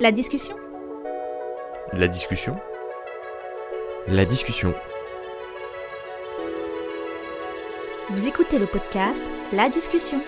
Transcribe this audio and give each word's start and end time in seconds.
La 0.00 0.12
discussion 0.12 0.56
La 1.92 2.08
discussion 2.08 2.56
La 4.08 4.24
discussion. 4.24 4.72
Vous 8.08 8.26
écoutez 8.26 8.58
le 8.58 8.64
podcast 8.64 9.22
La 9.52 9.68
discussion. 9.68 10.22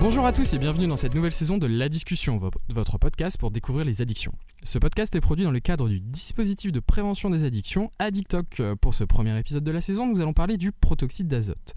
Bonjour 0.00 0.26
à 0.26 0.32
tous 0.32 0.54
et 0.54 0.58
bienvenue 0.58 0.86
dans 0.86 0.96
cette 0.96 1.14
nouvelle 1.14 1.32
saison 1.32 1.58
de 1.58 1.66
La 1.66 1.88
Discussion, 1.88 2.36
vo- 2.36 2.50
votre 2.68 2.98
podcast 2.98 3.38
pour 3.38 3.50
découvrir 3.50 3.84
les 3.84 4.02
addictions. 4.02 4.32
Ce 4.64 4.78
podcast 4.78 5.14
est 5.14 5.20
produit 5.20 5.44
dans 5.44 5.50
le 5.50 5.60
cadre 5.60 5.88
du 5.88 6.00
dispositif 6.00 6.72
de 6.72 6.80
prévention 6.80 7.30
des 7.30 7.44
addictions 7.44 7.90
Addictoc. 7.98 8.60
Euh, 8.60 8.74
Pour 8.76 8.94
ce 8.94 9.04
premier 9.04 9.38
épisode 9.38 9.64
de 9.64 9.70
la 9.70 9.80
saison, 9.80 10.06
nous 10.06 10.20
allons 10.20 10.32
parler 10.32 10.56
du 10.56 10.72
protoxyde 10.72 11.28
d'azote 11.28 11.74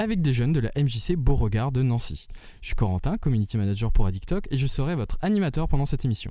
avec 0.00 0.20
des 0.22 0.32
jeunes 0.32 0.52
de 0.52 0.60
la 0.60 0.70
MJC 0.76 1.16
Beauregard 1.16 1.72
de 1.72 1.82
Nancy. 1.82 2.28
Je 2.60 2.66
suis 2.68 2.76
Corentin, 2.76 3.16
community 3.18 3.56
manager 3.56 3.90
pour 3.90 4.06
Addictoc 4.06 4.46
et 4.50 4.56
je 4.56 4.66
serai 4.68 4.94
votre 4.94 5.18
animateur 5.22 5.66
pendant 5.68 5.86
cette 5.86 6.04
émission. 6.04 6.30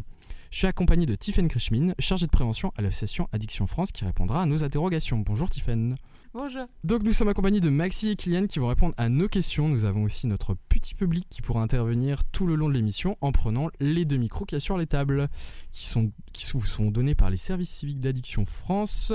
Je 0.51 0.59
suis 0.59 0.67
accompagné 0.67 1.05
de 1.05 1.15
Tiffaine 1.15 1.49
Krishmin, 1.49 1.93
chargée 1.99 2.25
de 2.27 2.31
prévention 2.31 2.71
à 2.77 2.81
l'association 2.81 3.27
Addiction 3.33 3.67
France 3.67 3.91
qui 3.91 4.05
répondra 4.05 4.41
à 4.41 4.45
nos 4.45 4.63
interrogations. 4.63 5.17
Bonjour 5.19 5.49
Tiffaine. 5.49 5.95
Bonjour. 6.33 6.65
Donc 6.83 7.03
nous 7.03 7.13
sommes 7.13 7.29
accompagnés 7.29 7.61
de 7.61 7.69
Maxi 7.69 8.09
et 8.09 8.15
Kylian 8.15 8.47
qui 8.47 8.59
vont 8.59 8.67
répondre 8.67 8.93
à 8.97 9.09
nos 9.09 9.27
questions. 9.27 9.69
Nous 9.69 9.85
avons 9.85 10.03
aussi 10.03 10.27
notre 10.27 10.55
petit 10.69 10.93
public 10.93 11.25
qui 11.29 11.41
pourra 11.41 11.61
intervenir 11.61 12.23
tout 12.25 12.45
le 12.45 12.55
long 12.55 12.67
de 12.67 12.73
l'émission 12.73 13.17
en 13.21 13.31
prenant 13.31 13.69
les 13.79 14.05
deux 14.05 14.17
micros 14.17 14.45
qu'il 14.45 14.55
y 14.55 14.57
a 14.57 14.59
sur 14.59 14.77
les 14.77 14.87
tables, 14.87 15.29
qui 15.71 15.85
sont, 15.85 16.11
qui 16.33 16.45
vous 16.51 16.65
sont 16.65 16.91
donnés 16.91 17.15
par 17.15 17.29
les 17.29 17.37
services 17.37 17.69
civiques 17.69 17.99
d'addiction 17.99 18.45
France, 18.45 19.13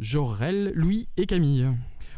Jorel, 0.00 0.72
Louis 0.74 1.08
et 1.16 1.26
Camille. 1.26 1.68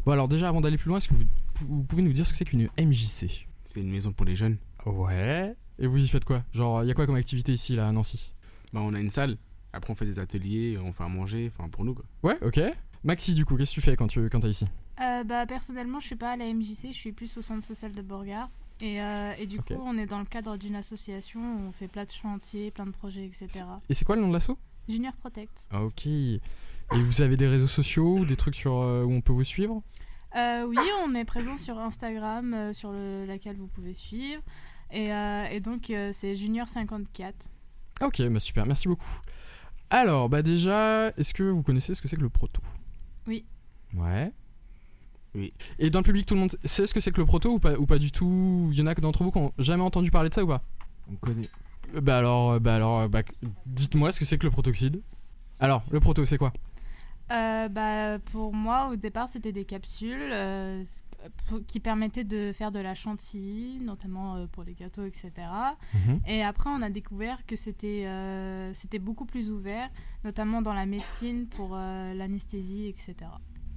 Bon 0.05 0.13
alors 0.13 0.29
déjà 0.29 0.49
avant 0.49 0.61
d'aller 0.61 0.79
plus 0.79 0.89
loin, 0.89 0.99
est-ce 0.99 1.09
que 1.09 1.15
vous, 1.15 1.25
vous 1.61 1.85
pouvez 1.85 2.03
nous 2.03 2.13
dire 2.13 2.27
ce 2.27 2.33
que 2.33 2.39
c'est 2.39 2.47
qu'une 2.47 2.69
MJC 2.79 3.47
C'est 3.65 3.81
une 3.81 3.91
maison 3.91 4.13
pour 4.13 4.27
les 4.27 4.37
jeunes. 4.37 4.57
Ouais. 4.87 5.55
Et 5.79 5.87
vous 5.87 6.03
y 6.03 6.09
faites 6.09 6.25
quoi? 6.25 6.43
Genre, 6.53 6.83
il 6.83 6.89
y 6.89 6.91
a 6.91 6.95
quoi 6.95 7.07
comme 7.07 7.17
activité 7.17 7.53
ici 7.53 7.77
là 7.77 7.89
à 7.89 7.93
Nancy? 7.93 8.33
Bah, 8.73 8.81
on 8.83 8.95
a 8.95 9.01
une 9.01 9.11
salle. 9.11 9.37
Après, 9.73 9.93
on 9.93 9.95
fait 9.95 10.07
des 10.07 10.19
ateliers, 10.19 10.79
on 10.83 10.93
fait 10.93 11.05
à 11.05 11.09
manger, 11.09 11.53
enfin 11.55 11.69
pour 11.69 11.85
nous 11.85 11.95
quoi. 11.95 12.05
Ouais, 12.23 12.39
ok. 12.43 12.61
Maxi 13.05 13.35
du 13.35 13.45
coup, 13.45 13.57
qu'est-ce 13.57 13.71
que 13.71 13.75
tu 13.75 13.81
fais 13.81 13.97
quand 13.97 14.07
tu 14.09 14.29
quand 14.29 14.41
t'es 14.41 14.51
ici 14.51 14.67
Euh, 15.01 15.25
bah, 15.25 15.47
personnellement, 15.47 16.01
je 16.01 16.07
suis 16.07 16.17
pas 16.17 16.33
à 16.33 16.37
la 16.37 16.53
MJC, 16.53 16.89
je 16.89 16.93
suis 16.93 17.13
plus 17.13 17.37
au 17.39 17.43
centre 17.43 17.65
social 17.65 17.93
de 17.93 18.03
Borgard. 18.03 18.51
Et, 18.83 19.01
euh, 19.03 19.33
et 19.39 19.47
du 19.47 19.59
coup, 19.61 19.75
on 19.83 19.97
est 19.99 20.07
dans 20.07 20.19
le 20.19 20.25
cadre 20.25 20.57
d'une 20.57 20.75
association 20.77 21.41
où 21.41 21.61
on 21.69 21.73
fait 21.73 21.89
plein 21.89 22.05
de 22.05 22.11
chantiers, 22.11 22.71
plein 22.71 22.87
de 22.87 22.91
projets, 22.93 23.27
etc. 23.27 23.65
Et 23.89 23.95
c'est 23.95 24.05
quoi 24.05 24.17
le 24.17 24.23
nom 24.23 24.29
de 24.29 24.33
l'asso? 24.35 24.53
Junior 24.89 25.15
Protect. 25.17 25.67
Ah, 25.71 25.83
Ok. 25.85 26.07
Et 26.07 26.41
vous 26.93 27.23
avez 27.23 27.37
des 27.37 27.47
réseaux 27.47 27.69
sociaux 27.69 28.19
ou 28.19 28.25
des 28.25 28.37
trucs 28.37 28.57
sur, 28.57 28.81
euh, 28.81 29.05
où 29.05 29.13
on 29.13 29.21
peut 29.21 29.33
vous 29.33 29.45
suivre? 29.45 29.83
Oui, 30.35 30.79
on 31.05 31.15
est 31.15 31.25
présent 31.25 31.57
sur 31.57 31.79
Instagram, 31.79 32.73
sur 32.73 32.91
le, 32.93 33.25
laquelle 33.27 33.57
vous 33.57 33.67
pouvez 33.69 33.95
suivre. 33.95 34.43
Et, 34.91 35.07
et 35.11 35.61
donc, 35.61 35.85
c'est 35.87 36.35
Junior54. 36.35 37.33
Ok, 38.03 38.23
bah 38.23 38.41
super, 38.41 38.67
merci 38.67 38.89
beaucoup. 38.89 39.21
Alors, 39.91 40.29
bah 40.29 40.43
déjà, 40.43 41.09
est-ce 41.17 41.35
que 41.35 41.43
vous 41.45 41.63
connaissez 41.63 41.95
ce 41.95 42.03
que 42.03 42.09
c'est 42.09 42.17
que 42.17 42.23
le 42.23 42.29
proto? 42.29 42.61
Oui. 43.31 43.45
Ouais. 43.95 44.33
Oui. 45.37 45.53
Et 45.79 45.89
dans 45.89 46.01
le 46.01 46.05
public, 46.05 46.27
tout 46.27 46.35
le 46.35 46.41
monde 46.41 46.57
sait 46.65 46.85
ce 46.89 46.93
que 46.93 46.99
c'est 47.01 47.13
que 47.13 47.21
le 47.21 47.27
proto 47.27 47.53
ou 47.53 47.59
pas, 47.61 47.75
ou 47.79 47.87
pas 47.87 47.99
du 47.99 48.11
tout? 48.11 48.71
Il 48.73 48.79
y 48.79 48.83
en 48.83 48.87
a 48.89 48.95
que 48.97 49.01
d'entre 49.01 49.23
vous 49.23 49.31
qui 49.31 49.39
ont 49.39 49.53
jamais 49.57 49.85
entendu 49.85 50.11
parler 50.11 50.31
de 50.31 50.35
ça 50.35 50.43
ou 50.43 50.49
pas? 50.49 50.65
On 51.09 51.15
connaît. 51.15 51.49
Euh, 51.95 52.01
Bah 52.01 52.19
alors, 52.19 52.51
euh, 52.53 52.59
bah 52.59 52.75
alors, 52.75 53.01
euh, 53.03 53.09
bah, 53.09 53.23
dites-moi 53.67 54.11
ce 54.11 54.19
que 54.19 54.25
c'est 54.25 54.37
que 54.37 54.47
le 54.47 54.51
protoxyde. 54.51 55.01
Alors, 55.61 55.85
le 55.93 56.01
proto, 56.01 56.25
c'est 56.25 56.39
quoi? 56.39 56.53
Euh, 57.31 57.69
bah, 57.69 58.19
pour 58.33 58.53
moi, 58.55 58.89
au 58.89 58.97
départ, 58.97 59.29
c'était 59.29 59.53
des 59.53 59.65
capsules 59.65 60.31
euh, 60.33 60.83
qui 61.67 61.81
permettaient 61.81 62.25
de 62.25 62.53
faire 62.53 62.71
de 62.73 62.79
la 62.81 62.95
chantilly, 62.95 63.79
notamment 63.81 64.37
euh, 64.37 64.47
pour 64.47 64.65
les 64.65 64.75
gâteaux, 64.75 65.05
etc. 65.05 65.31
Et 66.27 66.43
après, 66.43 66.71
on 66.71 66.83
a 66.83 66.91
découvert 66.91 67.45
que 67.47 67.57
c'était 67.57 68.05
euh, 68.07 68.73
c'était 68.75 68.99
beaucoup 68.99 69.27
plus 69.27 69.51
ouvert, 69.51 69.89
notamment 70.25 70.63
dans 70.63 70.73
la 70.75 70.87
médecine 70.87 71.47
pour 71.47 71.71
euh, 71.75 72.15
l'anesthésie, 72.15 72.87
etc. 72.89 73.15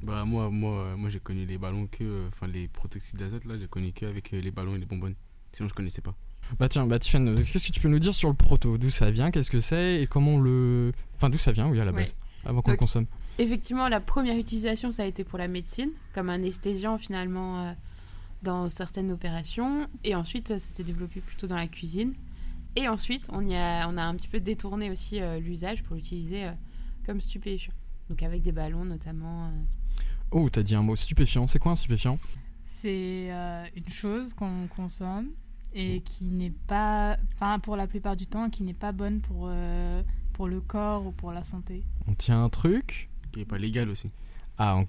Bah, 0.02 0.26
moi, 0.26 0.50
moi, 0.50 0.96
moi 0.98 1.10
j'ai 1.10 1.20
connu 1.20 1.46
les 1.46 1.58
ballons 1.58 1.88
que. 1.88 2.04
euh, 2.04 2.28
Enfin, 2.30 2.48
les 2.48 2.68
protoxydes 2.68 3.18
d'azote 3.20 3.46
là, 3.46 3.56
j'ai 3.60 3.68
connu 3.68 3.92
que 3.94 4.06
avec 4.06 4.32
les 4.32 4.52
ballons 4.52 4.76
et 4.76 4.80
les 4.80 4.86
bonbonnes. 4.86 5.16
Sinon, 5.54 5.70
je 5.70 5.74
connaissais 5.74 6.02
pas. 6.02 6.16
Bah 6.60 6.68
tiens, 6.68 6.86
bah 6.86 7.00
Tiffany, 7.00 7.36
qu'est-ce 7.44 7.68
que 7.68 7.72
tu 7.72 7.80
peux 7.80 7.88
nous 7.88 8.00
dire 8.00 8.14
sur 8.14 8.28
le 8.30 8.36
proto? 8.36 8.78
D'où 8.78 8.90
ça 8.90 9.10
vient? 9.12 9.32
Qu'est-ce 9.32 9.50
que 9.52 9.62
c'est? 9.62 10.02
Et 10.02 10.08
comment 10.08 10.32
on 10.32 10.40
le... 10.42 10.92
Enfin, 11.16 11.30
d'où 11.30 11.38
ça 11.38 11.52
vient, 11.54 11.70
oui, 11.70 11.80
à 11.80 11.86
la 11.86 11.92
base, 11.94 12.16
avant 12.46 12.62
qu'on 12.62 12.72
le 12.72 12.78
consomme. 12.78 13.06
Effectivement, 13.40 13.90
la 13.90 14.00
première 14.00 14.38
utilisation, 14.38 14.92
ça 14.92 15.04
a 15.04 15.06
été 15.06 15.24
pour 15.24 15.40
la 15.40 15.48
médecine, 15.48 15.90
comme 16.14 16.30
anesthésiant 16.30 16.98
finalement 16.98 17.64
euh, 17.66 17.74
dans 18.44 18.70
certaines 18.70 19.12
opérations. 19.12 19.88
Et 20.04 20.14
ensuite, 20.16 20.50
ça 20.50 20.60
s'est 20.60 20.84
développé 20.84 21.20
plutôt 21.20 21.48
dans 21.48 21.56
la 21.56 21.68
cuisine. 21.68 22.14
Et 22.76 22.88
ensuite, 22.88 23.26
on, 23.30 23.46
y 23.48 23.56
a, 23.56 23.88
on 23.90 23.98
a 23.98 24.04
un 24.04 24.16
petit 24.16 24.28
peu 24.28 24.40
détourné 24.40 24.92
aussi 24.92 25.20
euh, 25.20 25.40
l'usage 25.40 25.84
pour 25.84 25.96
l'utiliser 25.96 26.46
euh, 26.46 26.52
comme 27.06 27.22
stupéfiant. 27.22 27.74
Donc 28.10 28.22
avec 28.22 28.42
des 28.42 28.52
ballons 28.52 28.86
notamment. 28.86 29.48
euh. 29.48 29.52
Oh, 30.32 30.50
t'as 30.50 30.64
dit 30.64 30.76
un 30.76 30.82
mot 30.84 30.96
stupéfiant. 30.96 31.48
C'est 31.48 31.60
quoi 31.60 31.72
un 31.72 31.76
stupéfiant? 31.76 32.20
C'est 32.68 33.32
euh, 33.32 33.66
une 33.76 33.90
chose 33.90 34.34
qu'on 34.34 34.68
consomme 34.76 35.30
et 35.74 36.02
qui 36.02 36.26
n'est 36.26 36.54
pas, 36.68 37.18
enfin 37.34 37.58
pour 37.60 37.76
la 37.78 37.88
plupart 37.88 38.16
du 38.16 38.28
temps, 38.28 38.50
qui 38.50 38.62
n'est 38.64 38.74
pas 38.74 38.92
bonne 38.92 39.22
pour, 39.22 39.48
euh, 39.48 40.04
pour 40.34 40.48
le 40.48 40.60
corps 40.62 41.06
ou 41.08 41.12
pour 41.12 41.32
la 41.32 41.44
santé. 41.44 41.84
On 42.08 42.14
tient 42.14 42.44
un 42.44 42.50
truc? 42.50 43.10
Qui 43.34 43.42
est 43.42 43.46
pas 43.46 43.58
légal 43.58 43.90
aussi. 43.90 44.10
Ah, 44.58 44.78
on- 44.78 44.88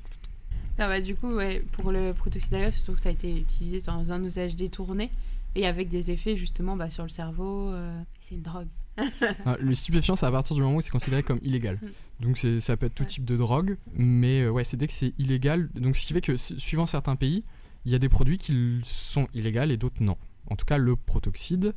Ah 0.79 0.89
bah, 0.89 1.01
du 1.01 1.15
coup, 1.17 1.35
ouais, 1.35 1.65
pour 1.73 1.91
le 1.93 2.13
protoxyde 2.13 2.53
d'azote, 2.53 2.73
surtout 2.73 2.95
que 2.95 3.01
ça 3.01 3.09
a 3.09 3.13
été 3.13 3.37
utilisé 3.41 3.81
dans 3.81 4.13
un 4.13 4.23
usage 4.23 4.55
détourné 4.57 5.11
et 5.57 5.67
avec 5.67 5.89
des 5.89 6.11
effets 6.11 6.37
justement 6.37 6.77
bah, 6.77 6.91
sur 6.91 7.03
le 7.05 7.09
cerveau. 7.09 7.71
euh, 7.73 8.01
C'est 8.21 8.35
une 8.37 8.43
drogue. 8.43 8.69
Ah, 9.47 9.57
le 9.61 9.75
stupéfiant, 9.75 10.15
c'est 10.17 10.27
à 10.27 10.31
partir 10.31 10.55
du 10.55 10.63
moment 10.63 10.77
où 10.77 10.81
c'est 10.81 10.91
considéré 10.91 11.23
comme 11.25 11.41
illégal. 11.43 11.79
Mm. 11.83 12.25
Donc 12.25 12.39
ça 12.61 12.77
peut 12.77 12.87
être 12.87 12.95
tout 12.95 13.03
Ouais. 13.03 13.09
type 13.09 13.25
de 13.25 13.37
drogue, 13.37 13.77
mais 13.97 14.43
euh, 14.43 14.51
ouais, 14.51 14.63
c'est 14.65 14.77
dès 14.77 14.87
que 14.87 14.93
c'est 14.93 15.15
illégal. 15.19 15.69
Donc 15.75 15.97
ce 15.97 16.07
qui 16.07 16.13
fait 16.13 16.21
que 16.21 16.37
su- 16.37 16.59
suivant 16.61 16.87
certains 16.87 17.17
pays, 17.17 17.43
il 17.87 17.93
y 17.93 17.95
a 17.95 17.99
des 17.99 18.09
produits 18.09 18.39
qui 18.39 18.81
sont 18.85 19.27
illégaux 19.35 19.63
et 19.63 19.77
d'autres 19.77 20.01
non. 20.03 20.17
En 20.49 20.55
tout 20.57 20.65
cas, 20.65 20.77
le 20.79 20.95
protoxyde, 20.97 21.75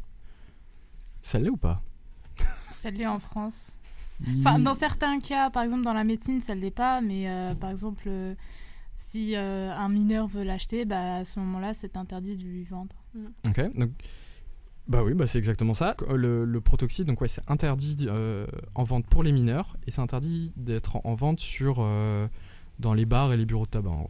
ça 1.24 1.40
l'est 1.40 1.50
ou 1.50 1.58
pas? 1.58 1.82
Ça 2.72 2.92
l'est 2.92 3.08
en 3.08 3.20
France. 3.20 3.77
Enfin, 4.40 4.58
dans 4.60 4.74
certains 4.74 5.20
cas, 5.20 5.50
par 5.50 5.64
exemple 5.64 5.84
dans 5.84 5.94
la 5.94 6.04
médecine, 6.04 6.42
ça 6.42 6.56
ne 6.56 6.62
l'est 6.62 6.72
pas, 6.72 7.02
mais 7.02 7.30
euh, 7.30 7.54
par 7.54 7.70
exemple, 7.70 8.04
euh, 8.08 8.34
si 8.96 9.36
euh, 9.36 9.72
un 9.72 9.90
mineur 9.90 10.28
veut 10.28 10.44
l'acheter, 10.44 10.86
bah, 10.86 11.18
à 11.18 11.26
ce 11.26 11.40
moment-là, 11.40 11.74
c'est 11.74 11.98
interdit 11.98 12.36
de 12.36 12.44
lui 12.44 12.64
vendre. 12.64 12.96
Ok, 13.48 13.62
donc 13.78 13.92
bah 14.88 15.04
oui, 15.04 15.14
bah 15.14 15.28
c'est 15.28 15.38
exactement 15.38 15.74
ça. 15.74 15.96
Le, 16.16 16.46
le 16.46 16.62
protoxyde, 16.62 17.06
donc 17.08 17.20
ouais, 17.22 17.28
c'est 17.28 17.44
interdit 17.50 18.08
euh, 18.10 18.48
en 18.74 18.84
vente 18.84 19.06
pour 19.06 19.22
les 19.22 19.32
mineurs 19.34 19.76
et 19.86 19.92
c'est 19.92 20.02
interdit 20.02 20.52
d'être 20.56 20.96
en, 20.96 21.02
en 21.04 21.14
vente 21.14 21.40
sur 21.40 21.78
euh, 21.80 22.28
dans 22.80 22.94
les 22.94 23.06
bars 23.06 23.34
et 23.34 23.38
les 23.38 23.46
bureaux 23.46 23.66
de 23.66 23.72
tabac. 23.72 23.90
en 23.90 23.98
gros. 23.98 24.10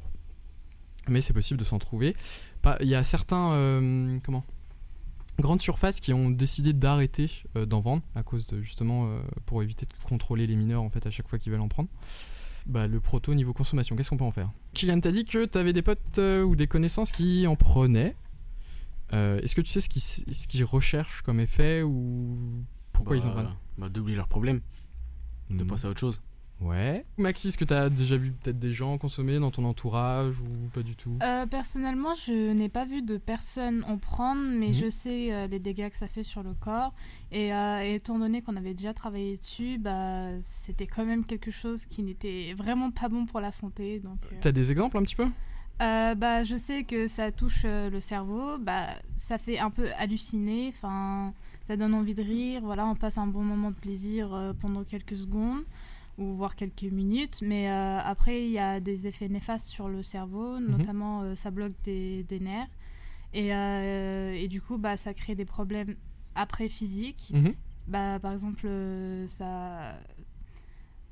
Mais 1.10 1.22
c'est 1.22 1.34
possible 1.34 1.60
de 1.60 1.66
s'en 1.66 1.80
trouver. 1.80 2.16
Il 2.82 2.88
y 2.88 2.96
a 2.96 3.04
certains 3.04 3.52
euh, 3.54 4.18
comment? 4.24 4.44
Grandes 5.40 5.62
surfaces 5.62 6.00
qui 6.00 6.14
ont 6.14 6.30
décidé 6.30 6.74
d'arrêter 6.74 7.44
euh, 7.56 7.66
d'en 7.66 7.80
vendre 7.80 8.04
à 8.16 8.24
cause 8.24 8.46
de 8.48 8.62
justement 8.62 9.08
euh, 9.08 9.22
pour 9.46 9.62
éviter 9.64 9.86
de 9.86 9.94
contrôler 10.04 10.48
les 10.48 10.56
mineurs 10.56 10.82
en 10.84 10.90
fait 10.90 11.06
à 11.06 11.12
chaque 11.12 11.28
fois 11.28 11.38
qu'ils 11.40 11.52
veulent 11.52 11.62
en 11.62 11.68
prendre. 11.68 11.90
Bah, 12.66 12.86
le 12.88 13.00
proto 13.00 13.34
niveau 13.34 13.54
consommation, 13.54 13.96
qu'est-ce 13.96 14.10
qu'on 14.10 14.18
peut 14.18 14.24
en 14.26 14.32
faire? 14.32 14.52
Kylian 14.74 15.00
t'a 15.00 15.12
dit 15.12 15.24
que 15.26 15.46
tu 15.46 15.58
avais 15.58 15.72
des 15.74 15.82
potes 15.82 16.20
euh, 16.20 16.44
ou 16.44 16.56
des 16.56 16.68
connaissances 16.68 17.12
qui 17.12 17.48
en 17.48 17.56
prenaient. 17.56 18.16
Euh, 19.14 19.40
Est-ce 19.42 19.56
que 19.56 19.62
tu 19.62 19.72
sais 19.72 19.80
ce 19.80 19.88
qu'ils 19.88 20.02
ce 20.02 20.48
qu'ils 20.48 20.66
recherchent 20.66 21.22
comme 21.22 21.40
effet 21.40 21.82
ou 21.82 22.38
pourquoi 22.92 23.16
Bah, 23.16 23.24
ils 23.24 23.28
en 23.28 23.32
prennent? 23.32 23.50
Bah, 23.78 23.88
d'oublier 23.90 24.18
leurs 24.18 24.28
problèmes, 24.28 24.60
de 25.50 25.64
Hmm. 25.64 25.68
passer 25.68 25.86
à 25.88 25.90
autre 25.92 26.00
chose. 26.02 26.20
Ouais. 26.60 27.06
Maxi, 27.18 27.50
est-ce 27.50 27.58
que 27.58 27.66
tu 27.66 27.74
as 27.74 27.88
déjà 27.90 28.18
vu 28.18 28.32
peut-être 28.32 28.58
des 28.58 28.72
gens 28.72 28.98
consommer 28.98 29.38
dans 29.40 29.52
ton 29.52 29.64
entourage 29.66 30.40
ou 30.40 30.70
pas 30.74 30.82
du 30.82 30.96
tout? 30.96 31.18
Euh, 31.22 31.46
personnellement, 31.46 32.14
je 32.26 32.52
n'ai 32.54 32.68
pas 32.70 32.86
vu 32.86 33.04
de 33.04 33.18
personne 33.18 33.84
en 33.88 33.98
prendre, 33.98 34.42
mais 34.42 34.70
Mhm. 34.70 34.74
je 34.74 34.90
sais 34.90 35.34
euh, 35.34 35.46
les 35.48 35.60
dégâts 35.60 35.90
que 35.90 35.96
ça 35.98 36.08
fait 36.08 36.24
sur 36.24 36.42
le 36.42 36.54
corps. 36.56 36.94
Et, 37.32 37.54
euh, 37.54 37.84
et 37.84 37.96
étant 37.96 38.18
donné 38.18 38.42
qu'on 38.42 38.56
avait 38.56 38.74
déjà 38.74 38.94
travaillé 38.94 39.38
dessus, 39.38 39.78
bah, 39.78 40.30
c'était 40.42 40.88
quand 40.88 41.06
même 41.06 41.26
quelque 41.26 41.52
chose 41.52 41.86
qui 41.86 42.02
n'était 42.02 42.56
vraiment 42.58 42.90
pas 42.90 43.08
bon 43.08 43.26
pour 43.28 43.40
la 43.40 43.52
santé. 43.52 44.00
Donc, 44.00 44.18
euh, 44.32 44.36
T'as 44.42 44.52
des 44.52 44.72
exemples 44.72 44.98
un 44.98 45.04
petit 45.04 45.16
peu? 45.16 45.28
Euh, 45.80 46.16
bah, 46.16 46.44
je 46.44 46.56
sais 46.56 46.86
que 46.86 47.06
ça 47.08 47.32
touche 47.32 47.62
euh, 47.66 47.92
le 47.92 48.00
cerveau, 48.00 48.58
bah, 48.58 48.88
ça 49.16 49.38
fait 49.38 49.60
un 49.60 49.70
peu 49.70 49.90
halluciner, 50.00 50.70
enfin, 50.76 51.34
ça 51.66 51.78
donne 51.78 51.94
envie 51.94 52.16
de 52.16 52.24
rire, 52.24 52.62
voilà, 52.64 52.88
on 52.88 52.96
passe 52.96 53.20
un 53.20 53.28
bon 53.28 53.44
moment 53.44 53.70
de 53.70 53.76
plaisir 53.76 54.34
euh, 54.34 54.54
pendant 54.60 54.84
quelques 54.84 55.16
secondes 55.18 55.62
ou 56.18 56.34
voire 56.34 56.56
quelques 56.56 56.84
minutes, 56.84 57.40
mais 57.42 57.70
euh, 57.70 58.00
après 58.02 58.44
il 58.46 58.52
y 58.52 58.60
a 58.60 58.80
des 58.80 59.06
effets 59.08 59.30
néfastes 59.30 59.68
sur 59.68 59.88
le 59.88 60.02
cerveau, 60.04 60.60
notamment 60.60 61.22
euh, 61.22 61.36
ça 61.36 61.52
bloque 61.52 61.74
des, 61.84 62.24
des 62.24 62.40
nerfs 62.40 62.68
et, 63.34 63.54
euh, 63.54 64.34
et 64.34 64.48
du 64.48 64.62
coup 64.62 64.78
bah, 64.78 64.98
ça 64.98 65.14
crée 65.14 65.36
des 65.36 65.46
problèmes 65.46 65.96
après 66.36 66.70
physiques, 66.70 67.32
Mhm. 67.34 67.54
bah, 67.88 68.20
par 68.20 68.34
exemple 68.34 68.68
ça 69.28 69.94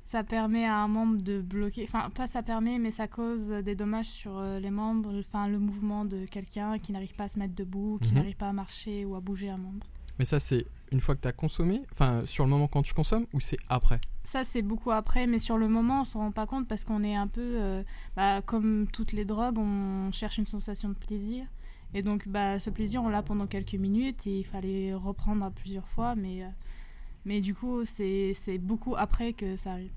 ça 0.02 0.22
permet 0.22 0.64
à 0.64 0.76
un 0.76 0.88
membre 0.88 1.20
de 1.20 1.40
bloquer, 1.40 1.84
enfin 1.84 2.10
pas 2.10 2.26
ça 2.28 2.42
permet, 2.42 2.78
mais 2.78 2.92
ça 2.92 3.08
cause 3.08 3.48
des 3.48 3.74
dommages 3.74 4.06
sur 4.06 4.40
les 4.40 4.70
membres, 4.70 5.18
enfin 5.18 5.48
le 5.48 5.58
mouvement 5.58 6.04
de 6.04 6.26
quelqu'un 6.26 6.78
qui 6.78 6.92
n'arrive 6.92 7.14
pas 7.14 7.24
à 7.24 7.28
se 7.28 7.38
mettre 7.40 7.54
debout, 7.56 7.98
qui 8.02 8.10
Mhm. 8.10 8.14
n'arrive 8.18 8.36
pas 8.36 8.48
à 8.48 8.52
marcher 8.52 9.04
ou 9.04 9.16
à 9.16 9.20
bouger 9.20 9.50
un 9.50 9.56
membre. 9.58 9.86
Mais 10.18 10.24
ça, 10.24 10.38
c'est 10.40 10.66
une 10.92 11.00
fois 11.00 11.14
que 11.16 11.20
tu 11.20 11.28
as 11.28 11.32
consommé, 11.32 11.82
enfin, 11.92 12.22
sur 12.26 12.44
le 12.44 12.50
moment 12.50 12.68
quand 12.68 12.82
tu 12.82 12.94
consommes, 12.94 13.26
ou 13.32 13.40
c'est 13.40 13.58
après? 13.68 14.00
Ça 14.24 14.44
c'est 14.44 14.62
beaucoup 14.62 14.90
après, 14.90 15.26
mais 15.26 15.38
sur 15.38 15.56
le 15.58 15.68
moment 15.68 16.02
on 16.02 16.04
s'en 16.04 16.20
rend 16.20 16.30
pas 16.32 16.46
compte 16.46 16.66
parce 16.68 16.84
qu'on 16.84 17.02
est 17.04 17.14
un 17.14 17.26
peu, 17.26 17.40
euh, 17.42 17.82
bah, 18.16 18.42
comme 18.42 18.86
toutes 18.92 19.12
les 19.12 19.24
drogues, 19.24 19.58
on 19.58 20.10
cherche 20.12 20.38
une 20.38 20.46
sensation 20.46 20.88
de 20.88 20.94
plaisir. 20.94 21.44
Et 21.94 22.02
donc 22.02 22.28
bah, 22.28 22.58
ce 22.58 22.70
plaisir 22.70 23.02
on 23.02 23.08
l'a 23.08 23.22
pendant 23.22 23.46
quelques 23.46 23.74
minutes 23.74 24.26
et 24.26 24.40
il 24.40 24.44
fallait 24.44 24.94
reprendre 24.94 25.44
à 25.44 25.50
plusieurs 25.50 25.86
fois, 25.88 26.14
mais, 26.16 26.42
euh, 26.42 26.48
mais 27.24 27.40
du 27.40 27.54
coup 27.54 27.84
c'est 27.84 28.32
c'est 28.34 28.58
beaucoup 28.58 28.94
après 28.96 29.32
que 29.32 29.56
ça 29.56 29.72
arrive. 29.72 29.92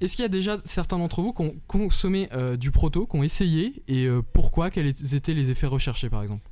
Est-ce 0.00 0.14
qu'il 0.14 0.22
y 0.22 0.26
a 0.26 0.28
déjà 0.28 0.58
certains 0.64 0.98
d'entre 0.98 1.22
vous 1.22 1.32
qui 1.32 1.42
ont 1.42 1.54
consommé 1.66 2.28
euh, 2.32 2.56
du 2.56 2.70
proto, 2.70 3.06
qui 3.06 3.16
ont 3.16 3.22
essayé, 3.22 3.82
et 3.88 4.08
pourquoi? 4.32 4.70
Quels 4.70 5.14
étaient 5.14 5.34
les 5.34 5.50
effets 5.50 5.66
recherchés 5.66 6.10
par 6.10 6.22
exemple? 6.22 6.48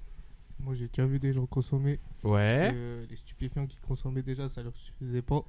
Moi, 0.64 0.74
j'ai 0.74 0.88
déjà 0.88 1.06
vu 1.06 1.18
des 1.18 1.32
gens 1.32 1.46
consommer. 1.46 1.98
Ouais. 2.22 2.70
que 2.72 3.06
les 3.08 3.16
stupéfiants 3.16 3.66
qui 3.66 3.76
consommaient 3.86 4.22
déjà, 4.22 4.48
ça 4.48 4.62
leur 4.62 4.76
suffisait 4.76 5.22
pas. 5.22 5.44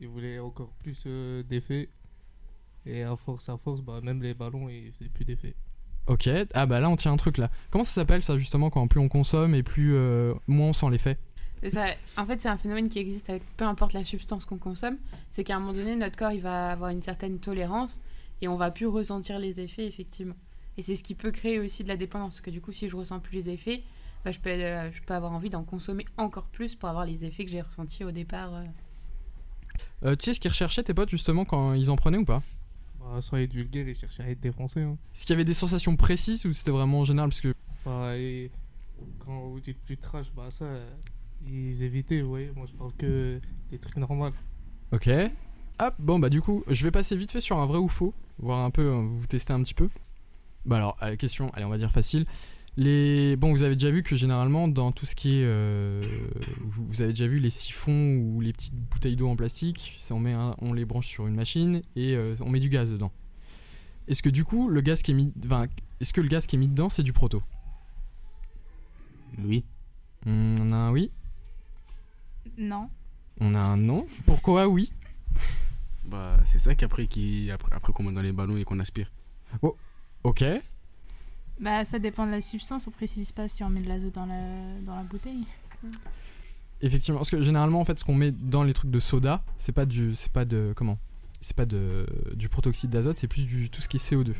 Ils 0.00 0.08
voulaient 0.08 0.38
encore 0.38 0.70
plus 0.82 1.02
euh, 1.06 1.42
d'effets. 1.42 1.88
Et 2.86 3.02
à 3.02 3.16
force, 3.16 3.48
à 3.48 3.56
force, 3.56 3.80
bah, 3.82 4.00
même 4.02 4.22
les 4.22 4.34
ballons, 4.34 4.68
ils 4.68 4.92
faisaient 4.92 5.10
plus 5.10 5.24
d'effets. 5.24 5.54
Ok. 6.06 6.28
Ah 6.54 6.66
bah 6.66 6.78
là, 6.80 6.88
on 6.88 6.94
tient 6.96 7.12
un 7.12 7.16
truc 7.16 7.36
là. 7.36 7.50
Comment 7.70 7.82
ça 7.84 7.92
s'appelle 7.92 8.22
ça 8.22 8.38
justement 8.38 8.70
quand 8.70 8.86
plus 8.86 9.00
on 9.00 9.08
consomme 9.08 9.54
et 9.56 9.62
plus 9.64 9.94
euh, 9.94 10.34
moins 10.46 10.68
on 10.68 10.72
sent 10.72 10.90
l'effet? 10.90 11.18
Et 11.62 11.70
ça- 11.70 11.86
en 12.16 12.24
fait, 12.24 12.40
c'est 12.40 12.48
un 12.48 12.56
phénomène 12.56 12.88
qui 12.88 13.00
existe 13.00 13.28
avec 13.28 13.42
peu 13.56 13.64
importe 13.64 13.92
la 13.92 14.04
substance 14.04 14.44
qu'on 14.44 14.58
consomme. 14.58 14.98
C'est 15.30 15.42
qu'à 15.42 15.56
un 15.56 15.58
moment 15.58 15.72
donné, 15.72 15.96
notre 15.96 16.16
corps 16.16 16.30
il 16.30 16.42
va 16.42 16.70
avoir 16.70 16.90
une 16.90 17.02
certaine 17.02 17.40
tolérance 17.40 18.00
et 18.40 18.46
on 18.46 18.56
va 18.56 18.70
plus 18.70 18.86
ressentir 18.86 19.40
les 19.40 19.58
effets, 19.60 19.84
effectivement. 19.86 20.36
Et 20.78 20.82
c'est 20.82 20.94
ce 20.94 21.02
qui 21.02 21.14
peut 21.16 21.32
créer 21.32 21.58
aussi 21.58 21.82
de 21.82 21.88
la 21.88 21.96
dépendance. 21.96 22.34
Parce 22.34 22.40
que 22.42 22.50
du 22.50 22.60
coup, 22.60 22.70
si 22.70 22.88
je 22.88 22.94
ressens 22.94 23.18
plus 23.18 23.34
les 23.34 23.50
effets, 23.50 23.82
bah, 24.26 24.32
je, 24.32 24.40
peux, 24.40 24.50
euh, 24.50 24.90
je 24.90 25.00
peux 25.02 25.14
avoir 25.14 25.30
envie 25.30 25.50
d'en 25.50 25.62
consommer 25.62 26.04
encore 26.16 26.48
plus 26.48 26.74
pour 26.74 26.88
avoir 26.88 27.04
les 27.06 27.24
effets 27.24 27.44
que 27.44 27.50
j'ai 27.52 27.60
ressentis 27.60 28.02
au 28.02 28.10
départ. 28.10 28.52
euh. 28.54 28.64
Euh, 30.04 30.16
Tu 30.16 30.24
sais 30.24 30.34
ce 30.34 30.40
qu'ils 30.40 30.50
recherchaient 30.50 30.82
tes 30.82 30.94
potes 30.94 31.10
justement 31.10 31.44
quand 31.44 31.74
ils 31.74 31.90
en 31.92 31.96
prenaient 31.96 32.18
ou 32.18 32.24
pas? 32.24 32.42
Bah, 32.98 33.22
sans 33.22 33.36
être 33.36 33.52
vulgaire, 33.54 33.86
ils 33.88 33.94
cherchaient 33.94 34.24
à 34.24 34.30
être 34.30 34.40
défoncés. 34.40 34.80
Hein. 34.82 34.96
Est-ce 35.14 35.26
qu'il 35.26 35.34
y 35.34 35.36
avait 35.36 35.44
des 35.44 35.54
sensations 35.54 35.94
précises 35.96 36.44
ou 36.44 36.52
c'était 36.52 36.72
vraiment 36.72 36.98
en 37.00 37.04
général? 37.04 37.28
Parce 37.30 37.40
que 37.40 37.54
Bah, 37.84 38.16
et 38.16 38.50
quand 39.20 39.46
vous 39.46 39.60
dites 39.60 39.78
plus 39.84 39.96
trash, 39.96 40.26
bah 40.34 40.48
ça, 40.50 40.66
ils 41.46 41.84
évitaient, 41.84 42.20
vous 42.20 42.30
voyez. 42.30 42.50
Moi, 42.56 42.66
je 42.66 42.72
parle 42.76 42.92
que 42.98 43.40
des 43.70 43.78
trucs 43.78 43.96
normaux. 43.96 44.30
Ok. 44.90 45.08
Hop, 45.78 45.94
bon 46.00 46.18
bah 46.18 46.30
du 46.30 46.40
coup, 46.40 46.64
je 46.68 46.82
vais 46.82 46.90
passer 46.90 47.16
vite 47.16 47.30
fait 47.30 47.40
sur 47.40 47.58
un 47.58 47.66
vrai 47.66 47.78
ou 47.78 47.86
faux, 47.88 48.12
voir 48.38 48.64
un 48.64 48.70
peu, 48.70 48.82
euh, 48.86 49.02
vous 49.02 49.26
tester 49.28 49.52
un 49.52 49.62
petit 49.62 49.74
peu. 49.74 49.88
Bah 50.64 50.78
alors, 50.78 50.96
euh, 51.02 51.14
question, 51.14 51.48
allez 51.50 51.64
on 51.64 51.68
va 51.68 51.78
dire 51.78 51.92
facile. 51.92 52.26
Les... 52.78 53.36
Bon, 53.36 53.52
vous 53.52 53.62
avez 53.62 53.74
déjà 53.74 53.90
vu 53.90 54.02
que 54.02 54.16
généralement 54.16 54.68
dans 54.68 54.92
tout 54.92 55.06
ce 55.06 55.14
qui 55.16 55.38
est... 55.40 55.44
euh, 55.44 56.00
vous, 56.60 57.00
avez 57.00 57.12
déjà 57.12 57.26
vu 57.26 57.38
les 57.38 57.48
siphons 57.50 58.16
ou 58.16 58.40
les 58.42 58.52
petites 58.52 58.74
bouteilles 58.74 59.16
d'eau 59.16 59.28
en 59.28 59.36
plastique, 59.36 59.96
on, 60.10 60.18
met 60.20 60.34
un- 60.34 60.54
on 60.60 60.72
les 60.74 60.84
branche 60.84 61.06
sur 61.06 61.26
une 61.26 61.34
machine 61.34 61.80
et 61.96 62.14
euh, 62.14 62.34
on 62.40 62.50
met 62.50 62.60
du 62.60 62.68
gaz 62.68 62.90
dedans. 62.90 63.12
Est-ce 64.08 64.22
que 64.22 64.28
du 64.28 64.44
coup, 64.44 64.68
le 64.68 64.82
gaz 64.82 65.02
qui 65.02 65.12
est 65.12 65.14
mis... 65.14 65.32
Enfin, 65.46 65.66
est-ce 66.00 66.12
que 66.12 66.20
le 66.20 66.28
gaz 66.28 66.46
qui 66.46 66.56
est 66.56 66.58
mis 66.58 66.68
dedans, 66.68 66.90
c'est 66.90 67.02
du 67.02 67.12
proto? 67.14 67.42
Oui. 69.42 69.64
Hmm, 70.26 70.56
On 70.60 70.72
a 70.72 70.76
un 70.76 70.90
oui, 70.92 71.10
Non. 72.58 72.88
on 73.40 73.54
a 73.54 73.58
un 73.60 73.76
non? 73.76 74.06
Pourquoi 74.26 74.68
oui? 74.68 74.92
Bah, 76.06 76.38
c'est 76.44 76.58
ça 76.58 76.74
qu'après 76.74 77.06
qui 77.06 77.50
après, 77.50 77.74
après 77.74 77.92
qu'on 77.92 78.02
met 78.04 78.12
dans 78.12 78.22
les 78.22 78.32
ballons 78.32 78.56
et 78.56 78.64
qu'on 78.64 78.78
aspire. 78.80 79.10
Ok. 80.22 80.44
Bah, 81.60 81.84
ça 81.84 81.98
dépend 81.98 82.26
de 82.26 82.32
la 82.32 82.40
substance, 82.40 82.86
on 82.86 82.90
précise 82.90 83.32
pas 83.32 83.48
si 83.48 83.64
on 83.64 83.70
met 83.70 83.80
de 83.80 83.88
l'azote 83.88 84.14
dans 84.14 84.26
la, 84.26 84.42
dans 84.84 84.96
la 84.96 85.02
bouteille. 85.02 85.44
Effectivement, 86.82 87.18
parce 87.18 87.30
que 87.30 87.40
généralement, 87.42 87.80
en 87.80 87.84
fait, 87.84 87.98
ce 87.98 88.04
qu'on 88.04 88.14
met 88.14 88.30
dans 88.30 88.62
les 88.62 88.74
trucs 88.74 88.90
de 88.90 89.00
soda, 89.00 89.42
c'est 89.56 89.72
pas 89.72 89.86
du, 89.86 90.14
c'est 90.14 90.32
pas 90.32 90.44
de, 90.44 90.72
comment 90.76 90.98
C'est 91.40 91.56
pas 91.56 91.64
de, 91.64 92.06
du 92.34 92.48
protoxyde 92.48 92.90
d'azote, 92.90 93.16
c'est 93.16 93.28
plus 93.28 93.44
du 93.44 93.70
tout 93.70 93.80
ce 93.80 93.88
qui 93.88 93.96
est 93.96 94.10
CO2. 94.12 94.34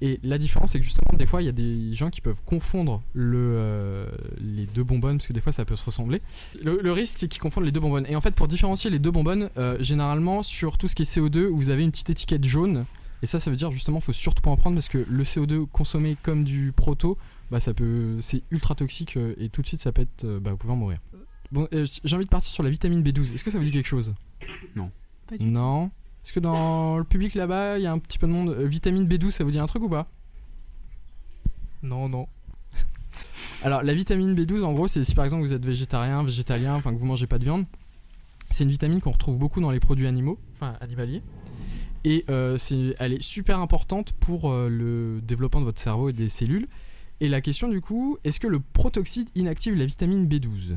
Et 0.00 0.20
la 0.22 0.38
différence, 0.38 0.72
c'est 0.72 0.78
que 0.78 0.84
justement, 0.84 1.18
des 1.18 1.26
fois, 1.26 1.42
il 1.42 1.46
y 1.46 1.48
a 1.48 1.52
des 1.52 1.92
gens 1.92 2.08
qui 2.08 2.20
peuvent 2.20 2.40
confondre 2.46 3.02
euh, 3.16 4.08
les 4.40 4.66
deux 4.66 4.84
bonbonnes, 4.84 5.18
parce 5.18 5.26
que 5.26 5.32
des 5.32 5.40
fois, 5.40 5.52
ça 5.52 5.64
peut 5.64 5.76
se 5.76 5.84
ressembler. 5.84 6.22
Le, 6.62 6.78
le 6.80 6.92
risque, 6.92 7.18
c'est 7.18 7.28
qu'ils 7.28 7.42
confondent 7.42 7.64
les 7.64 7.72
deux 7.72 7.80
bonbonnes. 7.80 8.06
Et 8.08 8.14
en 8.14 8.20
fait, 8.20 8.30
pour 8.30 8.46
différencier 8.46 8.90
les 8.90 9.00
deux 9.00 9.10
bonbonnes, 9.10 9.50
euh, 9.58 9.76
généralement, 9.80 10.42
sur 10.42 10.78
tout 10.78 10.86
ce 10.86 10.94
qui 10.94 11.02
est 11.02 11.16
CO2, 11.16 11.46
vous 11.48 11.70
avez 11.70 11.82
une 11.82 11.90
petite 11.90 12.10
étiquette 12.10 12.44
jaune. 12.44 12.84
Et 13.22 13.26
ça, 13.26 13.40
ça 13.40 13.50
veut 13.50 13.56
dire 13.56 13.72
justement, 13.72 14.00
faut 14.00 14.12
surtout 14.12 14.42
pas 14.42 14.50
en 14.50 14.56
prendre 14.56 14.76
parce 14.76 14.88
que 14.88 15.04
le 15.08 15.24
CO2 15.24 15.66
consommé 15.66 16.16
comme 16.22 16.44
du 16.44 16.72
proto, 16.72 17.18
bah 17.50 17.60
ça 17.60 17.74
peut, 17.74 18.16
c'est 18.20 18.42
ultra 18.50 18.74
toxique 18.74 19.16
euh, 19.16 19.34
et 19.38 19.48
tout 19.48 19.62
de 19.62 19.66
suite, 19.66 19.80
ça 19.80 19.92
peut 19.92 20.02
être, 20.02 20.24
euh, 20.24 20.40
bah 20.40 20.52
vous 20.52 20.56
pouvez 20.56 20.72
en 20.72 20.76
mourir. 20.76 20.98
Bon, 21.50 21.66
euh, 21.72 21.86
j'ai 22.04 22.14
envie 22.14 22.26
de 22.26 22.30
partir 22.30 22.52
sur 22.52 22.62
la 22.62 22.70
vitamine 22.70 23.02
B12. 23.02 23.34
Est-ce 23.34 23.42
que 23.42 23.50
ça 23.50 23.58
vous 23.58 23.64
dit 23.64 23.72
quelque 23.72 23.86
chose? 23.86 24.14
Pas 25.26 25.36
du 25.36 25.46
tout. 25.46 25.50
Non. 25.50 25.90
Est-ce 26.24 26.32
que 26.32 26.40
dans 26.40 26.98
le 26.98 27.04
public 27.04 27.34
là-bas, 27.34 27.78
il 27.78 27.82
y 27.82 27.86
a 27.86 27.92
un 27.92 27.98
petit 27.98 28.18
peu 28.18 28.26
de 28.26 28.32
monde 28.32 28.50
Euh, 28.50 28.66
Vitamine 28.66 29.06
B12, 29.06 29.30
ça 29.30 29.44
vous 29.44 29.50
dit 29.50 29.58
un 29.58 29.66
truc 29.66 29.82
ou 29.82 29.88
pas? 29.88 30.06
Non, 31.82 32.08
non. 32.08 32.28
Alors, 33.62 33.82
la 33.82 33.94
vitamine 33.94 34.34
B12, 34.34 34.62
en 34.62 34.72
gros, 34.74 34.88
c'est 34.88 35.04
si 35.04 35.14
par 35.14 35.24
exemple 35.24 35.42
vous 35.42 35.52
êtes 35.52 35.64
végétarien, 35.64 36.22
végétalien, 36.22 36.74
enfin 36.74 36.92
que 36.92 36.98
vous 36.98 37.06
mangez 37.06 37.26
pas 37.26 37.38
de 37.38 37.44
viande, 37.44 37.64
c'est 38.50 38.64
une 38.64 38.70
vitamine 38.70 39.00
qu'on 39.00 39.12
retrouve 39.12 39.38
beaucoup 39.38 39.60
dans 39.60 39.70
les 39.70 39.80
produits 39.80 40.06
animaux, 40.06 40.38
enfin 40.54 40.76
animaliers. 40.80 41.22
Et 42.10 42.24
euh, 42.30 42.56
elle 43.00 43.12
est 43.12 43.22
super 43.22 43.60
importante 43.60 44.12
pour 44.12 44.50
euh, 44.50 44.68
le 44.70 45.20
développement 45.20 45.60
de 45.60 45.66
votre 45.66 45.80
cerveau 45.80 46.08
et 46.08 46.12
des 46.14 46.30
cellules. 46.30 46.66
Et 47.20 47.28
la 47.28 47.40
question 47.42 47.68
du 47.68 47.80
coup, 47.82 48.16
est-ce 48.24 48.40
que 48.40 48.46
le 48.46 48.60
protoxyde 48.60 49.28
inactive 49.34 49.74
la 49.74 49.84
vitamine 49.84 50.26
B12 50.26 50.76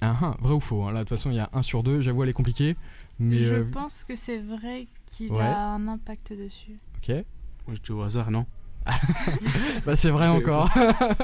Ah 0.00 0.16
ah, 0.20 0.36
vrai 0.40 0.54
ou 0.54 0.60
faux 0.60 0.82
hein. 0.82 0.92
Là, 0.92 1.00
de 1.00 1.04
toute 1.04 1.16
façon, 1.16 1.30
il 1.30 1.36
y 1.36 1.40
a 1.40 1.48
un 1.52 1.62
sur 1.62 1.82
deux. 1.84 2.00
J'avoue, 2.00 2.24
elle 2.24 2.30
est 2.30 2.34
compliquée. 2.34 2.76
Mais 3.20 3.38
Je 3.38 3.54
euh, 3.54 3.64
pense 3.70 4.04
que 4.04 4.16
c'est 4.16 4.38
vrai 4.38 4.88
qu'il 5.06 5.30
Ouais. 5.30 5.40
a 5.42 5.68
un 5.68 5.86
impact 5.86 6.32
dessus. 6.32 6.78
ok. 6.96 7.14
Moi, 7.68 7.76
je 7.76 7.80
dis 7.80 7.92
au 7.92 8.02
hasard, 8.02 8.30
non 8.32 8.44
Bah 9.86 9.94
c'est 9.94 10.10
vrai 10.10 10.26
encore. 10.26 10.68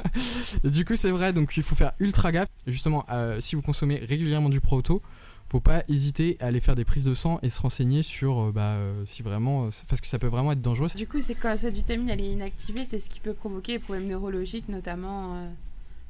du 0.64 0.84
coup 0.84 0.94
c'est 0.94 1.10
vrai, 1.10 1.32
donc 1.32 1.56
il 1.56 1.64
faut 1.64 1.74
faire 1.74 1.90
ultra 1.98 2.30
gaffe. 2.30 2.48
Justement, 2.68 3.04
euh, 3.10 3.40
si 3.40 3.56
vous 3.56 3.62
consommez 3.62 3.96
régulièrement 3.96 4.48
du 4.50 4.60
proto, 4.60 5.02
faut 5.48 5.60
pas 5.60 5.82
hésiter 5.88 6.36
à 6.40 6.46
aller 6.46 6.60
faire 6.60 6.74
des 6.74 6.84
prises 6.84 7.04
de 7.04 7.14
sang 7.14 7.38
et 7.42 7.48
se 7.48 7.60
renseigner 7.60 8.02
sur 8.02 8.38
euh, 8.38 8.52
bah, 8.52 8.74
euh, 8.74 9.04
si 9.06 9.22
vraiment, 9.22 9.66
euh, 9.66 9.70
parce 9.88 10.00
que 10.00 10.06
ça 10.06 10.18
peut 10.18 10.26
vraiment 10.26 10.52
être 10.52 10.60
dangereux. 10.60 10.88
Du 10.94 11.06
coup, 11.06 11.22
c'est 11.22 11.34
quand 11.34 11.56
cette 11.56 11.74
vitamine 11.74 12.08
elle 12.10 12.20
est 12.20 12.32
inactivée, 12.32 12.84
c'est 12.84 13.00
ce 13.00 13.08
qui 13.08 13.18
peut 13.18 13.32
provoquer 13.32 13.74
des 13.74 13.78
problèmes 13.78 14.08
neurologiques, 14.08 14.68
notamment 14.68 15.36
euh, 15.36 15.48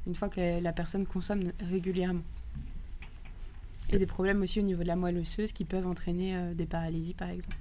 une 0.07 0.15
fois 0.15 0.27
que 0.27 0.39
la, 0.41 0.59
la 0.59 0.73
personne 0.73 1.05
consomme 1.05 1.51
régulièrement. 1.69 2.23
Et 3.91 3.97
des 3.97 4.05
problèmes 4.05 4.41
aussi 4.41 4.59
au 4.59 4.63
niveau 4.63 4.83
de 4.83 4.87
la 4.87 4.95
moelle 4.95 5.17
osseuse 5.17 5.51
qui 5.51 5.63
peuvent 5.63 5.87
entraîner 5.87 6.35
euh, 6.35 6.53
des 6.53 6.65
paralysies, 6.65 7.13
par 7.13 7.29
exemple. 7.29 7.55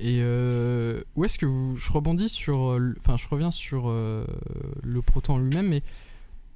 Et 0.00 0.20
euh, 0.22 1.02
où 1.14 1.24
est-ce 1.24 1.38
que 1.38 1.46
vous, 1.46 1.76
je 1.76 1.92
rebondis 1.92 2.28
sur, 2.28 2.80
enfin 2.98 3.16
je 3.16 3.28
reviens 3.28 3.52
sur 3.52 3.88
le 3.88 5.02
proto 5.02 5.34
en 5.34 5.38
lui-même, 5.38 5.68
mais 5.68 5.82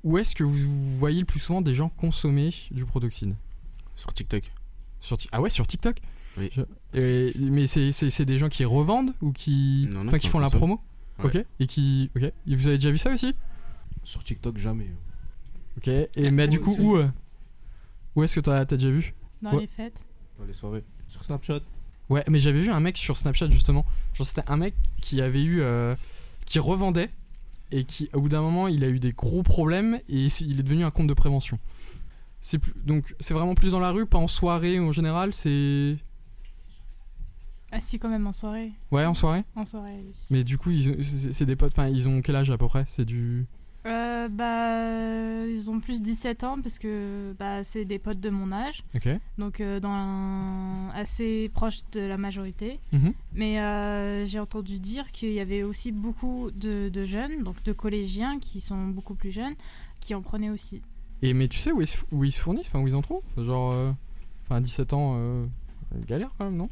où 0.03 0.19
est-ce 0.19 0.35
que 0.35 0.43
vous 0.43 0.99
voyez 0.99 1.21
le 1.21 1.25
plus 1.25 1.39
souvent 1.39 1.61
des 1.61 1.73
gens 1.73 1.89
consommer 1.89 2.53
du 2.73 2.85
protoxyde? 2.85 3.37
Sur 3.99 4.13
TikTok. 4.15 4.51
sur 5.01 5.17
Ti- 5.19 5.29
Ah 5.33 5.41
ouais, 5.41 5.51
sur 5.51 5.67
TikTok 5.67 6.01
Oui. 6.39 6.51
Je- 6.55 6.63
et- 6.99 7.33
mais 7.39 7.67
c'est 7.67 7.93
c'est- 7.93 8.11
c'est 8.11 8.25
des 8.25 8.39
gens 8.39 8.49
qui 8.49 8.65
revendent 8.65 9.13
ou 9.21 9.33
qui, 9.33 9.87
Non, 9.91 10.03
non, 10.05 10.09
enfin, 10.09 10.19
qui 10.19 10.29
font 10.29 10.39
la 10.39 10.51
promo 10.51 10.81
Ouais. 11.19 11.25
Ok. 11.27 11.45
Et 11.61 11.67
qui, 11.67 12.11
ok. 12.17 12.23
Et 12.23 12.33
vous 12.57 12.69
avez 12.69 12.79
déjà 12.79 12.91
vu 12.93 12.99
ça 12.99 13.11
aussi 13.13 13.35
Sur 14.05 14.23
TikTok, 14.25 14.57
jamais. 14.59 14.87
Ok. 15.77 15.89
Et 15.89 16.31
mais 16.31 16.47
du 16.49 16.61
coup 16.61 16.75
où 16.79 16.97
euh, 16.97 17.09
Où 18.17 18.23
est-ce 18.25 18.35
que 18.37 18.41
t'as 18.41 18.59
as 18.61 18.65
déjà 18.65 18.91
vu 18.91 19.15
Dans 19.43 19.53
Ouais. 19.55 19.61
les 19.63 19.67
fêtes. 19.67 20.05
Dans 20.39 20.45
les 20.47 20.53
soirées. 20.53 20.85
Sur 21.09 21.25
Snapchat. 21.25 21.61
Ouais, 22.09 22.25
mais 22.29 22.39
j'avais 22.39 22.61
vu 22.61 22.71
un 22.71 22.81
mec 22.81 22.97
sur 22.97 23.17
Snapchat 23.17 23.51
justement. 23.51 23.85
Genre 24.15 24.27
c'était 24.27 24.49
un 24.49 24.57
mec 24.57 24.75
qui 25.01 25.21
avait 25.21 25.43
eu, 25.43 25.61
euh, 25.61 25.95
qui 26.47 26.59
revendait 26.59 27.11
et 27.71 27.85
qui, 27.85 28.09
au 28.15 28.21
bout 28.23 28.29
d'un 28.31 28.41
moment, 28.41 28.67
il 28.67 28.83
a 28.83 28.89
eu 28.89 28.99
des 28.99 29.13
gros 29.13 29.43
problèmes 29.43 30.01
et 30.09 30.27
il 30.41 30.59
est 30.61 30.63
devenu 30.63 30.85
un 30.85 30.91
compte 30.91 31.07
de 31.07 31.15
prévention. 31.15 31.59
C'est 32.41 32.59
plus, 32.59 32.73
donc 32.85 33.15
c'est 33.21 33.35
vraiment 33.35 33.55
plus 33.55 33.73
dans 33.73 33.81
la 33.81 33.91
rue, 33.91 34.07
pas 34.07 34.19
en 34.19 34.29
soirée 34.29 34.79
ou 34.79 34.89
en 34.89 34.93
général. 34.93 35.35
C'est 35.35 35.97
Ah 37.71 37.81
si, 37.81 37.99
quand 37.99 38.09
même, 38.09 38.27
en 38.27 38.33
soirée. 38.33 38.73
ouais 38.93 39.05
en 39.05 39.15
soirée? 39.15 39.45
En 39.55 39.65
soirée, 39.65 39.97
oui. 40.05 40.13
Mais 40.31 40.45
du 40.45 40.57
coup, 40.57 40.71
ils 40.71 40.91
ont- 40.91 40.97
c'est 41.33 41.45
des 41.45 41.57
potes. 41.57 41.73
Enfin, 41.73 41.89
ils 41.89 42.09
ont 42.09 42.23
quel 42.23 42.37
âge 42.37 42.51
à 42.51 42.57
peu 42.57 42.67
près? 42.67 42.85
C'est 42.89 43.05
du. 43.05 43.45
Euh, 43.87 44.29
bah, 44.29 45.47
ils 45.47 45.71
ont 45.71 45.79
plus 45.81 46.03
17 46.03 46.45
ans 46.45 46.59
parce 46.61 46.79
que 46.79 47.35
bah, 47.39 47.63
c'est 47.65 47.85
des 47.85 47.99
potes 47.99 48.21
de 48.21 48.29
mon 48.29 48.51
âge, 48.53 48.83
Ok. 48.95 49.09
donc 49.39 49.61
euh, 49.61 49.79
dans 49.81 49.91
un- 49.93 50.91
assez 50.95 51.49
proche 51.55 51.81
de 51.93 52.01
la 52.01 52.19
majorité. 52.19 52.81
Mhm. 52.93 53.13
Mais 53.35 53.61
euh, 53.61 54.27
j'ai 54.27 54.41
entendu 54.41 54.79
dire 54.79 55.11
qu'il 55.13 55.33
y 55.33 55.41
avait 55.41 55.63
aussi 55.63 55.93
beaucoup 55.93 56.51
de, 56.55 56.89
de 56.89 57.05
jeunes, 57.05 57.43
donc 57.45 57.63
de 57.63 57.73
collégiens 57.73 58.39
qui 58.41 58.61
sont 58.61 58.87
beaucoup 58.89 59.15
plus 59.15 59.31
jeunes, 59.31 59.55
qui 60.01 60.15
en 60.15 60.23
prenaient 60.23 60.51
aussi. 60.51 60.83
Et 61.23 61.35
mais 61.35 61.49
tu 61.49 61.59
sais 61.59 61.73
où 61.73 61.81
ils 61.81 61.87
se, 61.87 61.99
où 62.13 62.25
ils 62.25 62.33
se 62.33 62.41
fournissent, 62.41 62.69
enfin 62.69 62.81
où 62.81 62.87
ils 62.89 62.95
en 62.97 63.03
trouvent? 63.03 63.23
Genre, 63.37 63.73
euh, 63.73 63.91
enfin 64.45 64.61
17 64.61 64.93
ans, 64.93 65.15
euh, 65.17 65.47
galère 66.07 66.31
quand 66.39 66.45
même, 66.45 66.57
non? 66.57 66.69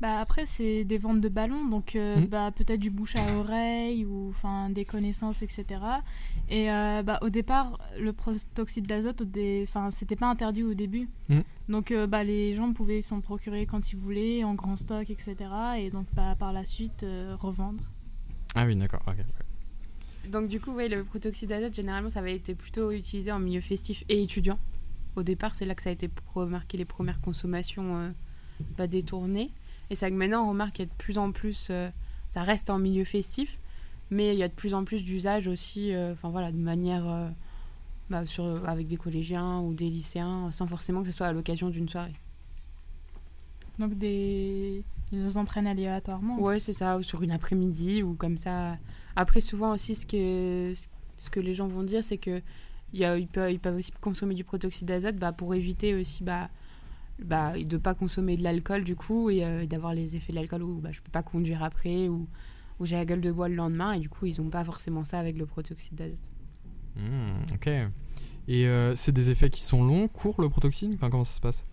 Bah 0.00 0.18
après 0.18 0.46
c'est 0.46 0.82
des 0.82 0.98
ventes 0.98 1.20
de 1.20 1.28
ballons 1.28 1.64
donc 1.68 1.94
euh, 1.94 2.16
Mhm. 2.18 2.26
bah 2.26 2.50
peut-être 2.50 2.80
du 2.80 2.90
bouche 2.90 3.14
à 3.14 3.22
oreille 3.38 4.04
ou 4.04 4.30
enfin 4.30 4.68
des 4.68 4.84
connaissances 4.84 5.42
etc. 5.42 5.64
Et 6.48 6.72
euh, 6.72 7.04
bah 7.04 7.20
au 7.22 7.30
départ 7.30 7.78
le 8.00 8.12
protoxyde 8.12 8.84
d'azote 8.88 9.22
enfin 9.62 9.92
c'était 9.92 10.16
pas 10.16 10.26
interdit 10.28 10.64
au 10.64 10.74
début. 10.74 11.08
Mhm. 11.28 11.44
Donc 11.68 11.92
euh, 11.92 12.08
bah 12.08 12.24
les 12.24 12.52
gens 12.52 12.72
pouvaient 12.72 13.00
s'en 13.00 13.20
procurer 13.20 13.64
quand 13.64 13.92
ils 13.92 13.96
voulaient 13.96 14.42
en 14.42 14.54
grand 14.54 14.74
stock 14.74 15.08
etc. 15.08 15.36
Et 15.78 15.90
donc 15.90 16.06
bah 16.14 16.34
par 16.36 16.52
la 16.52 16.66
suite 16.66 17.04
euh, 17.04 17.36
revendre. 17.38 17.84
Ah 18.56 18.66
oui, 18.66 18.74
d'accord. 18.74 19.02
ok. 19.06 19.24
Donc 20.30 20.48
du 20.48 20.60
coup, 20.60 20.72
ouais, 20.72 20.88
le 20.88 21.04
protoxyde 21.04 21.48
d'azote, 21.48 21.74
généralement, 21.74 22.10
ça 22.10 22.20
avait 22.20 22.34
été 22.34 22.54
plutôt 22.54 22.90
utilisé 22.92 23.32
en 23.32 23.38
milieu 23.38 23.60
festif 23.60 24.04
et 24.08 24.22
étudiant. 24.22 24.58
Au 25.16 25.22
départ, 25.22 25.54
c'est 25.54 25.64
là 25.64 25.74
que 25.74 25.82
ça 25.82 25.90
a 25.90 25.92
été 25.92 26.08
remarqué 26.34 26.78
les 26.78 26.84
premières 26.84 27.20
consommations 27.20 27.96
euh, 27.96 28.10
bah, 28.78 28.86
détournées. 28.86 29.50
Et 29.90 29.94
c'est 29.94 30.10
que 30.10 30.16
maintenant, 30.16 30.46
on 30.46 30.50
remarque 30.50 30.74
qu'il 30.74 30.84
y 30.86 30.88
a 30.88 30.90
de 30.90 30.96
plus 30.96 31.18
en 31.18 31.32
plus, 31.32 31.68
euh, 31.70 31.90
ça 32.28 32.42
reste 32.42 32.70
en 32.70 32.78
milieu 32.78 33.04
festif, 33.04 33.58
mais 34.10 34.34
il 34.34 34.38
y 34.38 34.42
a 34.42 34.48
de 34.48 34.54
plus 34.54 34.74
en 34.74 34.84
plus 34.84 35.04
d'usage 35.04 35.48
aussi, 35.48 35.92
euh, 35.92 36.12
enfin 36.12 36.30
voilà, 36.30 36.50
de 36.50 36.56
manière, 36.56 37.30
bah, 38.08 38.24
sur, 38.24 38.66
avec 38.66 38.86
des 38.86 38.96
collégiens 38.96 39.60
ou 39.60 39.74
des 39.74 39.90
lycéens, 39.90 40.50
sans 40.50 40.66
forcément 40.66 41.00
que 41.02 41.10
ce 41.10 41.16
soit 41.16 41.26
à 41.26 41.32
l'occasion 41.32 41.68
d'une 41.68 41.88
soirée. 41.88 42.14
Donc 43.78 43.98
des 43.98 44.82
ils 45.12 45.22
nous 45.22 45.36
entraînent 45.36 45.66
aléatoirement. 45.66 46.40
Ouais, 46.40 46.58
c'est 46.58 46.72
ça, 46.72 46.98
sur 47.02 47.22
une 47.22 47.32
après-midi 47.32 48.02
ou 48.02 48.14
comme 48.14 48.38
ça. 48.38 48.78
Après, 49.16 49.40
souvent 49.40 49.72
aussi, 49.72 49.94
ce 49.94 50.06
que, 50.06 50.72
ce 51.18 51.30
que 51.30 51.40
les 51.40 51.54
gens 51.54 51.68
vont 51.68 51.82
dire, 51.82 52.04
c'est 52.04 52.18
que 52.18 52.40
il 52.92 53.00
y 53.00 53.04
a, 53.04 53.16
ils, 53.16 53.26
peuvent, 53.28 53.50
ils 53.50 53.58
peuvent 53.58 53.76
aussi 53.76 53.92
consommer 54.00 54.34
du 54.34 54.44
protoxyde 54.44 54.86
d'azote 54.86 55.16
bah, 55.16 55.32
pour 55.32 55.54
éviter 55.54 55.94
aussi 55.94 56.22
bah, 56.22 56.50
bah, 57.18 57.52
de 57.56 57.76
pas 57.78 57.94
consommer 57.94 58.36
de 58.36 58.42
l'alcool 58.42 58.84
du 58.84 58.96
coup 58.96 59.30
et 59.30 59.44
euh, 59.44 59.64
d'avoir 59.66 59.94
les 59.94 60.14
effets 60.16 60.32
de 60.32 60.36
l'alcool 60.36 60.62
où 60.62 60.78
bah, 60.80 60.90
je 60.92 61.00
peux 61.00 61.10
pas 61.10 61.22
conduire 61.22 61.62
après 61.62 62.08
ou, 62.08 62.28
j'ai 62.82 62.96
la 62.96 63.04
gueule 63.04 63.20
de 63.20 63.30
bois 63.30 63.48
le 63.48 63.54
lendemain 63.54 63.92
et 63.92 64.00
du 64.00 64.08
coup 64.08 64.26
ils 64.26 64.40
ont 64.40 64.50
pas 64.50 64.64
forcément 64.64 65.04
ça 65.04 65.20
avec 65.20 65.38
le 65.38 65.46
protoxyde 65.46 65.94
d'azote. 65.94 66.18
Hmm, 66.96 67.44
ok. 67.54 67.68
Et 68.48 68.66
euh, 68.66 68.96
c'est 68.96 69.12
des 69.12 69.30
effets 69.30 69.50
qui 69.50 69.60
sont 69.62 69.84
longs, 69.84 70.08
courts, 70.08 70.40
le 70.40 70.48
protoxyde? 70.48 70.92
Enfin, 70.96 71.08
comment 71.08 71.22
ça 71.22 71.36
se 71.36 71.40
passe? 71.40 71.64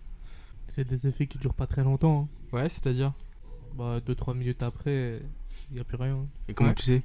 C'est 0.68 0.86
des 0.88 1.08
effets 1.08 1.26
qui 1.26 1.36
durent 1.38 1.54
pas 1.54 1.66
très 1.66 1.82
longtemps. 1.82 2.28
hein. 2.52 2.56
Ouais, 2.56 2.68
c'est-à-dire? 2.68 3.12
Bah 3.76 3.98
2-3 4.06 4.34
minutes 4.36 4.62
après, 4.62 5.20
il 5.70 5.74
n'y 5.74 5.80
a 5.80 5.84
plus 5.84 5.96
rien. 5.96 6.26
Et 6.48 6.54
comment 6.54 6.70
Ouais. 6.70 6.76
tu 6.76 6.84
sais? 6.84 7.02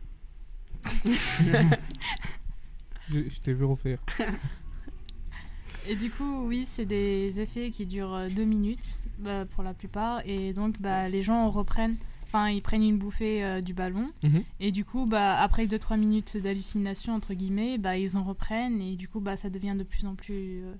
Je, 3.10 3.20
je 3.30 3.39
t'ai 3.42 3.54
vu 3.54 3.65
refaire. 3.65 4.00
Et 5.88 5.96
du 5.96 6.10
coup, 6.10 6.46
oui, 6.48 6.65
c'est 6.65 6.86
des 6.86 7.39
effets 7.39 7.70
qui 7.70 7.86
durent 7.86 8.15
euh, 8.15 8.27
deux 8.30 8.44
minutes 8.46 8.98
bah, 9.20 9.46
pour 9.46 9.63
la 9.63 9.74
plupart. 9.75 10.22
Et 10.25 10.51
donc, 10.54 10.82
bah, 10.82 11.08
les 11.10 11.22
gens 11.22 11.48
reprennent, 11.51 11.98
enfin, 12.24 12.50
ils 12.50 12.63
prennent 12.63 12.82
une 12.82 12.98
bouffée 12.98 13.44
euh, 13.44 13.62
du 13.62 13.75
ballon. 13.75 14.12
Mhm. 14.24 14.44
Et 14.60 14.72
du 14.72 14.84
coup, 14.84 15.06
bah, 15.06 15.39
après 15.39 15.68
2-3 15.68 16.00
minutes 16.00 16.38
d'hallucination, 16.38 17.13
entre 17.13 17.36
guillemets, 17.36 17.77
bah, 17.77 17.98
ils 17.98 18.18
en 18.18 18.24
reprennent. 18.24 18.82
Et 18.82 18.96
du 18.96 19.08
coup, 19.08 19.20
bah, 19.20 19.38
ça 19.38 19.51
devient 19.51 19.75
de 19.77 19.84
plus 19.84 20.08
en 20.08 20.15
plus 20.15 20.63
euh, 20.63 20.74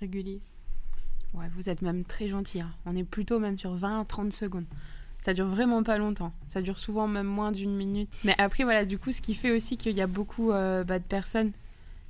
régulier. 0.00 0.40
Ouais, 1.34 1.50
vous 1.54 1.68
êtes 1.68 1.82
même 1.82 2.02
très 2.04 2.28
gentil. 2.28 2.62
hein. 2.62 2.70
On 2.86 2.96
est 2.96 3.04
plutôt 3.04 3.38
même 3.38 3.58
sur 3.58 3.76
20-30 3.76 4.30
secondes. 4.30 4.64
Ça 5.26 5.34
dure 5.34 5.46
vraiment 5.46 5.82
pas 5.82 5.98
longtemps. 5.98 6.32
Ça 6.46 6.62
dure 6.62 6.78
souvent 6.78 7.08
même 7.08 7.26
moins 7.26 7.50
d'une 7.50 7.74
minute. 7.74 8.08
Mais 8.22 8.36
après, 8.38 8.62
voilà, 8.62 8.84
du 8.84 8.96
coup, 8.96 9.10
ce 9.10 9.20
qui 9.20 9.34
fait 9.34 9.50
aussi 9.50 9.76
qu'il 9.76 9.96
y 9.96 10.00
a 10.00 10.06
beaucoup 10.06 10.52
euh, 10.52 10.84
bah, 10.84 11.00
de 11.00 11.04
personnes 11.04 11.50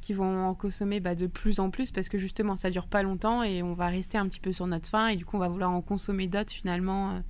qui 0.03 0.13
vont 0.13 0.45
en 0.45 0.55
consommer 0.55 1.01
bah, 1.01 1.15
de 1.15 1.27
plus 1.27 1.59
en 1.59 1.71
plus 1.71 1.91
parce 1.91 2.11
que 2.11 2.19
justement, 2.19 2.57
ça 2.57 2.69
dure 2.69 2.87
pas 2.87 3.03
longtemps 3.03 3.43
et 3.43 3.63
on 3.63 3.73
va 3.73 3.87
rester 3.87 4.19
un 4.19 4.29
petit 4.29 4.39
peu 4.39 4.53
sur 4.53 4.67
notre 4.67 4.87
faim 4.87 5.09
et 5.09 5.17
du 5.17 5.25
coup, 5.25 5.37
on 5.37 5.41
va 5.41 5.49
vouloir 5.49 5.71
en 5.71 5.81
consommer 5.81 6.29
d'autres 6.29 6.53
finalement 6.53 7.13
euh, 7.13 7.21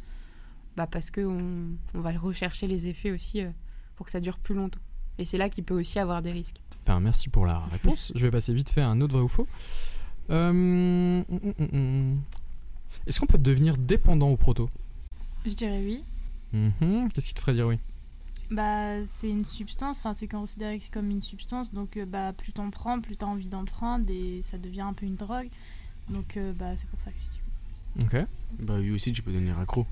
bah, 0.76 0.88
parce 0.88 1.12
qu'on 1.12 1.76
on 1.94 2.00
va 2.00 2.10
rechercher 2.10 2.66
les 2.66 2.88
effets 2.88 3.12
aussi 3.12 3.42
euh, 3.42 3.50
pour 3.94 4.06
que 4.06 4.10
ça 4.10 4.18
dure 4.18 4.38
plus 4.38 4.56
longtemps. 4.56 4.80
Et 5.18 5.24
c'est 5.24 5.38
là 5.38 5.48
qu'il 5.48 5.62
peut 5.62 5.78
aussi 5.78 6.00
avoir 6.00 6.20
des 6.20 6.32
risques. 6.32 6.60
Enfin, 6.82 6.98
merci 6.98 7.28
pour 7.28 7.46
la 7.46 7.60
réponse. 7.60 8.10
Je 8.16 8.26
vais 8.26 8.32
passer 8.32 8.52
vite 8.52 8.70
fait 8.70 8.80
à 8.80 8.88
un 8.88 9.00
autre 9.00 9.12
vrai 9.12 9.22
ou 9.22 9.28
faux. 9.28 9.46
Hum, 10.30 11.24
hum, 11.30 11.54
hum. 11.72 12.20
Est-ce 13.06 13.20
qu'on 13.20 13.26
peut 13.26 13.38
devenir 13.38 13.76
dépendant 13.76 14.30
au 14.30 14.36
proto? 14.36 14.68
Je 15.46 15.54
dirais 15.54 15.80
oui. 15.84 16.04
Mhm. 16.52 17.10
Qu'est-ce 17.12 17.28
qui 17.28 17.34
te 17.34 17.40
ferait 17.40 17.54
dire 17.54 17.68
oui? 17.68 17.78
Bah, 18.50 19.04
c'est 19.06 19.30
une 19.30 19.44
substance, 19.44 19.98
enfin, 19.98 20.12
c'est 20.12 20.28
considéré 20.28 20.80
comme 20.92 21.10
une 21.10 21.22
substance. 21.22 21.72
Donc, 21.72 21.96
euh, 21.96 22.04
bah, 22.04 22.32
plus 22.32 22.52
t'en 22.52 22.70
prends, 22.70 23.00
plus 23.00 23.16
t'as 23.16 23.26
envie 23.26 23.46
d'en 23.46 23.64
prendre. 23.64 24.10
Et 24.10 24.42
ça 24.42 24.58
devient 24.58 24.82
un 24.82 24.92
peu 24.92 25.06
une 25.06 25.16
drogue. 25.16 25.48
Donc, 26.10 26.36
euh, 26.36 26.52
bah, 26.52 26.76
c'est 26.76 26.88
pour 26.88 27.00
ça 27.00 27.10
que 27.10 27.18
je 27.18 27.24
dis 27.24 27.40
oui. 27.96 28.04
Ok. 28.04 28.26
Bah 28.60 28.74
oui 28.78 28.90
aussi, 28.90 29.12
tu 29.12 29.22
peux 29.22 29.32
devenir 29.32 29.58
accro. 29.58 29.86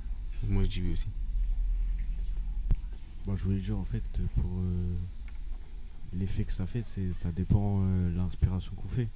Moi 0.48 0.64
je 0.64 0.68
dis 0.68 0.82
oui 0.82 0.92
aussi. 0.92 1.06
Moi, 3.26 3.36
je 3.36 3.44
voulais 3.44 3.60
dire, 3.60 3.78
en 3.78 3.84
fait, 3.84 4.02
pour 4.34 4.50
euh, 4.58 4.96
l'effet 6.12 6.44
que 6.44 6.52
ça 6.52 6.66
fait, 6.66 6.82
c'est 6.82 7.12
ça 7.14 7.32
dépend 7.32 7.80
euh, 7.80 8.10
de 8.10 8.16
l'inspiration 8.16 8.72
qu'on 8.74 8.88
fait. 8.88 9.08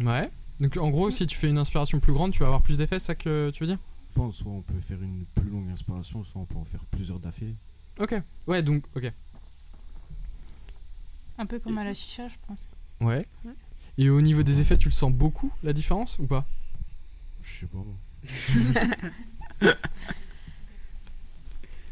Ouais. 0.00 0.30
Donc 0.60 0.76
en 0.76 0.90
gros, 0.90 1.10
si 1.10 1.26
tu 1.26 1.36
fais 1.36 1.48
une 1.48 1.58
inspiration 1.58 1.98
plus 2.00 2.12
grande, 2.12 2.32
tu 2.32 2.40
vas 2.40 2.46
avoir 2.46 2.62
plus 2.62 2.78
d'effets, 2.78 2.98
c'est 2.98 3.06
ça 3.06 3.14
que 3.14 3.50
tu 3.50 3.64
veux 3.64 3.68
dire? 3.68 3.78
Pense, 4.18 4.38
soit 4.38 4.50
on 4.50 4.62
peut 4.62 4.80
faire 4.80 5.00
une 5.00 5.26
plus 5.26 5.48
longue 5.48 5.70
inspiration, 5.70 6.24
soit 6.24 6.40
on 6.40 6.44
peut 6.44 6.56
en 6.56 6.64
faire 6.64 6.84
plusieurs 6.86 7.20
d'affilée. 7.20 7.54
Ok. 8.00 8.20
Ouais, 8.48 8.64
donc, 8.64 8.82
ok. 8.96 9.12
Un 11.38 11.46
peu 11.46 11.60
comme 11.60 11.78
à 11.78 11.84
la 11.84 11.94
chicha, 11.94 12.26
je 12.26 12.34
pense. 12.48 12.66
Ouais. 13.00 13.24
Ouais. 13.44 13.52
Et 13.96 14.10
au 14.10 14.20
niveau 14.20 14.42
des 14.42 14.60
effets, 14.60 14.76
tu 14.76 14.88
le 14.88 14.92
sens 14.92 15.12
beaucoup, 15.12 15.52
la 15.62 15.72
différence, 15.72 16.18
ou 16.18 16.26
pas? 16.26 16.44
Je 17.42 17.60
sais 17.60 17.66
pas, 17.66 17.78
moi. 17.78 17.94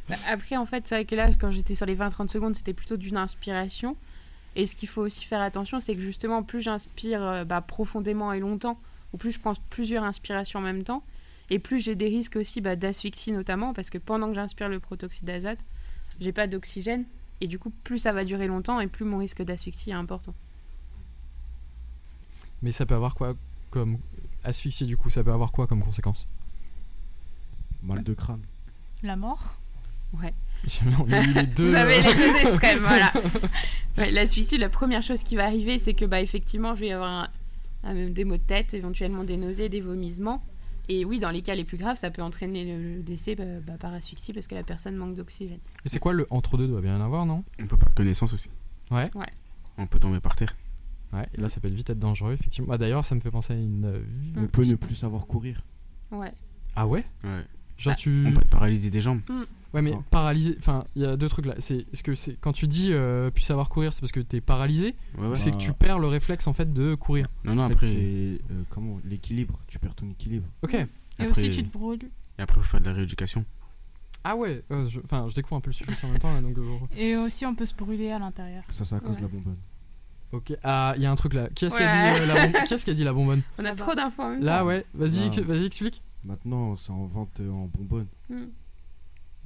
Bah, 0.09 0.17
Après, 0.29 0.57
en 0.57 0.67
fait, 0.67 0.89
c'est 0.89 0.97
vrai 0.97 1.05
que 1.05 1.15
là, 1.15 1.33
quand 1.33 1.53
j'étais 1.53 1.77
sur 1.77 1.87
les 1.87 1.95
20-30 1.95 2.29
secondes, 2.29 2.57
c'était 2.57 2.75
plutôt 2.75 2.97
d'une 2.97 3.17
inspiration. 3.17 3.97
Et 4.57 4.67
ce 4.67 4.75
qu'il 4.75 4.89
faut 4.89 5.03
aussi 5.03 5.25
faire 5.25 5.41
attention, 5.41 5.79
c'est 5.79 5.95
que 5.95 6.01
justement, 6.01 6.43
plus 6.43 6.61
j'inspire 6.61 7.23
euh, 7.23 7.45
bah, 7.45 7.61
profondément 7.61 8.33
et 8.33 8.41
longtemps, 8.41 8.81
ou 9.13 9.17
plus 9.17 9.31
je 9.31 9.39
prends 9.39 9.55
plusieurs 9.71 10.03
inspirations 10.03 10.59
en 10.59 10.63
même 10.63 10.83
temps, 10.83 11.05
et 11.51 11.59
plus 11.59 11.81
j'ai 11.81 11.95
des 11.95 12.09
risques 12.09 12.37
aussi 12.37 12.61
bah, 12.61 12.77
d'asphyxie 12.77 13.33
notamment, 13.33 13.73
parce 13.75 13.91
que 13.91 13.99
pendant 13.99 14.29
que 14.29 14.35
j'inspire 14.35 14.69
le 14.69 14.81
protoxyde 14.81 15.25
d'azote, 15.27 15.59
j'ai 16.21 16.33
pas 16.33 16.47
d'oxygène, 16.47 17.05
et 17.41 17.47
du 17.49 17.59
coup, 17.59 17.71
plus 17.85 17.99
ça 17.99 18.13
va 18.13 18.25
durer 18.25 18.47
longtemps, 18.47 18.81
et 18.81 18.87
plus 18.87 19.05
mon 19.05 19.19
risque 19.19 19.43
d'asphyxie 19.43 19.91
est 19.91 19.95
important. 19.95 20.35
Mais 22.63 22.73
ça 22.73 22.87
peut 22.87 22.95
avoir 22.95 23.15
quoi 23.15 23.35
comme 23.71 23.99
asphyxie 24.45 24.87
du 24.87 24.97
coup? 24.97 25.11
Ça 25.11 25.23
peut 25.23 25.33
avoir 25.33 25.53
quoi 25.53 25.67
comme 25.67 25.83
conséquence? 25.83 26.27
Mal 27.83 28.03
de 28.03 28.15
crâne. 28.15 28.41
La 29.03 29.17
mort 29.17 29.57
Ouais. 30.21 30.33
On 30.99 31.13
a 31.13 31.23
eu 31.23 31.33
les 31.33 31.47
deux. 31.47 31.69
Vous 31.69 31.75
avez 31.75 32.01
les 32.01 32.15
deux 32.15 32.37
extrêmes, 32.49 32.79
voilà. 32.79 33.13
Ouais, 33.99 34.11
l'asphyxie, 34.11 34.59
la 34.59 34.69
première 34.69 35.03
chose 35.03 35.23
qui 35.23 35.37
va 35.37 35.45
arriver, 35.45 35.79
c'est 35.79 35.95
que 35.95 36.05
bah, 36.05 36.21
effectivement, 36.21 36.75
je 36.75 36.81
vais 36.81 36.89
y 36.89 36.93
avoir 36.93 37.11
un- 37.11 37.29
un- 37.85 38.09
des 38.11 38.25
maux 38.25 38.37
de 38.37 38.43
tête, 38.43 38.75
éventuellement 38.75 39.25
des 39.25 39.37
nausées, 39.37 39.69
des 39.69 39.81
vomissements. 39.81 40.43
Et 40.89 41.05
oui, 41.05 41.19
dans 41.19 41.31
les 41.31 41.43
cas 41.43 41.55
les 41.55 41.65
plus 41.65 41.77
graves, 41.77 41.97
ça 41.97 42.11
peut 42.11 42.23
entraîner 42.23 42.65
le, 42.65 42.97
le 42.97 43.03
décès 43.03 43.35
bah, 43.35 43.45
bah, 43.67 43.73
par 43.79 43.93
asphyxie 43.93 44.33
parce 44.33 44.47
que 44.47 44.55
la 44.55 44.63
personne 44.63 44.97
manque 44.97 45.15
d'oxygène. 45.15 45.59
Et 45.85 45.89
c'est 45.89 45.99
quoi 45.99 46.13
le 46.13 46.27
entre 46.31 46.57
deux 46.57 46.69
Doit 46.69 46.81
bien 46.81 46.97
y 46.97 47.01
en 47.01 47.05
avoir, 47.05 47.27
non? 47.27 47.43
On 47.61 47.67
peut 47.67 47.77
perdre 47.77 47.95
connaissance 47.95 48.33
aussi. 48.33 48.51
Ouais. 48.91 49.11
Ouais. 49.15 49.27
On 49.79 49.87
peut 49.87 49.99
tomber 49.99 50.21
par 50.21 50.37
terre. 50.37 50.55
Ouais. 51.13 51.27
Et 51.35 51.41
là, 51.41 51.49
ça 51.49 51.61
peut 51.61 51.69
vite 51.69 51.91
être 51.91 51.99
dangereux, 51.99 52.33
effectivement. 52.35 52.73
Ah, 52.73 52.79
D'ailleurs, 52.79 53.05
ça 53.05 53.15
me 53.15 53.21
fait 53.21 53.31
penser 53.31 53.53
à 53.53 53.57
une. 53.57 53.85
euh, 53.85 53.99
Mm. 54.35 54.45
On 54.45 54.47
peut 54.49 54.65
ne 54.65 54.75
plus 54.75 54.95
savoir 54.95 55.27
courir. 55.27 55.63
Ouais. 56.13 56.33
Ah 56.77 56.87
ouais? 56.87 57.05
Ouais. 57.25 57.45
Genre 57.79 57.93
Bah, 57.93 57.97
tu. 57.97 58.25
On 58.27 58.33
peut 58.33 58.41
être 58.41 58.49
paralysé 58.51 58.91
des 58.91 59.03
jambes. 59.03 59.21
Ouais, 59.75 59.83
mais 59.83 59.93
Oh. 59.95 60.03
paralysé. 60.11 60.55
Enfin, 60.59 60.85
il 60.95 61.03
y 61.03 61.05
a 61.05 61.17
deux 61.17 61.29
trucs 61.29 61.45
là. 61.47 61.55
C'est 61.59 61.85
est-ce 61.93 62.03
que 62.03 62.15
c'est 62.15 62.37
quand 62.41 62.53
tu 62.53 62.67
dis 62.67 62.89
euh, 62.93 63.31
plus 63.31 63.43
savoir 63.45 63.69
courir, 63.69 63.93
c'est 63.93 64.01
parce 64.01 64.13
que 64.13 64.21
t'es 64.21 64.41
paralysé 64.41 64.95
Ouais, 65.19 65.27
ou 65.29 65.35
c'est 65.35 65.51
que 65.51 65.57
tu 65.57 65.73
perds 65.73 65.99
le 65.99 66.07
réflexe 66.07 66.47
en 66.47 66.53
fait 66.55 66.73
de 66.73 66.95
courir? 66.95 67.27
Non, 67.45 67.55
non, 67.55 67.65
En 67.65 67.69
fait, 67.69 67.75
après, 67.75 67.87
c'est 67.89 67.95
euh, 68.51 68.63
comment 68.71 68.99
l'équilibre. 69.05 69.59
Tu 69.67 69.79
perds 69.79 69.95
ton 69.95 70.09
équilibre. 70.11 70.47
Ok. 70.63 70.75
Et 70.75 70.87
Après- 71.19 71.27
aussi, 71.29 71.51
tu 71.51 71.65
te 71.65 71.73
brûles. 71.77 71.99
et 72.39 72.43
après, 72.43 72.57
faut 72.61 72.67
faire 72.67 72.81
de 72.81 72.87
la 72.87 72.93
rééducation. 72.93 73.45
Ah 74.25 74.35
ouais. 74.37 74.63
euh, 74.73 74.89
je- 74.89 75.01
Enfin, 75.05 75.27
je 75.29 75.35
découvre 75.35 75.57
un 75.57 75.61
peu 75.61 75.71
le 75.71 75.75
sujet 75.75 75.93
en 76.05 76.09
même 76.09 76.19
temps 76.19 76.33
là, 76.33 76.41
donc. 76.41 76.57
euh, 76.59 76.79
Et 76.97 77.17
aussi, 77.17 77.45
on 77.47 77.55
peut 77.55 77.67
se 77.67 77.75
brûler 77.75 78.11
à 78.11 78.19
l'intérieur. 78.19 78.65
Ça, 78.71 78.85
c'est 78.85 78.95
à 78.97 79.01
cause 79.01 79.11
Ouais. 79.11 79.17
de 79.17 79.23
la 79.23 79.29
bonbonne. 79.29 79.57
Ok. 80.33 80.53
Ah, 80.65 80.95
il 80.97 81.03
y 81.03 81.07
a 81.07 81.11
un 81.11 81.15
truc 81.15 81.35
là. 81.35 81.49
Qui 81.55 81.67
est-ce 81.67 81.77
qui 81.77 81.83
a 81.83 81.87
Ouais. 81.87 82.15
dit 82.15 82.21
euh, 82.23 82.27
la 82.27 82.47
bonbonne? 82.47 82.65
Qui 82.67 82.91
a 82.91 82.95
dit 82.95 83.05
la 83.05 83.13
bonbonne? 83.13 83.43
On 83.59 83.65
a 83.65 83.75
trop 83.75 83.95
d'infos 83.95 84.35
Là, 84.41 84.65
ouais. 84.65 84.85
Vas-y, 84.95 85.29
vas-y, 85.43 85.67
explique. 85.67 86.03
Maintenant, 86.27 86.75
c'est 86.77 86.91
en 86.91 87.07
vente 87.07 87.41
en 87.41 87.67
bonbonne. 87.73 88.09
Mm. 88.29 88.43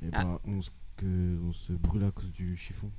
Et 0.02 0.08
Ah. 0.12 0.24
bah, 0.24 0.40
on 0.46 0.62
se, 0.62 0.70
que, 0.96 1.38
on 1.46 1.52
se 1.52 1.72
brûle 1.72 2.04
à 2.04 2.10
cause 2.10 2.30
du 2.32 2.56
chiffon. 2.56 2.90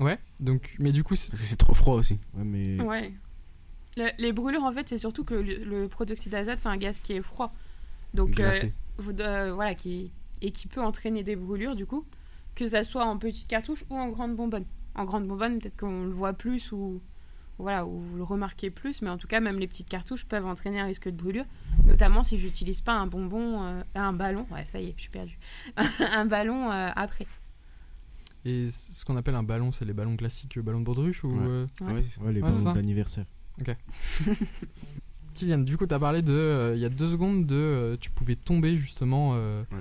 Ouais. 0.00 0.18
Donc, 0.40 0.74
mais 0.78 0.92
du 0.92 1.04
coup, 1.04 1.14
c'est- 1.14 1.56
trop 1.56 1.74
froid 1.74 1.94
aussi. 1.94 2.18
Ouais, 2.34 2.44
mais 2.44 2.80
Ouais. 2.82 3.12
Le- 3.96 4.10
les 4.18 4.32
brûlures, 4.32 4.64
en 4.64 4.72
fait, 4.72 4.88
c'est 4.88 4.98
surtout 4.98 5.24
que 5.24 5.34
le, 5.34 5.64
le 5.64 5.88
protoxyde 5.88 6.32
d'azote, 6.32 6.60
c'est 6.60 6.68
un 6.68 6.76
gaz 6.76 7.00
qui 7.00 7.12
est 7.12 7.22
froid. 7.22 7.52
Donc, 8.14 8.40
euh, 8.40 8.52
vous- 8.98 9.12
euh, 9.20 9.52
voilà, 9.52 9.74
qui, 9.74 10.10
et 10.42 10.50
qui 10.52 10.66
peut 10.66 10.80
entraîner 10.82 11.22
des 11.22 11.36
brûlures, 11.36 11.76
du 11.76 11.86
coup, 11.86 12.04
que 12.54 12.66
ça 12.66 12.82
soit 12.82 13.04
en 13.04 13.16
petite 13.18 13.46
cartouche 13.48 13.84
ou 13.90 13.96
en 13.96 14.08
grande 14.08 14.34
bonbonne. 14.36 14.64
En 14.96 15.04
grande 15.04 15.26
bonbonne, 15.28 15.58
peut-être 15.60 15.76
qu'on 15.76 16.04
le 16.04 16.10
voit 16.10 16.32
plus 16.32 16.72
ou, 16.72 17.00
voilà, 17.60 17.84
où 17.86 18.00
vous 18.00 18.16
le 18.16 18.22
remarquez 18.24 18.70
plus, 18.70 19.02
mais 19.02 19.10
en 19.10 19.18
tout 19.18 19.26
cas, 19.28 19.40
même 19.40 19.58
les 19.58 19.66
petites 19.68 19.88
cartouches 19.88 20.24
peuvent 20.24 20.46
entraîner 20.46 20.80
un 20.80 20.86
risque 20.86 21.06
de 21.08 21.16
brûlure, 21.16 21.44
notamment 21.84 22.24
si 22.24 22.38
j'utilise 22.38 22.80
pas 22.80 22.92
un 22.92 23.06
bonbon, 23.06 23.62
euh, 23.62 23.82
un 23.94 24.12
ballon, 24.12 24.46
ouais, 24.50 24.64
ça 24.66 24.80
y 24.80 24.86
est, 24.88 24.94
je 24.96 25.02
suis 25.02 25.10
perdu, 25.10 25.38
un 26.00 26.24
ballon 26.26 26.70
euh, 26.70 26.90
après. 26.96 27.26
Et 28.44 28.70
ce 28.70 29.04
qu'on 29.04 29.16
appelle 29.18 29.34
un 29.34 29.42
ballon, 29.42 29.70
c'est 29.70 29.84
les 29.84 29.92
ballons 29.92 30.16
classiques, 30.16 30.56
euh, 30.56 30.62
ballons 30.62 30.80
de 30.80 30.84
baudruche 30.86 31.24
ou 31.24 31.28
Ouais. 31.28 31.66
euh, 31.82 32.00
les 32.32 32.40
ballons 32.40 32.72
d'anniversaire. 32.74 33.26
Kylian, 35.34 35.58
du 35.58 35.76
coup, 35.76 35.86
tu 35.86 35.94
as 35.94 35.98
parlé 35.98 36.22
de, 36.22 36.32
euh, 36.32 36.72
il 36.74 36.80
y 36.80 36.84
a 36.84 36.88
deux 36.88 37.08
secondes, 37.08 37.46
de 37.46 37.54
euh, 37.54 37.96
tu 38.00 38.10
pouvais 38.10 38.36
tomber 38.36 38.76
justement 38.76 39.32
euh, 39.34 39.62
Ouais. 39.70 39.78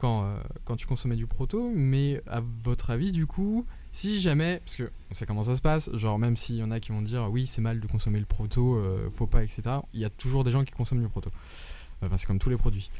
Quand, 0.00 0.24
euh, 0.24 0.34
quand 0.64 0.76
tu 0.76 0.86
consommais 0.86 1.14
du 1.16 1.26
proto, 1.26 1.70
mais 1.74 2.22
à 2.26 2.40
votre 2.40 2.88
avis, 2.88 3.12
du 3.12 3.26
coup, 3.26 3.66
si 3.92 4.18
jamais, 4.18 4.62
parce 4.64 4.76
que 4.76 4.90
on 5.10 5.14
sait 5.14 5.26
comment 5.26 5.42
ça 5.42 5.54
se 5.56 5.60
passe, 5.60 5.94
genre 5.94 6.18
même 6.18 6.38
s'il 6.38 6.56
y 6.56 6.62
en 6.62 6.70
a 6.70 6.80
qui 6.80 6.90
vont 6.90 7.02
dire 7.02 7.28
oui, 7.30 7.46
c'est 7.46 7.60
mal 7.60 7.80
de 7.80 7.86
consommer 7.86 8.18
le 8.18 8.24
proto, 8.24 8.76
euh, 8.76 9.10
faut 9.10 9.26
pas, 9.26 9.42
etc., 9.44 9.62
il 9.92 10.00
y 10.00 10.04
a 10.06 10.10
toujours 10.10 10.42
des 10.42 10.50
gens 10.50 10.64
qui 10.64 10.72
consomment 10.72 11.02
du 11.02 11.08
proto. 11.08 11.28
Euh, 11.30 12.06
Enfin, 12.06 12.16
c'est 12.16 12.24
comme 12.26 12.38
tous 12.38 12.48
les 12.48 12.56
produits. 12.56 12.90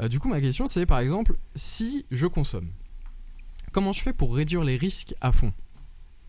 Euh, 0.00 0.08
du 0.08 0.18
coup, 0.18 0.28
ma 0.28 0.40
question, 0.40 0.66
c'est 0.66 0.84
par 0.84 0.98
exemple, 0.98 1.36
si 1.54 2.04
je 2.10 2.26
consomme, 2.26 2.68
comment 3.72 3.92
je 3.92 4.00
fais 4.02 4.12
pour 4.12 4.34
réduire 4.34 4.64
les 4.64 4.76
risques 4.76 5.14
à 5.20 5.30
fond? 5.30 5.52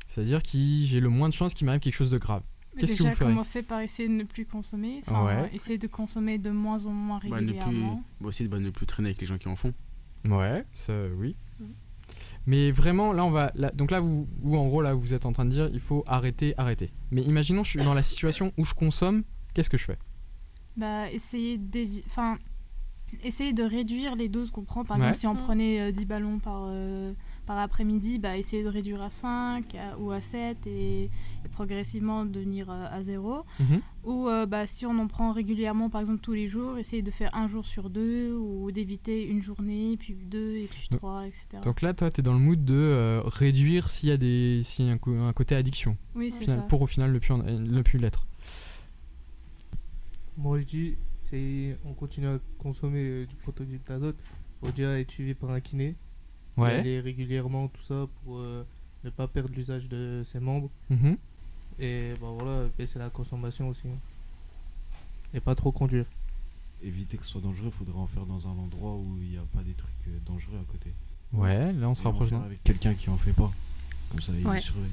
C'est-à-dire 0.07 0.43
que 0.43 0.49
j'ai 0.53 0.99
le 0.99 1.09
moins 1.09 1.29
de 1.29 1.33
chances 1.33 1.53
qu'il 1.55 1.65
m'arrive 1.65 1.81
quelque 1.81 1.95
chose 1.95 2.11
de 2.11 2.17
grave. 2.19 2.43
Qu'est-ce 2.79 2.93
que 2.93 2.97
déjà 2.99 3.09
vous 3.09 3.15
ferez? 3.15 3.29
commencer 3.31 3.63
par 3.63 3.81
essayer 3.81 4.07
de 4.07 4.13
ne 4.13 4.23
plus 4.23 4.45
consommer, 4.45 5.01
enfin, 5.07 5.25
Ouais. 5.25 5.49
essayer 5.53 5.77
de 5.79 5.87
consommer 5.87 6.37
de 6.37 6.51
moins 6.51 6.85
en 6.85 6.91
moins 6.91 7.19
Bah, 7.27 7.41
ne 7.41 7.51
plus, 7.51 7.59
régulièrement. 7.59 8.03
bah, 8.21 8.27
aussi 8.27 8.47
bah, 8.47 8.59
ne 8.59 8.69
plus 8.69 8.85
traîner 8.85 9.09
avec 9.09 9.21
les 9.21 9.27
gens 9.27 9.37
qui 9.37 9.47
en 9.47 9.55
font. 9.55 9.73
Ouais, 10.27 10.65
ça 10.73 10.93
oui. 11.17 11.35
Mais 12.45 12.71
vraiment, 12.71 13.13
là, 13.13 13.23
on 13.25 13.29
va. 13.31 13.51
là- 13.55 13.69
donc 13.71 13.91
là, 13.91 13.99
vous, 13.99 14.27
vous, 14.41 14.55
en 14.57 14.67
gros, 14.67 14.81
là, 14.81 14.93
vous 14.93 15.13
êtes 15.13 15.25
en 15.25 15.33
train 15.33 15.45
de 15.45 15.51
dire, 15.51 15.69
il 15.71 15.79
faut 15.79 16.03
arrêter, 16.07 16.55
arrêter. 16.57 16.91
Mais 17.11 17.21
imaginons, 17.21 17.63
je 17.63 17.69
suis 17.71 17.83
dans 17.83 17.93
la 17.93 18.01
situation 18.03 18.51
où 18.57 18.65
je 18.65 18.73
consomme, 18.73 19.23
qu'est-ce 19.53 19.69
que 19.69 19.77
je 19.77 19.85
fais? 19.85 19.97
Bah, 20.75 21.11
essayer 21.11 21.57
d'évi- 21.57 22.01
enfin, 22.07 22.37
essayer 23.23 23.53
de 23.53 23.63
réduire 23.63 24.15
les 24.15 24.29
doses 24.29 24.51
qu'on 24.51 24.63
prend. 24.63 24.83
Par 24.83 24.97
Ouais. 24.97 25.03
exemple, 25.09 25.17
si 25.19 25.27
on 25.27 25.33
Mm. 25.33 25.37
prenait 25.45 25.79
euh, 25.81 25.91
10 25.91 26.05
ballons 26.05 26.39
par, 26.39 26.65
euh, 26.67 27.13
par 27.45 27.57
après-midi, 27.57 28.19
bah, 28.19 28.37
essayer 28.37 28.63
de 28.63 28.67
réduire 28.67 29.01
à 29.01 29.09
5 29.09 29.73
à- 29.75 29.97
ou 29.97 30.11
à 30.11 30.21
7 30.21 30.67
et, 30.67 31.05
et 31.05 31.49
progressivement 31.51 32.23
devenir 32.25 32.69
euh, 32.69 32.85
à 32.91 33.01
0. 33.01 33.43
Mhm. 33.59 33.81
Ou 34.05 34.27
euh, 34.27 34.45
bah, 34.45 34.67
si 34.67 34.85
on 34.85 34.97
en 34.99 35.07
prend 35.07 35.31
régulièrement, 35.31 35.89
par 35.89 36.01
exemple 36.01 36.19
tous 36.21 36.33
les 36.33 36.47
jours, 36.47 36.77
essayer 36.77 37.01
de 37.01 37.11
faire 37.11 37.29
un 37.33 37.47
jour 37.47 37.65
sur 37.65 37.89
deux 37.89 38.33
ou 38.35 38.71
d'éviter 38.71 39.25
une 39.25 39.41
journée, 39.41 39.97
puis 39.99 40.13
deux 40.13 40.57
et 40.57 40.67
puis 40.69 40.87
Donc- 40.91 40.99
trois, 40.99 41.25
etc. 41.27 41.47
Donc 41.63 41.81
là, 41.81 41.93
toi, 41.93 42.11
tu 42.11 42.19
es 42.19 42.23
dans 42.23 42.33
le 42.33 42.39
mood 42.39 42.63
de 42.63 42.75
euh, 42.75 43.21
réduire 43.25 43.89
s'il 43.89 44.09
y 44.09 44.11
a, 44.11 44.17
des, 44.17 44.61
s'il 44.63 44.85
y 44.85 44.89
a 44.89 44.93
un, 44.93 45.27
un 45.27 45.33
côté 45.33 45.55
addiction, 45.55 45.97
oui, 46.15 46.29
c'est 46.31 46.45
ça. 46.45 46.55
pour 46.57 46.81
au 46.83 46.87
final 46.87 47.11
ne 47.11 47.19
plus, 47.19 47.33
en- 47.33 47.37
ne 47.43 47.81
plus 47.81 47.97
l'être. 47.99 48.27
Moi, 50.37 50.59
je 50.59 50.65
dis, 50.65 50.95
c'est 51.29 51.77
on 51.85 51.93
continue 51.93 52.27
à 52.27 52.39
consommer 52.57 52.99
euh, 53.03 53.25
du 53.25 53.35
protoxyde 53.35 53.81
d'azote. 53.87 54.17
Faut 54.61 54.71
déjà 54.71 54.99
être 54.99 55.11
suivi 55.11 55.33
par 55.33 55.51
un 55.51 55.59
kiné. 55.61 55.95
Ouais. 56.57 56.73
aller 56.73 56.99
régulièrement, 56.99 57.69
tout 57.69 57.81
ça, 57.83 58.07
pour 58.23 58.39
euh, 58.39 58.65
ne 59.05 59.09
pas 59.09 59.27
perdre 59.29 59.53
l'usage 59.55 59.87
de 59.87 60.23
ses 60.29 60.39
membres. 60.41 60.69
Mhm. 60.89 61.17
Et 61.79 62.13
bah 62.19 62.27
voilà, 62.37 62.67
baisser 62.77 62.99
la 62.99 63.09
consommation 63.09 63.69
aussi. 63.69 63.87
Et 65.33 65.39
pas 65.39 65.55
trop 65.55 65.71
conduire. 65.71 66.05
Éviter 66.83 67.17
que 67.17 67.23
ce 67.25 67.31
soit 67.31 67.41
dangereux, 67.41 67.69
faudrait 67.69 67.97
en 67.97 68.07
faire 68.07 68.25
dans 68.25 68.45
un 68.47 68.51
endroit 68.51 68.95
où 68.95 69.17
il 69.21 69.29
n'y 69.29 69.37
a 69.37 69.45
pas 69.55 69.61
des 69.63 69.73
trucs 69.73 69.93
euh, 70.07 70.17
dangereux 70.25 70.57
à 70.59 70.69
côté. 70.71 70.91
Ouais, 71.31 71.71
là, 71.73 71.87
on 71.89 71.95
se 71.95 72.03
rapproche 72.03 72.33
avec 72.33 72.61
quelqu'un 72.63 72.93
qui 72.95 73.09
en 73.09 73.17
fait 73.17 73.33
pas. 73.33 73.51
Comme 74.09 74.21
ça, 74.21 74.33
il 74.37 74.45
Ouais. 74.45 74.59
surveille. 74.59 74.91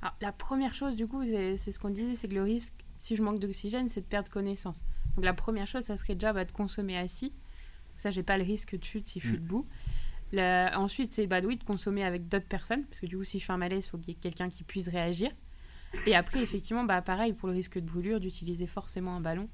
Alors, 0.00 0.14
la 0.20 0.32
première 0.32 0.74
chose, 0.74 0.96
du 0.96 1.06
coup, 1.06 1.22
c'est 1.24 1.72
ce 1.72 1.78
qu'on 1.78 1.90
disait, 1.90 2.14
c'est 2.16 2.28
que 2.28 2.34
le 2.34 2.42
risque, 2.42 2.72
si 2.98 3.16
je 3.16 3.22
manque 3.22 3.40
d'oxygène, 3.40 3.88
c'est 3.90 4.00
de 4.02 4.06
perdre 4.06 4.30
connaissance. 4.30 4.80
Donc, 5.16 5.24
la 5.24 5.34
première 5.34 5.66
chose, 5.66 5.84
ça 5.84 5.96
serait 5.96 6.14
déjà 6.14 6.32
bah, 6.32 6.44
de 6.44 6.52
consommer 6.52 6.96
assis. 6.98 7.32
Ça, 7.96 8.10
j'ai 8.10 8.22
pas 8.22 8.36
le 8.38 8.44
risque 8.44 8.76
de 8.78 8.84
chute 8.84 9.06
si 9.06 9.20
je 9.20 9.28
suis 9.28 9.36
Mm. 9.38 9.40
debout. 9.42 9.66
La- 10.32 10.78
Ensuite, 10.80 11.12
c'est 11.12 11.26
bah, 11.26 11.40
oui, 11.44 11.56
de 11.56 11.64
consommer 11.64 12.02
avec 12.04 12.28
d'autres 12.28 12.48
personnes, 12.48 12.84
parce 12.86 13.00
que 13.00 13.06
du 13.06 13.16
coup, 13.16 13.24
si 13.24 13.38
je 13.38 13.44
fais 13.44 13.52
un 13.52 13.56
malaise, 13.56 13.84
il 13.86 13.88
faut 13.88 13.98
qu'il 13.98 14.08
y 14.14 14.16
ait 14.16 14.20
quelqu'un 14.20 14.48
qui 14.50 14.64
puisse 14.64 14.88
réagir. 14.88 15.30
Et 16.06 16.16
après, 16.16 16.42
effectivement, 16.42 16.82
bah, 16.84 17.00
pareil, 17.02 17.32
pour 17.34 17.48
le 17.48 17.54
risque 17.54 17.78
de 17.78 17.86
brûlure, 17.86 18.18
d'utiliser 18.18 18.66
forcément 18.66 19.14
un 19.14 19.20
ballon 19.20 19.48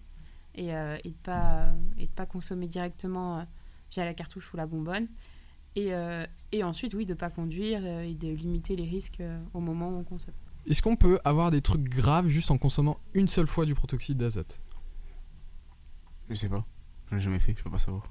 et, 0.54 0.74
euh, 0.74 0.96
et 1.04 1.10
de 1.10 1.16
pas, 1.22 1.68
et 1.98 2.06
de 2.06 2.10
pas 2.12 2.24
consommer 2.24 2.66
directement 2.66 3.40
euh, 3.40 3.42
via 3.92 4.06
la 4.06 4.14
cartouche 4.14 4.54
ou 4.54 4.56
la 4.56 4.66
bonbonne. 4.66 5.06
Et, 5.76 5.92
euh, 5.92 6.24
et 6.52 6.64
ensuite, 6.64 6.94
oui, 6.94 7.04
de 7.04 7.14
pas 7.14 7.28
conduire 7.30 7.86
et 7.86 8.14
de 8.14 8.28
limiter 8.28 8.74
les 8.74 8.86
risques 8.88 9.22
au 9.52 9.60
moment 9.60 9.90
où 9.90 9.98
on 9.98 10.04
consomme. 10.04 10.34
Est-ce 10.66 10.80
qu'on 10.82 10.96
peut 10.96 11.20
avoir 11.24 11.50
des 11.50 11.60
trucs 11.60 11.82
graves 11.88 12.28
juste 12.28 12.50
en 12.50 12.58
consommant 12.58 12.98
une 13.14 13.28
seule 13.28 13.46
fois 13.46 13.66
du 13.66 13.74
protoxyde 13.74 14.16
d'azote? 14.18 14.60
Je 16.30 16.34
sais 16.36 16.48
pas. 16.48 16.64
J'en 17.10 17.16
ai 17.16 17.20
jamais 17.20 17.38
fait, 17.38 17.54
je 17.58 17.62
peux 17.62 17.70
pas 17.70 17.78
savoir. 17.78 18.10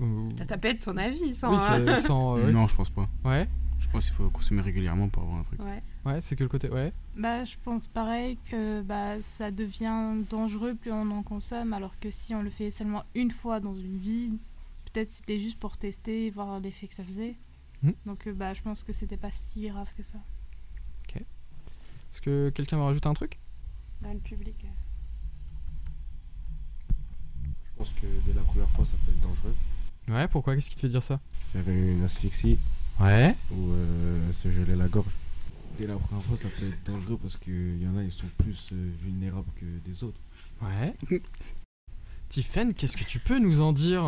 Ou- 0.00 0.30
Ça, 0.38 0.44
ça 0.44 0.58
peut 0.58 0.68
être 0.68 0.80
ton 0.80 0.96
avis, 0.96 1.34
sans. 1.34 1.52
Oui, 1.52 1.60
ça- 1.60 1.96
sans, 2.00 2.36
euh, 2.38 2.46
ouais. 2.46 2.52
Non, 2.52 2.66
je 2.66 2.74
pense 2.74 2.88
pas. 2.90 3.08
Ouais, 3.24 3.48
Je 3.78 3.88
pense 3.88 4.06
qu'il 4.06 4.14
faut 4.14 4.28
consommer 4.30 4.60
régulièrement 4.62 5.08
pour 5.08 5.22
avoir 5.22 5.38
un 5.38 5.42
truc. 5.42 5.60
Ouais. 5.62 5.82
ouais, 6.04 6.20
c'est 6.20 6.36
que 6.36 6.42
le 6.42 6.48
côté. 6.48 6.68
Ouais. 6.70 6.92
Bah, 7.16 7.44
je 7.44 7.56
pense 7.64 7.86
pareil 7.88 8.38
que 8.50 8.82
bah, 8.82 9.20
ça 9.22 9.50
devient 9.50 10.16
dangereux 10.28 10.74
plus 10.74 10.92
on 10.92 11.10
en 11.10 11.22
consomme, 11.22 11.72
alors 11.72 11.98
que 11.98 12.10
si 12.10 12.34
on 12.34 12.42
le 12.42 12.50
fait 12.50 12.70
seulement 12.70 13.04
une 13.14 13.30
fois 13.30 13.58
dans 13.60 13.74
une 13.74 13.96
vie, 13.98 14.38
peut-être 14.92 15.10
c'était 15.10 15.38
juste 15.40 15.58
pour 15.58 15.76
tester, 15.78 16.28
voir 16.30 16.60
l'effet 16.60 16.88
que 16.88 16.94
ça 16.94 17.04
faisait. 17.04 17.36
Mhm. 17.82 17.94
Donc 18.06 18.26
euh, 18.26 18.32
bah, 18.34 18.52
je 18.54 18.60
pense 18.62 18.82
que 18.84 18.92
c'était 18.92 19.16
pas 19.16 19.30
si 19.32 19.68
grave 19.68 19.92
que 19.96 20.02
ça. 20.02 20.18
Est-ce 22.12 22.20
que 22.20 22.50
quelqu'un 22.50 22.76
va 22.76 22.86
rajouter 22.86 23.08
un 23.08 23.14
truc? 23.14 23.38
Dans 24.02 24.12
le 24.12 24.18
public. 24.18 24.56
euh. 24.64 24.68
Je 27.80 27.84
pense 27.86 27.94
que 27.98 28.06
dès 28.26 28.34
la 28.34 28.42
première 28.42 28.68
fois, 28.72 28.84
ça 28.84 28.92
peut 29.06 29.10
être 29.10 29.20
dangereux. 29.20 29.54
Ouais, 30.10 30.28
pourquoi? 30.28 30.54
Qu'est-ce 30.54 30.68
qui 30.68 30.76
te 30.76 30.80
fait 30.82 30.88
dire 30.90 31.02
ça? 31.02 31.18
J'avais 31.54 31.92
une 31.92 32.02
asphyxie 32.04 32.58
Ouais. 33.00 33.34
où 33.50 33.72
euh, 33.72 34.32
se 34.34 34.50
gelait 34.50 34.76
la 34.76 34.86
gorge. 34.86 35.16
Dès 35.78 35.86
la 35.86 35.96
première 35.96 36.22
fois, 36.24 36.36
ça 36.36 36.48
peut 36.58 36.66
être 36.68 36.84
dangereux 36.84 37.18
parce 37.22 37.38
qu'il 37.38 37.82
y 37.82 37.88
en 37.88 37.96
a, 37.96 38.02
ils 38.02 38.12
sont 38.12 38.26
plus 38.36 38.68
euh, 38.72 38.90
vulnérables 39.02 39.48
que 39.58 39.64
des 39.88 40.04
autres. 40.04 40.20
Ouais. 40.60 40.94
Tiffen, 42.28 42.74
qu'est-ce 42.74 42.98
que 42.98 43.04
tu 43.04 43.18
peux 43.18 43.38
nous 43.38 43.62
en 43.62 43.72
dire? 43.72 44.02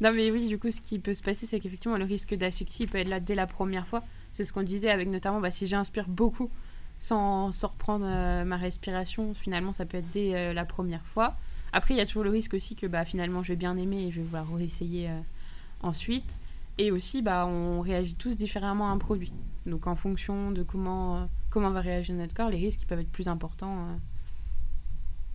Non, 0.00 0.12
mais 0.12 0.30
oui, 0.30 0.46
du 0.46 0.56
coup, 0.60 0.70
ce 0.70 0.80
qui 0.80 1.00
peut 1.00 1.14
se 1.14 1.22
passer, 1.22 1.46
c'est 1.46 1.58
qu'effectivement, 1.58 1.98
le 1.98 2.04
risque 2.04 2.36
d'asphyxie 2.36 2.86
peut 2.86 2.98
être 2.98 3.08
là 3.08 3.18
dès 3.18 3.34
la 3.34 3.48
première 3.48 3.88
fois. 3.88 4.04
C'est 4.32 4.44
ce 4.44 4.52
qu'on 4.52 4.62
disait 4.62 4.90
avec 4.90 5.08
notamment 5.08 5.40
bah, 5.40 5.50
si 5.50 5.66
j'inspire 5.66 6.06
beaucoup 6.08 6.50
sans, 7.00 7.50
sans 7.50 7.68
reprendre 7.68 8.06
euh, 8.08 8.44
ma 8.44 8.58
respiration, 8.58 9.34
finalement, 9.34 9.72
ça 9.72 9.86
peut 9.86 9.96
être 9.96 10.10
dès 10.12 10.36
euh, 10.36 10.52
la 10.52 10.64
première 10.64 11.04
fois. 11.04 11.36
Après, 11.72 11.94
il 11.94 11.96
y 11.96 12.00
a 12.00 12.06
toujours 12.06 12.24
le 12.24 12.30
risque 12.30 12.54
aussi 12.54 12.74
que 12.74 12.86
bah, 12.86 13.04
finalement, 13.04 13.42
je 13.42 13.52
vais 13.52 13.56
bien 13.56 13.76
aimer 13.76 14.04
et 14.04 14.10
je 14.10 14.20
vais 14.20 14.26
vouloir 14.26 14.46
réessayer 14.54 15.08
euh, 15.08 15.20
ensuite. 15.80 16.36
Et 16.78 16.90
aussi, 16.90 17.22
bah, 17.22 17.46
on 17.46 17.80
réagit 17.80 18.14
tous 18.14 18.36
différemment 18.36 18.88
à 18.88 18.92
un 18.92 18.98
produit. 18.98 19.32
Donc, 19.66 19.86
en 19.86 19.96
fonction 19.96 20.50
de 20.50 20.62
comment, 20.62 21.16
euh, 21.16 21.24
comment 21.50 21.70
va 21.70 21.80
réagir 21.80 22.14
notre 22.14 22.34
corps, 22.34 22.50
les 22.50 22.58
risques 22.58 22.84
peuvent 22.86 23.00
être 23.00 23.10
plus 23.10 23.28
importants 23.28 23.78
euh, 23.78 23.96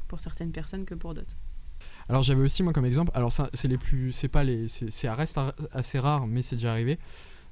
pour 0.08 0.20
certaines 0.20 0.52
personnes 0.52 0.86
que 0.86 0.96
pour 0.96 1.14
d'autres. 1.14 1.36
Alors 2.08 2.22
j'avais 2.22 2.42
aussi 2.42 2.64
moi 2.64 2.72
comme 2.74 2.86
exemple, 2.86 3.12
alors 3.14 3.32
c'est 3.32 3.68
les 3.68 3.78
plus, 3.78 4.12
c'est 4.12 4.28
pas 4.28 4.44
les, 4.44 4.68
c'est, 4.68 5.10
reste 5.10 5.40
assez 5.72 6.00
rare, 6.00 6.28
mais 6.28 6.42
c'est 6.42 6.56
déjà 6.56 6.72
arrivé. 6.72 7.00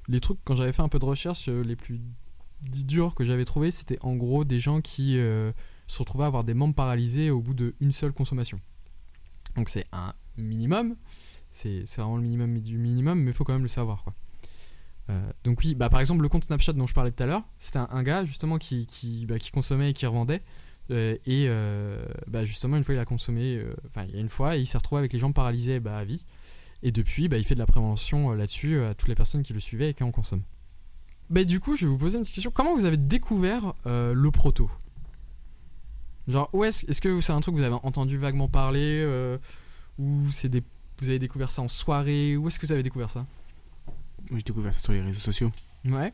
Les 0.08 0.20
trucs 0.20 0.38
quand 0.44 0.56
j'avais 0.56 0.72
fait 0.72 0.82
un 0.82 0.88
peu 0.88 0.98
de 0.98 1.04
recherche, 1.04 1.48
les 1.48 1.76
plus 1.76 2.00
durs 2.60 3.14
que 3.14 3.24
j'avais 3.24 3.44
trouvé, 3.44 3.70
c'était 3.70 3.98
en 4.00 4.14
gros 4.14 4.44
des 4.44 4.60
gens 4.60 4.80
qui 4.80 5.14
se 5.14 5.98
retrouvaient 5.98 6.24
à 6.24 6.26
avoir 6.28 6.44
des 6.44 6.54
membres 6.54 6.74
paralysés 6.74 7.30
au 7.30 7.40
bout 7.40 7.54
d'une 7.54 7.92
seule 7.92 8.12
consommation. 8.12 8.60
Donc 9.56 9.68
c'est 9.68 9.86
un 9.92 10.14
minimum, 10.36 10.96
c'est, 11.50 11.84
vraiment 11.96 12.16
le 12.16 12.22
minimum 12.22 12.58
du 12.60 12.78
minimum, 12.78 13.20
mais 13.20 13.30
il 13.30 13.34
faut 13.34 13.44
quand 13.44 13.52
même 13.52 13.62
le 13.62 13.68
savoir. 13.68 14.04
Euh, 15.10 15.20
donc 15.44 15.60
oui, 15.64 15.74
bah 15.74 15.90
par 15.90 16.00
exemple 16.00 16.22
le 16.22 16.28
compte 16.28 16.44
Snapchat 16.44 16.74
dont 16.74 16.86
je 16.86 16.94
parlais 16.94 17.10
tout 17.10 17.22
à 17.22 17.26
l'heure, 17.26 17.42
c'était 17.58 17.80
un, 17.80 18.02
gars 18.02 18.24
justement 18.24 18.58
qui, 18.58 19.26
bah, 19.28 19.38
qui 19.38 19.50
consommait 19.50 19.90
et 19.90 19.92
qui 19.92 20.06
revendait. 20.06 20.42
Euh, 20.90 21.16
et 21.26 21.46
euh, 21.48 22.04
bah, 22.26 22.44
justement, 22.44 22.76
une 22.76 22.84
fois 22.84 22.94
il 22.94 22.98
a 23.00 23.04
consommé, 23.04 23.62
enfin 23.86 24.04
il 24.08 24.14
y 24.14 24.18
a 24.18 24.20
une 24.20 24.28
fois, 24.28 24.56
il 24.56 24.66
s'est 24.66 24.78
retrouvé 24.78 25.00
avec 25.00 25.12
les 25.12 25.18
jambes 25.18 25.34
paralysées 25.34 25.80
bah, 25.80 25.98
à 25.98 26.04
vie. 26.04 26.24
Et 26.82 26.90
depuis, 26.90 27.28
bah, 27.28 27.38
il 27.38 27.44
fait 27.44 27.54
de 27.54 27.60
la 27.60 27.66
prévention 27.66 28.32
là-dessus 28.32 28.80
à 28.80 28.94
toutes 28.94 29.08
les 29.08 29.14
personnes 29.14 29.42
qui 29.42 29.52
le 29.52 29.60
suivaient 29.60 29.90
et 29.90 29.94
qui 29.94 30.02
en 30.02 30.10
consomment. 30.10 30.42
Bah, 31.30 31.44
du 31.44 31.60
coup, 31.60 31.76
je 31.76 31.84
vais 31.84 31.90
vous 31.90 31.98
poser 31.98 32.16
une 32.16 32.22
petite 32.22 32.34
question. 32.34 32.50
Comment 32.50 32.74
vous 32.74 32.84
avez 32.84 32.96
découvert 32.96 33.74
le 33.84 34.30
proto? 34.30 34.70
Genre, 36.28 36.48
où 36.52 36.64
est-ce 36.64 37.00
que 37.00 37.20
c'est 37.20 37.32
un 37.32 37.40
truc 37.40 37.54
que 37.54 37.60
vous 37.60 37.66
avez 37.66 37.78
entendu 37.82 38.16
vaguement 38.16 38.48
parler 38.48 39.02
euh, 39.04 39.38
Ou 39.98 40.30
c'est 40.30 40.48
des, 40.48 40.62
vous 41.00 41.08
avez 41.08 41.18
découvert 41.18 41.50
ça 41.50 41.62
en 41.62 41.68
soirée 41.68 42.36
Où 42.36 42.46
est-ce 42.48 42.58
que 42.58 42.66
vous 42.66 42.72
avez 42.72 42.82
découvert 42.82 43.10
ça? 43.10 43.26
Moi, 44.30 44.38
j'ai 44.38 44.44
découvert 44.44 44.72
ça 44.72 44.80
sur 44.80 44.92
les 44.92 45.00
réseaux 45.00 45.18
sociaux. 45.20 45.50
Ouais. 45.84 46.12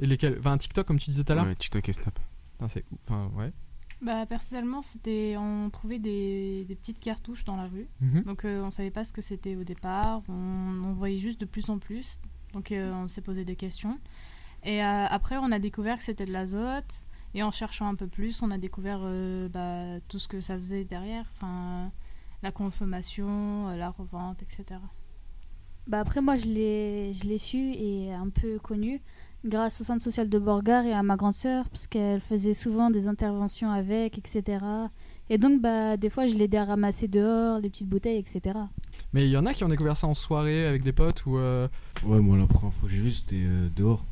Et 0.00 0.06
lesquels? 0.06 0.36
Enfin, 0.38 0.56
TikTok, 0.56 0.86
comme 0.86 0.98
tu 0.98 1.10
disais 1.10 1.22
tout 1.24 1.32
à 1.32 1.36
l'heure? 1.36 1.44
Ouais, 1.46 1.54
TikTok 1.54 1.88
et 1.88 1.92
Snap. 1.92 2.18
Enfin, 2.58 2.68
c'est- 2.68 2.84
Enfin, 3.06 3.30
ouais. 3.36 3.52
Bah, 4.02 4.26
personnellement, 4.26 4.82
c'était 4.82 5.36
on 5.38 5.70
trouvait 5.70 5.98
des, 5.98 6.64
des 6.66 6.74
petites 6.74 7.00
cartouches 7.00 7.44
dans 7.44 7.56
la 7.56 7.64
rue. 7.64 7.88
Mhm. 8.00 8.22
Donc 8.24 8.44
euh, 8.44 8.62
on 8.62 8.70
savait 8.70 8.90
pas 8.90 9.04
ce 9.04 9.12
que 9.12 9.22
c'était 9.22 9.56
au 9.56 9.64
départ. 9.64 10.22
On, 10.28 10.32
on 10.84 10.92
voyait 10.92 11.18
juste 11.18 11.40
de 11.40 11.46
plus 11.46 11.70
en 11.70 11.78
plus. 11.78 12.18
Donc 12.52 12.72
euh, 12.72 12.92
on 12.92 13.08
s'est 13.08 13.22
posé 13.22 13.44
des 13.46 13.56
questions. 13.56 13.98
Et 14.64 14.82
euh, 14.84 15.06
après, 15.06 15.36
on 15.38 15.50
a 15.50 15.58
découvert 15.58 15.96
que 15.96 16.02
c'était 16.04 16.26
de 16.26 16.32
l'azote. 16.32 17.04
Et 17.34 17.42
en 17.42 17.50
cherchant 17.50 17.86
un 17.88 17.94
peu 17.94 18.06
plus, 18.06 18.40
on 18.42 18.50
a 18.50 18.58
découvert 18.58 19.00
euh, 19.02 19.48
bah, 19.48 20.00
tout 20.08 20.18
ce 20.18 20.26
que 20.28 20.40
ça 20.40 20.56
faisait 20.56 20.84
derrière, 20.84 21.26
enfin, 21.36 21.90
la 22.42 22.50
consommation, 22.52 23.68
euh, 23.68 23.76
la 23.76 23.90
revente, 23.90 24.42
etc. 24.42 24.80
Bah 25.86 26.00
après 26.00 26.20
moi 26.20 26.36
je 26.36 26.46
l'ai 26.46 27.12
je 27.12 27.28
l'ai 27.28 27.38
su 27.38 27.72
et 27.74 28.12
un 28.12 28.28
peu 28.28 28.58
connu 28.58 29.00
grâce 29.44 29.80
au 29.80 29.84
centre 29.84 30.02
social 30.02 30.28
de 30.28 30.36
Borgard 30.36 30.84
et 30.84 30.92
à 30.92 31.04
ma 31.04 31.14
grande 31.14 31.32
sœur 31.32 31.68
parce 31.68 31.86
qu'elle 31.86 32.20
faisait 32.20 32.54
souvent 32.54 32.90
des 32.90 33.06
interventions 33.06 33.70
avec 33.70 34.18
etc. 34.18 34.58
Et 35.30 35.38
donc 35.38 35.60
bah 35.62 35.96
des 35.96 36.10
fois 36.10 36.26
je 36.26 36.34
l'aidais 36.36 36.56
à 36.58 36.64
ramasser 36.64 37.06
dehors 37.06 37.60
les 37.60 37.70
petites 37.70 37.88
bouteilles 37.88 38.18
etc. 38.18 38.58
Mais 39.12 39.26
il 39.26 39.30
y 39.30 39.36
en 39.36 39.46
a 39.46 39.54
qui 39.54 39.62
ont 39.62 39.68
découvert 39.68 39.96
ça 39.96 40.08
en 40.08 40.14
soirée 40.14 40.66
avec 40.66 40.82
des 40.82 40.92
potes 40.92 41.24
ou. 41.26 41.38
euh, 41.38 41.68
Ouais, 42.04 42.18
moi 42.18 42.36
la 42.36 42.46
première 42.46 42.72
fois 42.72 42.88
que 42.88 42.92
j'ai 42.94 43.00
vu 43.00 43.12
c'était 43.12 43.36
euh, 43.44 43.68
dehors. 43.76 44.04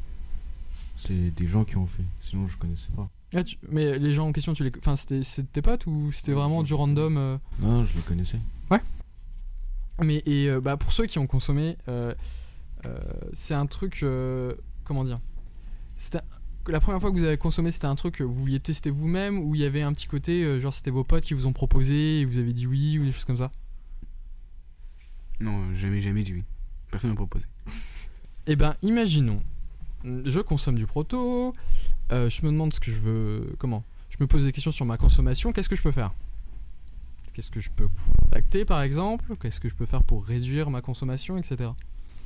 C'est 1.06 1.30
des 1.30 1.46
gens 1.46 1.64
qui 1.64 1.76
ont 1.76 1.86
fait. 1.86 2.04
Sinon 2.22 2.46
je 2.48 2.56
connaissais 2.56 2.88
pas. 2.96 3.08
ah, 3.34 3.44
tu- 3.44 3.56
Mais 3.70 3.98
les 3.98 4.12
gens 4.12 4.26
en 4.28 4.32
question, 4.32 4.54
tu 4.54 4.64
les. 4.64 4.72
Enfin, 4.78 4.96
c'était 4.96 5.22
c'était 5.22 5.48
tes 5.52 5.62
potes 5.62 5.86
ou 5.86 6.12
c'était 6.12 6.32
Ouais, 6.32 6.40
vraiment 6.40 6.60
je- 6.60 6.66
du 6.66 6.74
random 6.74 7.16
euh, 7.16 7.38
Non, 7.60 7.84
je 7.84 7.94
les 7.96 8.02
connaissais. 8.02 8.38
Mais 10.02 10.24
et 10.26 10.48
euh, 10.50 10.60
bah, 10.60 10.76
pour 10.76 10.92
ceux 10.92 11.06
qui 11.06 11.20
ont 11.20 11.26
consommé, 11.28 11.76
euh, 11.88 12.12
euh, 12.84 12.98
c'est 13.32 13.54
un 13.54 13.66
truc. 13.66 14.00
euh, 14.02 14.52
comment 14.82 15.04
dire 15.04 15.20
C'était 15.94 16.18
la 16.66 16.80
première 16.80 17.00
fois 17.00 17.12
que 17.12 17.16
vous 17.16 17.22
avez 17.24 17.36
consommé, 17.38 17.70
c'était 17.70 17.86
un 17.86 17.94
truc 17.94 18.16
que 18.16 18.24
vous 18.24 18.34
vouliez 18.34 18.58
tester 18.58 18.90
vous-même 18.90 19.38
ou 19.38 19.54
il 19.54 19.60
y 19.60 19.64
avait 19.64 19.82
un 19.82 19.92
petit 19.92 20.08
côté, 20.08 20.42
euh, 20.42 20.58
genre 20.58 20.74
c'était 20.74 20.90
vos 20.90 21.04
potes 21.04 21.22
qui 21.24 21.34
vous 21.34 21.46
ont 21.46 21.52
proposé 21.52 22.20
et 22.20 22.24
vous 22.24 22.38
avez 22.38 22.52
dit 22.52 22.66
oui 22.66 22.98
ou 22.98 23.04
des 23.04 23.12
choses 23.12 23.24
comme 23.24 23.36
ça? 23.36 23.52
Non, 25.40 25.74
jamais, 25.76 26.00
jamais 26.00 26.22
dit 26.24 26.34
oui. 26.34 26.44
Personne 26.90 27.10
m'a 27.10 27.16
proposé. 27.16 27.46
Eh 28.46 28.56
ben, 28.56 28.74
imaginons, 28.82 29.40
je 30.04 30.40
consomme 30.40 30.76
du 30.76 30.86
proto, 30.86 31.54
euh, 32.12 32.28
je 32.28 32.42
me 32.44 32.50
demande 32.50 32.72
ce 32.74 32.80
que 32.80 32.90
je 32.90 32.98
veux. 33.00 33.54
Comment? 33.58 33.84
Je 34.10 34.16
me 34.20 34.26
pose 34.26 34.44
des 34.44 34.52
questions 34.52 34.72
sur 34.72 34.84
ma 34.86 34.96
consommation, 34.96 35.52
qu'est-ce 35.52 35.68
que 35.68 35.76
je 35.76 35.82
peux 35.82 35.92
faire? 35.92 36.12
Qu'est-ce 37.32 37.50
que 37.50 37.60
je 37.60 37.70
peux 37.70 37.88
contacter 38.22 38.64
par 38.64 38.82
exemple? 38.82 39.34
Qu'est-ce 39.40 39.60
que 39.60 39.68
je 39.68 39.74
peux 39.74 39.86
faire 39.86 40.04
pour 40.04 40.24
réduire 40.24 40.70
ma 40.70 40.82
consommation, 40.82 41.36
etc. 41.36 41.70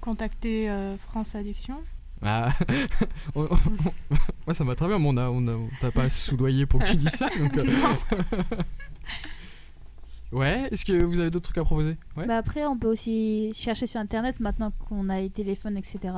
Contacter 0.03 0.69
euh, 0.69 0.99
France 0.99 1.35
Addiction. 1.35 1.81
Ah, 2.21 2.53
on- 3.35 3.45
on- 3.45 3.49
Moi 4.47 4.53
ça 4.53 4.65
va 4.65 4.75
très 4.75 4.87
bien, 4.89 4.99
mais 4.99 5.09
on 5.09 5.17
a, 5.17 5.31
on 5.31 5.47
a, 5.49 5.53
on 5.53 5.69
t'a 5.81 5.91
pas 5.91 6.11
soudoyé 6.11 6.67
pour 6.67 6.81
que 6.81 6.91
tu 6.91 6.97
dises 6.97 7.09
ça. 7.11 7.31
donc, 7.39 7.57
euh, 7.57 7.65
ouais, 10.33 10.69
est-ce 10.71 10.85
que 10.85 11.03
vous 11.05 11.21
avez 11.21 11.31
d'autres 11.31 11.45
trucs 11.45 11.59
à 11.59 11.65
proposer? 11.65 11.97
Ouais. 12.17 12.27
Bah 12.27 12.37
après 12.37 12.65
on 12.67 12.79
peut 12.79 12.89
aussi 12.91 13.53
chercher 13.55 13.87
sur 13.87 14.01
internet 14.01 14.41
maintenant 14.41 14.73
qu'on 14.89 15.09
a 15.09 15.21
les 15.21 15.31
téléphones 15.31 15.77
etc. 15.77 16.15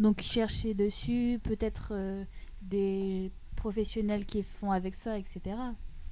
Donc 0.00 0.22
chercher 0.22 0.74
dessus 0.74 1.38
peut-être 1.42 1.90
euh, 1.92 2.24
des 2.62 3.30
professionnels 3.54 4.24
qui 4.26 4.42
font 4.42 4.72
avec 4.72 4.94
ça 4.94 5.18
etc. 5.18 5.40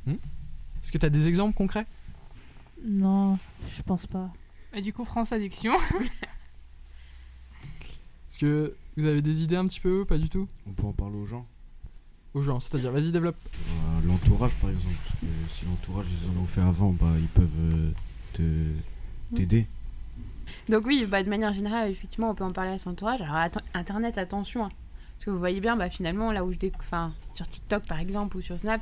Est-ce 0.06 0.92
que 0.92 0.98
tu 0.98 1.06
as 1.06 1.10
des 1.10 1.26
exemples 1.26 1.56
concrets? 1.56 1.86
Non 2.84 3.38
je 3.66 3.82
pense 3.82 4.06
pas. 4.06 4.30
Et 4.74 4.82
du 4.82 4.92
coup, 4.92 5.04
France 5.04 5.32
Addiction. 5.32 5.72
Est-ce 8.28 8.38
que 8.38 8.76
vous 8.96 9.06
avez 9.06 9.22
des 9.22 9.42
idées 9.42 9.56
un 9.56 9.66
petit 9.66 9.80
peu 9.80 10.04
Pas 10.04 10.18
du 10.18 10.28
tout? 10.28 10.46
On 10.66 10.72
peut 10.72 10.86
en 10.86 10.92
parler 10.92 11.16
aux 11.16 11.26
gens. 11.26 11.46
Aux 12.34 12.42
gens, 12.42 12.60
c'est-à-dire, 12.60 12.92
vas-y, 12.92 13.10
développe. 13.10 13.38
Euh, 13.46 14.06
l'entourage 14.06 14.54
par 14.56 14.68
exemple. 14.70 14.94
Parce 15.04 15.20
que 15.20 15.26
si 15.54 15.64
l'entourage 15.64 16.06
ils 16.10 16.28
en 16.30 16.42
ont 16.42 16.46
fait 16.46 16.60
avant, 16.60 16.90
bah 16.90 17.06
ils 17.18 17.28
peuvent 17.28 17.48
euh, 17.58 17.90
te 18.34 18.42
t'aider. 19.34 19.66
Donc 20.68 20.84
oui, 20.86 21.06
bah, 21.06 21.22
de 21.22 21.28
manière 21.28 21.52
générale, 21.52 21.90
effectivement, 21.90 22.30
on 22.30 22.34
peut 22.34 22.44
en 22.44 22.52
parler 22.52 22.70
à 22.70 22.78
son 22.78 22.90
entourage. 22.90 23.20
Alors 23.20 23.36
Internet, 23.74 24.18
attention. 24.18 24.64
hein. 24.64 24.68
Parce 25.16 25.24
que 25.24 25.30
vous 25.30 25.38
voyez 25.38 25.60
bien, 25.60 25.76
bah, 25.76 25.90
finalement, 25.90 26.30
là 26.30 26.44
où 26.44 26.52
je 26.52 26.58
découvre, 26.58 26.84
enfin, 26.84 27.12
sur 27.34 27.48
TikTok 27.48 27.86
par 27.86 27.98
exemple 27.98 28.36
ou 28.36 28.40
sur 28.40 28.58
Snap, 28.58 28.80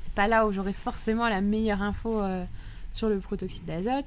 c'est 0.00 0.12
pas 0.12 0.28
là 0.28 0.46
où 0.46 0.52
j'aurai 0.52 0.72
forcément 0.72 1.28
la 1.28 1.40
meilleure 1.40 1.82
info 1.82 2.20
euh, 2.22 2.44
sur 2.92 3.08
le 3.08 3.18
protoxyde 3.18 3.64
d'azote. 3.64 4.06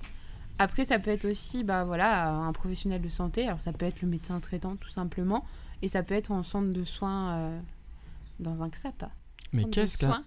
Après, 0.57 0.85
ça 0.85 0.99
peut 0.99 1.11
être 1.11 1.25
aussi, 1.25 1.63
bah 1.63 1.83
voilà, 1.83 2.29
un 2.29 2.53
professionnel 2.53 3.01
de 3.01 3.09
santé. 3.09 3.45
Alors 3.45 3.61
ça 3.61 3.73
peut 3.73 3.85
être 3.85 4.01
le 4.01 4.07
médecin 4.07 4.39
traitant 4.39 4.77
tout 4.77 4.89
simplement, 4.89 5.45
et 5.81 5.89
ça 5.89 6.01
peut 6.01 6.15
être 6.15 6.31
en 6.31 6.43
centre 6.43 6.71
de 6.71 6.85
soins 6.85 7.33
euh, 7.33 7.59
dans 8.39 8.61
un 8.63 8.69
XAPA. 8.69 9.09
Mais 9.51 9.65
qu'est-ce 9.65 9.97
qu'un 9.97 10.23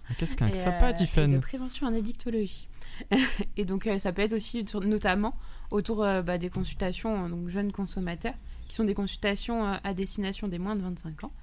et, 0.47 0.51
XAPA, 0.51 0.89
euh, 0.89 1.27
de 1.27 1.39
prévention 1.39 1.87
en 1.87 1.93
addictologie. 1.95 2.67
et 3.57 3.65
donc 3.65 3.87
euh, 3.87 3.99
ça 3.99 4.11
peut 4.11 4.21
être 4.21 4.33
aussi 4.33 4.65
notamment 4.83 5.35
autour 5.71 6.03
euh, 6.03 6.21
bah, 6.21 6.37
des 6.37 6.49
consultations 6.49 7.25
euh, 7.25 7.29
donc 7.29 7.49
jeunes 7.49 7.71
consommateurs, 7.71 8.33
qui 8.67 8.75
sont 8.75 8.83
des 8.83 8.93
consultations 8.93 9.65
euh, 9.65 9.75
à 9.83 9.93
destination 9.93 10.47
des 10.47 10.59
moins 10.59 10.75
de 10.75 10.81
25 10.81 11.23
ans. 11.25 11.33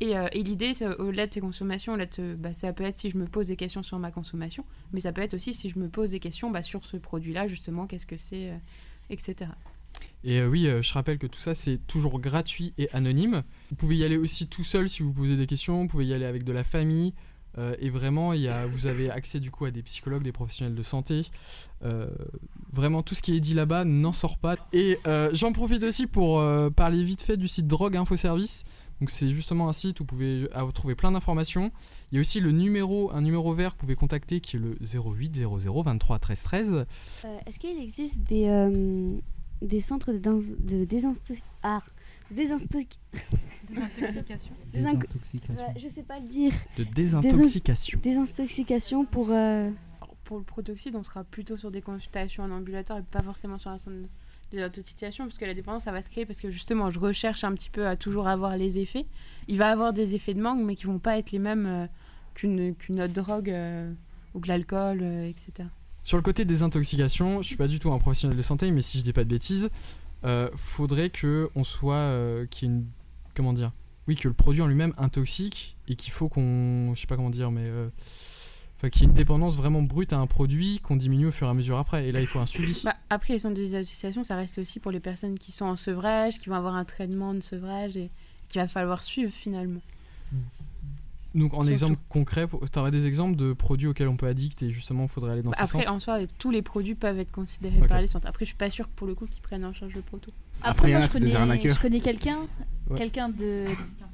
Et, 0.00 0.12
l'idée, 0.42 0.72
au-delà 0.98 1.26
de 1.28 1.32
ces 1.32 1.40
consommations, 1.40 1.96
bah, 2.36 2.52
ça 2.52 2.72
peut 2.74 2.84
être 2.84 2.96
si 2.96 3.08
je 3.08 3.16
me 3.16 3.26
pose 3.26 3.46
des 3.46 3.56
questions 3.56 3.82
sur 3.82 3.98
ma 3.98 4.10
consommation, 4.10 4.66
mais 4.92 5.00
ça 5.00 5.12
peut 5.12 5.22
être 5.22 5.32
aussi 5.32 5.54
si 5.54 5.70
je 5.70 5.78
me 5.78 5.88
pose 5.88 6.10
des 6.10 6.18
questions 6.18 6.50
bah, 6.50 6.62
sur 6.62 6.84
ce 6.84 6.98
produit-là, 6.98 7.46
justement, 7.46 7.86
qu'est-ce 7.86 8.04
que 8.04 8.18
c'est, 8.18 8.52
etc. 9.08 9.52
Et 10.24 10.44
oui, 10.44 10.68
je 10.82 10.92
rappelle 10.92 11.16
que 11.16 11.28
tout 11.28 11.40
ça, 11.40 11.54
c'est 11.54 11.78
toujours 11.86 12.20
gratuit 12.20 12.74
et 12.76 12.90
anonyme. 12.90 13.44
Vous 13.70 13.76
pouvez 13.76 13.96
y 13.96 14.04
aller 14.04 14.18
aussi 14.18 14.46
tout 14.46 14.64
seul 14.64 14.90
si 14.90 15.02
vous 15.02 15.12
posez 15.12 15.36
des 15.36 15.46
questions, 15.46 15.82
vous 15.82 15.88
pouvez 15.88 16.06
y 16.06 16.12
aller 16.12 16.26
avec 16.26 16.44
de 16.44 16.52
la 16.52 16.64
famille. 16.64 17.14
Euh, 17.58 17.74
et 17.78 17.90
vraiment, 17.90 18.32
vous 18.70 18.86
avez 18.86 19.10
accès 19.10 19.40
du 19.40 19.50
coup 19.50 19.64
à 19.64 19.70
des 19.70 19.82
psychologues, 19.82 20.22
des 20.22 20.32
professionnels 20.32 20.74
de 20.74 20.82
santé. 20.82 21.22
Euh, 21.84 22.08
vraiment, 22.72 23.02
tout 23.02 23.14
ce 23.14 23.22
qui 23.22 23.36
est 23.36 23.40
dit 23.40 23.54
là-bas 23.54 23.84
n'en 23.84 24.12
sort 24.12 24.38
pas. 24.38 24.56
Et 24.72 24.98
euh, 25.06 25.30
j'en 25.32 25.52
profite 25.52 25.82
aussi 25.82 26.06
pour 26.06 26.42
parler 26.74 27.04
vite 27.04 27.22
fait 27.22 27.36
du 27.36 27.48
site 27.48 27.66
Drogue 27.66 27.96
Info 27.96 28.16
Service. 28.16 28.64
Donc 29.00 29.10
c'est 29.10 29.28
justement 29.28 29.68
un 29.68 29.72
site 29.72 29.98
où 30.00 30.04
vous 30.04 30.06
pouvez 30.06 30.48
trouver 30.72 30.94
plein 30.94 31.12
d'informations. 31.12 31.72
Il 32.12 32.16
y 32.16 32.18
a 32.18 32.20
aussi 32.20 32.40
le 32.40 32.52
numéro, 32.52 33.10
un 33.12 33.22
numéro 33.22 33.52
vert 33.52 33.70
que 33.70 33.80
vous 33.80 33.86
pouvez 33.86 33.96
contacter 33.96 34.40
qui 34.40 34.56
est 34.56 34.60
le 34.60 34.76
08 34.80 35.34
00 35.36 35.82
23 35.82 36.18
13 36.20 36.42
13. 36.42 36.72
Euh, 36.72 36.84
Est-ce 37.46 37.58
qu'il 37.58 37.76
existe 37.78 38.20
des, 38.20 38.46
des 39.62 39.80
centres 39.80 40.12
de, 40.12 40.18
de 40.18 40.86
ah, 41.64 41.82
Désintoxication. 42.30 43.00
désinc- 43.68 43.90
Désintoxication. 44.72 45.54
Ouais, 45.54 45.74
je 45.76 45.88
sais 45.88 46.02
pas 46.02 46.18
le 46.20 46.26
dire. 46.28 46.52
De 46.76 46.84
désintoxication. 46.84 47.98
Désintoxication 48.02 49.04
pour. 49.04 49.30
euh, 49.30 49.70
Alors, 50.00 50.14
pour 50.24 50.38
le 50.38 50.44
protoxyde, 50.44 50.96
on 50.96 51.02
sera 51.02 51.24
plutôt 51.24 51.56
sur 51.56 51.70
des 51.70 51.80
consultations 51.82 52.42
en 52.44 52.50
ambulatoire 52.50 52.98
et 52.98 53.02
pas 53.02 53.22
forcément 53.22 53.58
sur 53.58 53.70
un 53.70 53.78
centre 53.78 53.96
de 53.96 54.08
désintoxication, 54.50 55.24
parce 55.26 55.38
que 55.38 55.44
la 55.44 55.54
dépendance, 55.54 55.84
ça 55.84 55.92
va 55.92 56.02
se 56.02 56.08
créer 56.10 56.26
parce 56.26 56.40
que 56.40 56.50
justement, 56.50 56.90
je 56.90 56.98
recherche 56.98 57.44
un 57.44 57.52
petit 57.54 57.70
peu 57.70 57.86
à 57.86 57.96
toujours 57.96 58.28
avoir 58.28 58.56
les 58.56 58.78
effets. 58.78 59.06
Il 59.48 59.58
va 59.58 59.68
avoir 59.70 59.92
des 59.92 60.14
effets 60.14 60.34
de 60.34 60.40
manque, 60.40 60.60
mais 60.64 60.76
qui 60.76 60.84
vont 60.86 60.98
pas 60.98 61.18
être 61.18 61.32
les 61.32 61.38
mêmes 61.38 61.66
euh, 61.66 61.86
qu'une 62.34 62.74
qu'une 62.74 63.00
autre 63.00 63.12
drogue 63.14 63.50
euh, 63.50 63.92
ou 64.34 64.40
que 64.40 64.48
l'alcool, 64.48 65.00
euh, 65.02 65.28
etc. 65.28 65.68
Sur 66.02 66.18
le 66.18 66.22
côté 66.22 66.44
des 66.44 66.62
intoxications, 66.62 67.40
je 67.40 67.46
suis 67.46 67.56
pas 67.56 67.66
du 67.68 67.78
tout 67.78 67.90
un 67.90 67.98
professionnel 67.98 68.36
de 68.36 68.42
santé, 68.42 68.70
mais 68.70 68.82
si 68.82 68.98
je 68.98 69.04
dis 69.04 69.12
pas 69.14 69.24
de 69.24 69.28
bêtises, 69.30 69.70
euh, 70.24 70.48
faudrait 70.56 71.10
que 71.10 71.50
on 71.54 71.64
soit, 71.64 71.94
euh, 71.94 72.46
qu'il 72.46 72.68
y 72.68 72.70
ait 72.70 72.74
une, 72.74 72.86
comment 73.34 73.52
dire, 73.52 73.72
oui, 74.08 74.16
que 74.16 74.28
le 74.28 74.34
produit 74.34 74.62
en 74.62 74.66
lui-même 74.66 74.94
intoxique 74.96 75.76
et 75.88 75.96
qu'il 75.96 76.12
faut 76.12 76.28
qu'on, 76.28 76.94
je 76.94 77.00
sais 77.00 77.06
pas 77.06 77.16
comment 77.16 77.30
dire, 77.30 77.50
mais 77.50 77.64
euh, 77.64 77.88
enfin 78.76 78.90
qu'il 78.90 79.02
y 79.02 79.04
ait 79.04 79.08
une 79.08 79.14
dépendance 79.14 79.56
vraiment 79.56 79.82
brute 79.82 80.12
à 80.12 80.18
un 80.18 80.26
produit 80.26 80.80
qu'on 80.80 80.96
diminue 80.96 81.26
au 81.26 81.30
fur 81.30 81.46
et 81.46 81.50
à 81.50 81.54
mesure 81.54 81.78
après. 81.78 82.08
Et 82.08 82.12
là, 82.12 82.20
il 82.20 82.26
faut 82.26 82.38
un 82.38 82.46
suivi. 82.46 82.80
Bah, 82.84 82.96
après, 83.10 83.34
les 83.34 83.38
centres 83.38 83.54
de 83.54 83.60
désintoxication, 83.60 84.24
ça 84.24 84.36
reste 84.36 84.58
aussi 84.58 84.80
pour 84.80 84.92
les 84.92 85.00
personnes 85.00 85.38
qui 85.38 85.52
sont 85.52 85.66
en 85.66 85.76
sevrage, 85.76 86.38
qui 86.38 86.48
vont 86.48 86.56
avoir 86.56 86.74
un 86.74 86.84
traitement 86.84 87.34
de 87.34 87.40
sevrage 87.40 87.96
et 87.96 88.10
qu'il 88.48 88.60
va 88.60 88.68
falloir 88.68 89.02
suivre 89.02 89.32
finalement. 89.32 89.80
Donc, 91.34 91.52
en 91.54 91.66
exemple 91.66 91.96
concret, 92.08 92.46
tu 92.72 92.78
aurais 92.78 92.90
des 92.92 93.06
exemples 93.06 93.34
de 93.36 93.52
produits 93.52 93.88
auxquels 93.88 94.06
on 94.08 94.16
peut 94.16 94.28
addict 94.28 94.62
et 94.62 94.70
justement, 94.70 95.02
il 95.02 95.08
faudrait 95.08 95.32
aller 95.32 95.42
dans 95.42 95.50
Bah, 95.50 95.56
ces 95.58 95.64
après, 95.64 95.78
centres. 95.80 95.92
en 95.92 95.98
soi, 96.00 96.18
tous 96.38 96.50
les 96.50 96.62
produits 96.62 96.94
peuvent 96.94 97.18
être 97.18 97.32
considérés 97.32 97.80
Ok. 97.82 97.88
par 97.88 98.00
les 98.00 98.06
centres. 98.06 98.28
Après, 98.28 98.44
je 98.44 98.50
suis 98.50 98.56
pas 98.56 98.70
sûre 98.70 98.86
pour 98.88 99.06
le 99.08 99.14
coup 99.16 99.26
qu'ils 99.26 99.42
prennent 99.42 99.64
en 99.64 99.72
charge 99.72 99.94
le 99.94 100.02
proto. 100.02 100.30
Après, 100.62 100.88
moi, 100.90 100.98
a, 100.98 101.00
je 101.08 101.12
connais, 101.12 101.30
je 101.68 101.80
connais 101.80 102.00
quelqu'un, 102.00 102.38
Ouais. 102.88 102.98
quelqu'un 102.98 103.28
de 103.30 103.64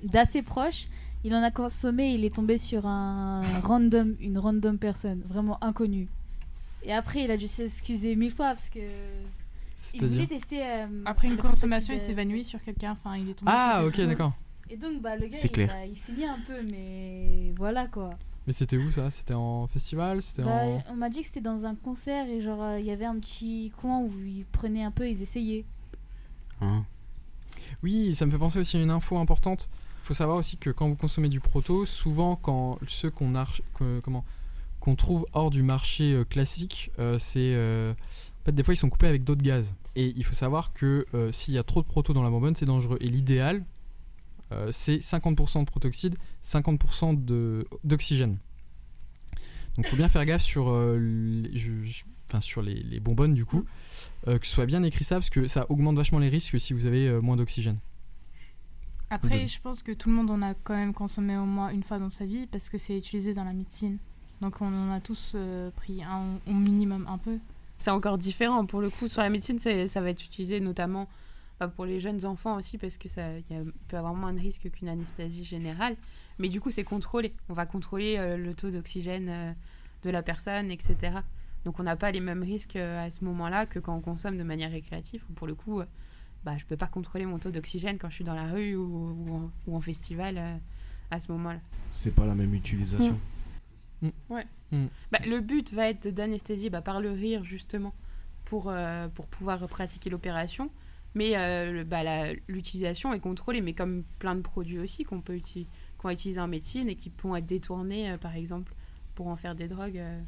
d'assez 0.04 0.42
proche. 0.42 0.86
Il 1.22 1.34
en 1.34 1.42
a 1.42 1.50
consommé, 1.50 2.14
il 2.14 2.24
est 2.24 2.34
tombé 2.34 2.56
sur 2.56 2.86
un 2.86 3.42
random, 3.60 4.14
une 4.20 4.38
random 4.38 4.78
personne, 4.78 5.20
vraiment 5.28 5.62
inconnue. 5.62 6.08
Et 6.84 6.92
après, 6.94 7.24
il 7.24 7.30
a 7.30 7.36
dû 7.36 7.46
s'excuser 7.46 8.16
mille 8.16 8.30
fois 8.30 8.48
parce 8.54 8.70
que 8.70 8.78
il 9.94 10.06
voulait 10.06 10.26
tester. 10.26 10.62
euh, 10.62 10.86
Après 11.04 11.28
une 11.28 11.36
consommation, 11.36 11.92
il 11.92 12.00
s'évanouit 12.00 12.44
sur 12.44 12.62
quelqu'un. 12.62 12.92
Enfin, 12.92 13.16
il 13.18 13.28
est 13.28 13.34
tombé 13.34 13.52
Ah, 13.54 13.80
sur 13.80 13.88
ok, 13.88 14.08
d'accord. 14.08 14.32
Et 14.70 14.76
donc, 14.76 15.02
bah, 15.02 15.16
le 15.16 15.26
gars, 15.26 15.38
il, 15.42 15.50
clair. 15.50 15.70
il 15.88 15.96
saignait 15.96 16.26
un 16.28 16.38
peu, 16.46 16.62
mais 16.62 17.52
voilà 17.56 17.86
quoi. 17.88 18.10
Mais 18.46 18.52
c'était 18.52 18.76
où 18.76 18.90
ça? 18.90 19.10
C'était 19.10 19.34
en 19.34 19.66
festival? 19.66 20.22
C'était 20.22 20.42
Bah, 20.42 20.62
en. 20.64 20.82
On 20.90 20.94
m'a 20.94 21.08
dit 21.10 21.20
que 21.20 21.26
c'était 21.26 21.40
dans 21.40 21.66
un 21.66 21.74
concert 21.74 22.28
et 22.28 22.40
genre, 22.40 22.62
euh, 22.62 22.80
il 22.80 22.86
y 22.86 22.90
avait 22.90 23.04
un 23.04 23.18
petit 23.18 23.72
coin 23.80 24.00
où 24.00 24.10
ils 24.24 24.44
prenaient 24.46 24.84
un 24.84 24.90
peu, 24.90 25.08
ils 25.08 25.20
essayaient. 25.22 25.64
Hein? 26.60 26.84
Oui, 27.82 28.14
ça 28.14 28.26
me 28.26 28.30
fait 28.30 28.38
penser 28.38 28.58
aussi 28.58 28.76
à 28.76 28.82
une 28.82 28.90
info 28.90 29.18
importante. 29.18 29.68
Il 30.02 30.06
faut 30.06 30.14
savoir 30.14 30.36
aussi 30.38 30.56
que 30.56 30.70
quand 30.70 30.88
vous 30.88 30.96
consommez 30.96 31.28
du 31.28 31.40
proto, 31.40 31.84
souvent 31.84 32.36
quand 32.36 32.78
ceux 32.86 33.10
qu'on 33.10 33.32
comment 34.02 34.24
qu'on 34.80 34.96
trouve 34.96 35.26
hors 35.34 35.50
du 35.50 35.62
marché 35.62 36.14
euh, 36.14 36.24
classique, 36.24 36.90
euh, 36.98 37.18
c'est 37.18 37.52
euh, 37.54 37.92
en 37.92 38.44
fait 38.46 38.52
des 38.52 38.62
fois 38.62 38.72
ils 38.72 38.78
sont 38.78 38.88
coupés 38.88 39.08
avec 39.08 39.24
d'autres 39.24 39.42
gaz. 39.42 39.74
Et 39.96 40.14
il 40.16 40.24
faut 40.24 40.34
savoir 40.34 40.72
que 40.72 41.04
euh, 41.14 41.30
s'il 41.32 41.52
y 41.54 41.58
a 41.58 41.62
trop 41.62 41.82
de 41.82 41.86
proto 41.86 42.12
dans 42.14 42.22
la 42.22 42.30
bonbonne, 42.30 42.56
c'est 42.56 42.64
dangereux. 42.64 42.96
Et 43.00 43.08
l'idéal, 43.08 43.64
euh, 44.52 44.70
c'est 44.72 44.98
50% 44.98 45.60
de 45.60 45.64
protoxyde, 45.64 46.16
50% 46.44 47.24
de- 47.24 47.66
d'oxygène. 47.84 48.38
Donc 49.76 49.86
faut 49.86 49.96
bien 49.96 50.08
faire 50.08 50.24
gaffe 50.24 50.42
sur, 50.42 50.68
euh, 50.70 50.98
les, 50.98 51.56
je- 51.56 51.84
je- 51.84 52.04
enfin, 52.28 52.40
sur 52.40 52.60
les, 52.62 52.74
les 52.82 53.00
bonbonnes 53.00 53.34
du 53.34 53.44
coup, 53.44 53.64
euh, 54.28 54.38
que 54.38 54.46
ce 54.46 54.52
soit 54.52 54.66
bien 54.66 54.82
écrit 54.82 55.04
ça, 55.04 55.16
parce 55.16 55.30
que 55.30 55.46
ça 55.46 55.66
augmente 55.70 55.96
vachement 55.96 56.18
les 56.18 56.28
risques 56.28 56.58
si 56.60 56.72
vous 56.72 56.86
avez 56.86 57.06
euh, 57.08 57.20
moins 57.20 57.36
d'oxygène. 57.36 57.78
Après, 59.10 59.42
De- 59.42 59.46
je 59.48 59.60
pense 59.60 59.82
que 59.82 59.92
tout 59.92 60.08
le 60.08 60.14
monde 60.14 60.30
en 60.30 60.40
a 60.42 60.54
quand 60.54 60.76
même 60.76 60.94
consommé 60.94 61.36
au 61.36 61.44
moins 61.44 61.70
une 61.70 61.82
fois 61.82 61.98
dans 61.98 62.10
sa 62.10 62.24
vie 62.26 62.46
parce 62.46 62.68
que 62.68 62.78
c'est 62.78 62.96
utilisé 62.96 63.34
dans 63.34 63.44
la 63.44 63.52
médecine. 63.52 63.98
Donc 64.40 64.60
on 64.60 64.66
en 64.66 64.90
a 64.92 65.00
tous 65.00 65.32
euh, 65.34 65.70
pris 65.72 66.02
un, 66.02 66.38
au 66.46 66.52
minimum 66.54 67.06
un 67.08 67.18
peu. 67.18 67.38
C'est 67.78 67.90
encore 67.90 68.18
différent 68.18 68.66
pour 68.66 68.80
le 68.80 68.90
coup. 68.90 69.08
Sur 69.08 69.22
la 69.22 69.30
médecine, 69.30 69.58
ça 69.58 70.00
va 70.00 70.10
être 70.10 70.24
utilisé 70.24 70.60
notamment 70.60 71.08
pour 71.68 71.84
les 71.84 72.00
jeunes 72.00 72.24
enfants 72.24 72.56
aussi 72.56 72.78
parce 72.78 72.96
que 72.96 73.08
ça 73.08 73.38
il 73.38 73.56
y 73.56 73.58
a- 73.58 73.62
peut 73.88 73.96
avoir 73.96 74.14
moins 74.14 74.32
de 74.32 74.40
risques 74.40 74.70
qu'une 74.70 74.88
anesthésie 74.88 75.44
générale. 75.44 75.96
Mais 76.38 76.48
du 76.48 76.60
coup, 76.60 76.70
c'est 76.70 76.84
contrôlé. 76.84 77.34
On 77.48 77.54
va 77.54 77.66
contrôler 77.66 78.16
euh, 78.18 78.36
le 78.36 78.54
taux 78.54 78.70
d'oxygène 78.70 79.28
euh, 79.28 79.52
de 80.02 80.10
la 80.10 80.22
personne, 80.22 80.70
etc. 80.70 81.18
Donc 81.66 81.78
on 81.78 81.82
n'a 81.82 81.96
pas 81.96 82.10
les 82.10 82.20
mêmes 82.20 82.42
risques 82.42 82.76
euh, 82.76 83.04
à 83.06 83.10
ce 83.10 83.22
moment-là 83.24 83.66
que 83.66 83.78
quand 83.78 83.94
on 83.94 84.00
consomme 84.00 84.38
de 84.38 84.42
manière 84.42 84.70
récréative 84.70 85.24
où 85.28 85.32
pour 85.34 85.46
le 85.46 85.54
coup, 85.54 85.80
euh, 85.80 85.86
bah, 86.44 86.56
je 86.56 86.64
peux 86.64 86.76
pas 86.78 86.86
contrôler 86.86 87.26
mon 87.26 87.38
taux 87.38 87.50
d'oxygène 87.50 87.98
quand 87.98 88.08
je 88.08 88.14
suis 88.14 88.24
dans 88.24 88.34
la 88.34 88.50
rue 88.50 88.74
ou, 88.76 88.86
ou 89.28 89.34
en, 89.34 89.50
ou 89.66 89.76
en 89.76 89.80
festival 89.82 90.38
euh, 90.38 90.56
à 91.10 91.20
ce 91.20 91.30
moment-là. 91.32 91.60
C'est 91.92 92.14
pas 92.14 92.24
la 92.24 92.34
même 92.34 92.54
utilisation. 92.54 93.18
Ouais. 94.30 94.46
Mm. 94.72 94.86
Bah, 95.12 95.18
le 95.26 95.40
but 95.40 95.72
va 95.74 95.90
être 95.90 96.08
d'anesthésier 96.08 96.70
bah, 96.70 96.80
par 96.80 97.02
le 97.02 97.10
rire, 97.10 97.44
justement, 97.44 97.92
pour, 98.46 98.68
euh, 98.70 99.08
pour 99.08 99.26
pouvoir 99.26 99.68
pratiquer 99.68 100.08
l'opération. 100.08 100.70
Mais 101.14 101.36
euh, 101.36 101.82
bah, 101.84 102.02
la- 102.02 102.32
l'utilisation 102.48 103.12
est 103.12 103.20
contrôlée, 103.20 103.60
mais 103.60 103.72
comme 103.72 104.04
plein 104.18 104.36
de 104.36 104.40
produits 104.42 104.78
aussi 104.78 105.02
qu'on 105.04 105.20
peut 105.20 105.34
utiliser, 105.34 105.68
qu'on 105.98 106.08
va 106.08 106.14
utiliser 106.14 106.40
en 106.40 106.46
médecine 106.48 106.88
et 106.88 106.94
qui 106.94 107.10
pourront 107.10 107.36
être 107.36 107.46
détournés, 107.46 108.10
euh, 108.12 108.16
par 108.18 108.36
exemple, 108.36 108.72
pour 109.16 109.26
en 109.26 109.36
faire 109.36 109.54
des 109.56 109.66
drogues 109.68 109.98
euh, 109.98 110.20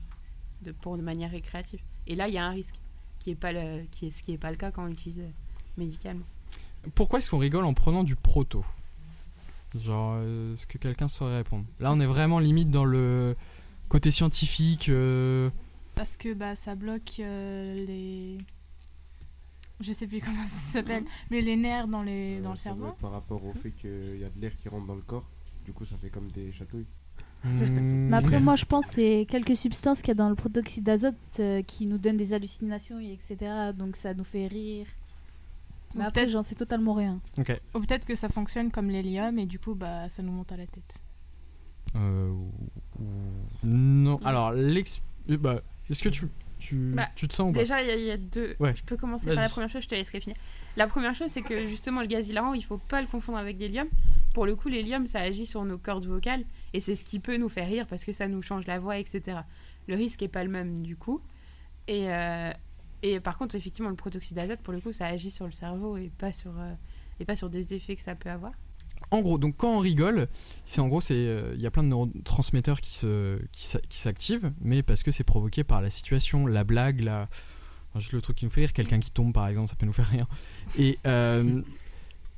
de, 0.62 0.72
pour 0.72 0.96
de 0.96 1.02
manière 1.02 1.30
récréative. 1.30 1.80
Et 2.08 2.14
là, 2.16 2.26
il 2.28 2.34
y 2.34 2.38
a 2.38 2.44
un 2.44 2.50
risque, 2.50 2.74
qui 3.20 3.30
est 3.30 3.36
pas 3.36 3.52
le, 3.52 3.84
qui 3.92 4.06
est, 4.06 4.10
ce 4.10 4.22
qui 4.24 4.32
n'est 4.32 4.38
pas 4.38 4.50
le 4.50 4.56
cas 4.56 4.72
quand 4.72 4.82
on 4.82 4.86
l'utilise 4.86 5.20
euh, 5.20 5.30
médicalement. 5.76 6.26
Pourquoi 6.96 7.20
est-ce 7.20 7.30
qu'on 7.30 7.38
rigole 7.38 7.64
en 7.64 7.74
prenant 7.74 8.02
du 8.02 8.16
proto? 8.16 8.64
Genre, 9.76 10.14
euh, 10.16 10.54
est-ce 10.54 10.66
que 10.66 10.78
quelqu'un 10.78 11.06
saurait 11.06 11.36
répondre? 11.36 11.64
Là, 11.78 11.92
on 11.92 12.00
est 12.00 12.06
vraiment 12.06 12.40
limite 12.40 12.70
dans 12.70 12.84
le 12.84 13.36
côté 13.88 14.10
scientifique. 14.10 14.88
euh, 14.88 15.48
Parce 15.94 16.16
que 16.16 16.34
bah, 16.34 16.56
ça 16.56 16.74
bloque 16.74 17.20
euh, 17.20 17.86
les. 17.86 18.38
Je 19.82 19.92
sais 19.92 20.06
plus 20.06 20.20
comment 20.20 20.42
ça 20.44 20.72
s'appelle, 20.72 21.04
mais 21.30 21.40
les 21.40 21.56
nerfs 21.56 21.88
dans, 21.88 22.02
les, 22.02 22.40
dans 22.40 22.50
Euh, 22.50 22.52
le 22.52 22.56
ça 22.56 22.70
doit 22.70 22.78
cerveau. 22.86 22.96
Par 23.00 23.10
rapport 23.12 23.44
au 23.44 23.52
fait 23.52 23.70
qu'il 23.72 24.18
y 24.20 24.24
a 24.24 24.28
de 24.30 24.40
l'air 24.40 24.52
qui 24.56 24.68
rentre 24.68 24.86
dans 24.86 24.94
le 24.94 25.02
corps, 25.02 25.28
du 25.66 25.72
coup 25.72 25.84
ça 25.84 25.96
fait 25.96 26.08
comme 26.10 26.28
des 26.30 26.50
chatouilles. 26.52 26.86
hmm, 27.44 28.08
Mais 28.08 28.14
après, 28.16 28.40
moi, 28.40 28.54
je 28.56 28.64
pense 28.64 28.86
que 28.86 28.92
c'est 28.94 29.26
quelques 29.28 29.56
substances 29.56 30.00
qu'il 30.00 30.08
y 30.08 30.12
a 30.12 30.14
dans 30.14 30.28
le 30.28 30.36
protoxyde 30.36 30.84
d'azote 30.84 31.14
euh, 31.40 31.62
qui 31.62 31.86
nous 31.86 31.98
donnent 31.98 32.16
des 32.16 32.32
hallucinations, 32.32 33.00
et 33.00 33.12
etc. 33.12 33.36
Donc 33.76 33.96
ça 33.96 34.14
nous 34.14 34.24
fait 34.24 34.46
rire. 34.46 34.86
Mais 35.94 36.04
Ou 36.04 36.06
après, 36.06 36.20
peut-être- 36.22 36.30
j'en 36.32 36.42
sais 36.42 36.54
totalement 36.54 36.94
rien. 36.94 37.18
Ou 37.74 37.80
peut-être 37.80 38.06
que 38.06 38.14
ça 38.14 38.28
fonctionne 38.30 38.70
comme 38.70 38.88
l'hélium 38.88 39.38
et 39.38 39.44
du 39.46 39.58
coup 39.58 39.74
bah, 39.74 40.08
ça 40.08 40.22
nous 40.22 40.32
monte 40.32 40.50
à 40.52 40.56
la 40.56 40.66
tête. 40.66 41.02
Euh, 41.96 42.32
Non. 43.62 44.18
Alors, 44.24 44.52
l'ex. 44.52 45.00
euh, 45.30 45.36
Bah, 45.36 45.60
est-ce 45.90 46.02
que 46.02 46.08
tu, 46.08 46.28
tu, 46.62 46.92
Bah, 46.94 47.08
tu 47.16 47.28
te 47.28 47.34
sens 47.34 47.52
Déjà, 47.52 47.82
il 47.82 47.88
y, 47.88 47.90
a- 47.90 47.96
il 47.96 48.04
y 48.04 48.10
a 48.10 48.16
deux. 48.16 48.56
Ouais. 48.60 48.74
Je 48.74 48.82
peux 48.84 48.96
commencer 48.96 49.26
par 49.26 49.42
la 49.42 49.48
première 49.48 49.68
chose, 49.68 49.82
je 49.82 49.88
te 49.88 49.94
laisserai 49.94 50.20
finir. 50.20 50.36
La 50.76 50.86
première 50.86 51.14
chose, 51.14 51.28
c'est 51.30 51.42
que 51.42 51.56
justement, 51.66 52.00
le 52.00 52.06
gaz 52.06 52.28
hilarant, 52.28 52.54
il 52.54 52.64
faut 52.64 52.78
pas 52.78 53.00
le 53.02 53.06
confondre 53.08 53.38
avec 53.38 53.58
l'hélium. 53.58 53.88
Pour 54.34 54.46
le 54.46 54.56
coup, 54.56 54.68
l'hélium, 54.68 55.06
ça 55.06 55.20
agit 55.20 55.44
sur 55.46 55.64
nos 55.64 55.76
cordes 55.78 56.06
vocales 56.06 56.44
et 56.72 56.80
c'est 56.80 56.94
ce 56.94 57.04
qui 57.04 57.18
peut 57.18 57.36
nous 57.36 57.48
faire 57.50 57.66
rire 57.68 57.86
parce 57.86 58.04
que 58.04 58.12
ça 58.12 58.28
nous 58.28 58.40
change 58.42 58.66
la 58.66 58.78
voix, 58.78 58.96
etc. 58.98 59.38
Le 59.88 59.94
risque 59.96 60.22
est 60.22 60.28
pas 60.28 60.44
le 60.44 60.50
même 60.50 60.82
du 60.82 60.96
coup. 60.96 61.20
Et, 61.88 62.10
euh, 62.10 62.50
et 63.02 63.20
par 63.20 63.36
contre, 63.36 63.54
effectivement, 63.56 63.90
le 63.90 63.96
protoxyde 63.96 64.36
d'azote, 64.36 64.60
pour 64.60 64.72
le 64.72 64.80
coup, 64.80 64.92
ça 64.92 65.06
agit 65.06 65.30
sur 65.30 65.44
le 65.44 65.52
cerveau 65.52 65.96
et 65.96 66.10
pas 66.16 66.32
sur, 66.32 66.52
euh, 66.58 66.72
et 67.20 67.24
pas 67.24 67.36
sur 67.36 67.50
des 67.50 67.74
effets 67.74 67.96
que 67.96 68.02
ça 68.02 68.14
peut 68.14 68.30
avoir. 68.30 68.52
En 69.12 69.20
gros, 69.20 69.38
donc 69.38 69.56
quand 69.58 69.76
on 69.76 69.78
rigole, 69.78 70.26
c'est 70.64 70.80
en 70.80 70.88
gros, 70.88 71.00
c'est 71.00 71.14
euh, 71.14 71.52
il 71.54 71.60
y 71.60 71.66
a 71.66 71.70
plein 71.70 71.82
de 71.84 71.88
neurotransmetteurs 71.88 72.80
qui 72.80 72.92
se 72.92 73.38
qui 73.52 73.62
s'a- 73.64 73.80
qui 73.80 73.98
s'activent, 73.98 74.52
mais 74.60 74.82
parce 74.82 75.02
que 75.02 75.10
c'est 75.12 75.22
provoqué 75.24 75.62
par 75.64 75.80
la 75.82 75.90
situation, 75.90 76.46
la 76.46 76.64
blague, 76.64 77.00
la 77.00 77.28
juste 77.96 78.12
le 78.12 78.22
truc 78.22 78.38
qui 78.38 78.46
nous 78.46 78.50
fait 78.50 78.62
rire, 78.62 78.72
quelqu'un 78.72 79.00
qui 79.00 79.10
tombe 79.10 79.34
par 79.34 79.46
exemple, 79.48 79.68
ça 79.68 79.76
peut 79.76 79.84
nous 79.86 79.92
faire 79.92 80.08
rire. 80.08 80.26
Et 80.78 80.98
euh, 81.06 81.60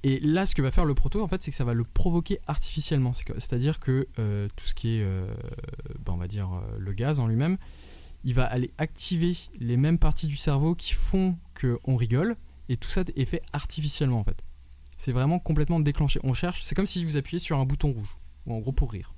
et 0.02 0.18
là, 0.20 0.44
ce 0.46 0.54
que 0.54 0.60
va 0.62 0.70
faire 0.70 0.84
le 0.84 0.94
proto, 0.94 1.22
en 1.22 1.28
fait, 1.28 1.42
c'est 1.42 1.50
que 1.52 1.56
ça 1.56 1.64
va 1.64 1.72
le 1.74 1.84
provoquer 1.84 2.38
artificiellement. 2.46 3.12
C'est 3.14 3.24
que- 3.24 3.38
C'est-à-dire 3.38 3.78
que 3.80 4.06
euh, 4.18 4.48
tout 4.56 4.66
ce 4.66 4.74
qui 4.74 4.96
est, 4.98 5.04
ben, 6.04 6.12
on 6.12 6.16
va 6.16 6.26
dire, 6.28 6.50
le 6.76 6.92
gaz 6.92 7.20
en 7.20 7.26
lui-même, 7.28 7.56
il 8.24 8.34
va 8.34 8.44
aller 8.44 8.70
activer 8.78 9.36
les 9.60 9.76
mêmes 9.76 9.98
parties 9.98 10.26
du 10.26 10.36
cerveau 10.36 10.74
qui 10.74 10.92
font 10.94 11.36
qu'on 11.58 11.96
rigole, 11.96 12.36
et 12.68 12.76
tout 12.76 12.90
ça 12.90 13.02
est 13.14 13.24
fait 13.26 13.42
artificiellement 13.52 14.18
en 14.18 14.24
fait. 14.24 14.42
C'est 14.96 15.12
vraiment 15.12 15.38
complètement 15.38 15.80
déclenché. 15.80 16.20
On 16.24 16.34
cherche, 16.34 16.62
c'est 16.62 16.74
comme 16.74 16.86
si 16.86 17.04
vous 17.04 17.16
appuyez 17.16 17.38
sur 17.38 17.58
un 17.58 17.64
bouton 17.64 17.92
rouge, 17.92 18.16
ou 18.46 18.54
en 18.54 18.58
gros 18.58 18.72
pour 18.72 18.92
rire, 18.92 19.12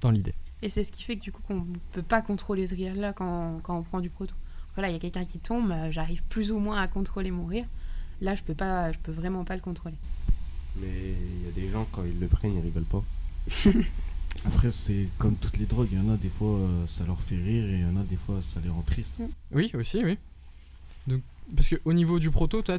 dans 0.00 0.10
l'idée. 0.10 0.34
Et 0.62 0.68
c'est 0.68 0.82
ce 0.84 0.90
qui 0.90 1.02
fait 1.02 1.16
que 1.16 1.22
du 1.22 1.32
coup 1.32 1.42
qu'on 1.46 1.66
peut 1.92 2.02
pas 2.02 2.20
contrôler 2.20 2.66
ce 2.66 2.74
rire 2.74 2.94
là 2.96 3.12
quand, 3.12 3.60
quand 3.62 3.78
on 3.78 3.82
prend 3.82 4.00
du 4.00 4.10
proto. 4.10 4.34
Voilà, 4.74 4.90
il 4.90 4.92
y 4.92 4.96
a 4.96 5.00
quelqu'un 5.00 5.24
qui 5.24 5.38
tombe, 5.38 5.70
euh, 5.70 5.90
j'arrive 5.90 6.22
plus 6.28 6.52
ou 6.52 6.58
moins 6.58 6.80
à 6.80 6.88
contrôler 6.88 7.30
mon 7.30 7.46
rire. 7.46 7.66
Là, 8.20 8.34
je 8.34 8.42
peux 8.42 8.54
pas, 8.54 8.92
je 8.92 8.98
peux 8.98 9.12
vraiment 9.12 9.44
pas 9.44 9.54
le 9.54 9.60
contrôler. 9.60 9.96
Mais 10.80 10.86
il 10.86 11.44
y 11.44 11.48
a 11.48 11.52
des 11.52 11.68
gens 11.68 11.86
quand 11.90 12.04
ils 12.04 12.18
le 12.18 12.28
prennent, 12.28 12.56
ils 12.56 12.60
rigolent 12.60 12.84
pas. 12.84 13.02
Après, 14.44 14.70
c'est 14.70 15.08
comme 15.18 15.36
toutes 15.36 15.56
les 15.56 15.66
drogues, 15.66 15.88
il 15.92 15.98
y 15.98 16.00
en 16.00 16.12
a 16.12 16.16
des 16.16 16.28
fois 16.28 16.58
euh, 16.58 16.86
ça 16.86 17.04
leur 17.04 17.20
fait 17.22 17.36
rire 17.36 17.64
et 17.64 17.74
il 17.74 17.80
y 17.80 17.84
en 17.84 17.96
a 17.96 18.04
des 18.04 18.16
fois 18.16 18.40
ça 18.42 18.60
les 18.62 18.68
rend 18.68 18.82
tristes. 18.82 19.14
Oui, 19.52 19.70
aussi, 19.74 20.04
oui. 20.04 20.16
Donc, 21.06 21.22
parce 21.56 21.68
qu'au 21.68 21.92
niveau 21.92 22.18
du 22.18 22.30
proto, 22.30 22.62
toi, 22.62 22.78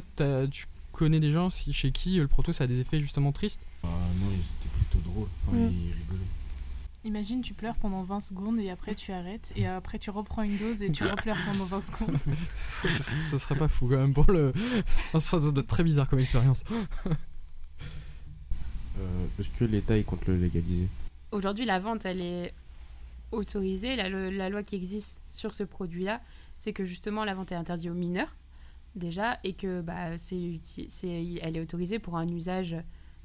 tu 0.50 0.66
connais 1.00 1.20
des 1.20 1.32
gens 1.32 1.50
si, 1.50 1.72
chez 1.72 1.90
qui 1.92 2.18
euh, 2.18 2.22
le 2.22 2.28
proto 2.28 2.52
ça 2.52 2.64
a 2.64 2.66
des 2.66 2.80
effets 2.80 3.00
justement 3.00 3.32
tristes? 3.32 3.66
Ah 3.82 3.88
non, 3.88 4.26
ils 4.30 4.36
étaient 4.38 4.76
plutôt 4.76 4.98
drôles, 5.10 5.28
enfin 5.46 5.56
Mm. 5.56 5.72
ils 5.72 5.92
rigolaient. 5.92 6.26
Imagine 7.02 7.40
tu 7.40 7.54
pleures 7.54 7.76
pendant 7.76 8.02
20 8.02 8.20
secondes 8.20 8.58
et 8.60 8.68
après 8.68 8.94
tu 8.94 9.10
arrêtes 9.10 9.52
et 9.56 9.66
après 9.66 9.98
tu 9.98 10.10
reprends 10.10 10.42
une 10.42 10.56
dose 10.58 10.82
et 10.82 10.92
tu 10.92 11.02
repleures 11.04 11.38
pendant 11.46 11.64
20 11.64 11.80
secondes. 11.80 12.18
ça, 12.54 12.90
ça- 12.90 13.22
ça 13.24 13.38
serait 13.38 13.56
pas 13.58 13.68
fou 13.68 13.88
quand 13.88 13.96
même 13.96 14.12
pour 14.12 14.30
le. 14.30 14.52
ça 15.18 15.40
doit 15.40 15.50
être 15.56 15.66
très 15.66 15.82
bizarre 15.82 16.08
comme 16.08 16.18
expérience. 16.20 16.62
Euh, 18.98 19.26
Est-ce 19.38 19.48
que 19.50 19.64
l'État 19.64 19.96
il 19.96 20.04
compte 20.04 20.26
le 20.26 20.36
légaliser? 20.36 20.88
Aujourd'hui, 21.32 21.64
la 21.64 21.78
vente, 21.78 22.04
elle 22.04 22.20
est 22.20 22.52
autorisée. 23.32 23.96
La, 23.96 24.08
le- 24.08 24.30
la 24.30 24.48
loi 24.50 24.62
qui 24.62 24.74
existe 24.76 25.20
sur 25.30 25.54
ce 25.54 25.62
produit-là, 25.62 26.20
c'est 26.58 26.72
que 26.72 26.84
justement 26.84 27.24
la 27.24 27.34
vente 27.34 27.52
est 27.52 27.54
interdite 27.54 27.90
aux 27.90 27.94
mineurs 27.94 28.34
déjà 28.96 29.38
et 29.44 29.54
que 29.54 29.80
bah, 29.80 30.18
c'est, 30.18 30.60
elle 31.42 31.56
est 31.56 31.60
autorisée 31.60 31.98
pour 31.98 32.16
un 32.16 32.28
usage, 32.28 32.76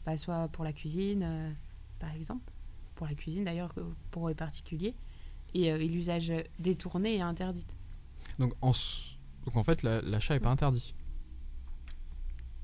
bah, 0.06 0.17
soit 0.17 0.47
pour 0.49 0.63
la 0.63 0.73
cuisine, 0.73 1.23
euh, 1.23 1.51
par 1.99 2.13
exemple, 2.13 2.51
pour 2.95 3.08
la 3.08 3.13
cuisine 3.15 3.43
d'ailleurs, 3.45 3.73
pour 4.12 4.30
les 4.30 4.36
particuliers, 4.36 4.95
et, 5.54 5.71
euh, 5.71 5.78
et 5.82 5.88
l'usage 5.88 6.32
détourné 6.60 7.15
est 7.17 7.21
interdit. 7.21 7.65
Donc 8.39 8.54
en, 8.62 8.71
s- 8.71 9.17
donc 9.45 9.56
en 9.58 9.63
fait, 9.63 9.84
la- 9.84 10.01
l'achat 10.01 10.36
est 10.36 10.39
pas 10.39 10.49
interdit 10.51 10.93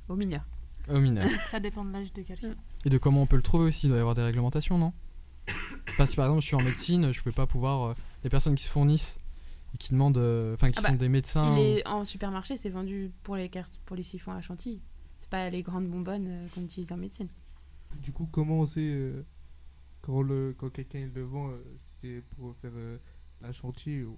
Aux 0.10 0.16
mineurs. 0.16 0.46
aux 0.90 1.00
mineurs. 1.00 1.30
Ça 1.50 1.60
dépend 1.60 1.86
de 1.86 1.92
l'âge 1.92 2.12
de 2.14 2.22
quelqu'un. 2.22 2.56
Et 2.86 2.90
de 2.90 2.98
comment 2.98 3.22
on 3.22 3.26
peut 3.28 3.36
le 3.38 3.42
trouver 3.44 3.66
aussi, 3.66 3.86
il 3.88 3.90
doit 3.90 3.98
y 3.98 4.02
avoir 4.02 4.16
des 4.16 4.24
réglementations, 4.24 4.78
non? 4.78 4.94
Enfin, 5.90 6.06
si 6.06 6.16
par 6.16 6.26
exemple 6.26 6.42
je 6.42 6.48
suis 6.48 6.56
en 6.56 6.62
médecine, 6.62 7.12
je 7.12 7.20
ne 7.20 7.24
vais 7.26 7.32
pas 7.32 7.48
pouvoir. 7.48 7.82
euh, 7.92 7.94
les 8.24 8.30
personnes 8.30 8.56
qui 8.56 8.64
se 8.64 8.70
fournissent 8.70 9.20
et 9.74 9.78
qui 9.78 9.92
demandent. 9.92 10.18
euh, 10.18 10.54
Enfin, 10.54 10.72
qui 10.72 10.80
Ah 10.80 10.82
bah, 10.84 10.90
sont 10.90 10.96
des 10.96 11.10
médecins. 11.10 11.56
Il 11.58 11.60
est 11.60 11.88
en 11.88 12.06
supermarché, 12.06 12.58
c'est 12.58 12.70
vendu 12.70 13.12
pour 13.24 13.36
les 13.36 13.50
cartes, 13.50 13.80
pour 13.86 13.96
les 13.96 14.04
siphons 14.04 14.32
à 14.32 14.42
chantilly. 14.42 14.82
C'est 15.18 15.30
pas 15.30 15.50
les 15.50 15.62
grandes 15.64 15.88
bonbonnes 15.88 16.28
euh, 16.28 16.48
qu'on 16.54 16.62
utilise 16.62 16.92
en 16.92 16.98
médecine. 16.98 17.28
Du 18.02 18.12
coup, 18.12 18.28
comment 18.32 18.60
on 18.62 18.66
sait 18.66 18.82
euh, 18.82 19.26
quand, 20.02 20.22
le, 20.22 20.56
quand 20.58 20.70
quelqu'un 20.70 21.10
le 21.14 21.24
vend, 21.24 21.50
euh, 21.50 21.64
c'est 21.86 22.24
pour 22.36 22.56
faire 22.58 22.72
euh, 22.76 22.98
la 23.42 23.52
chantier 23.54 24.04
ou 24.04 24.18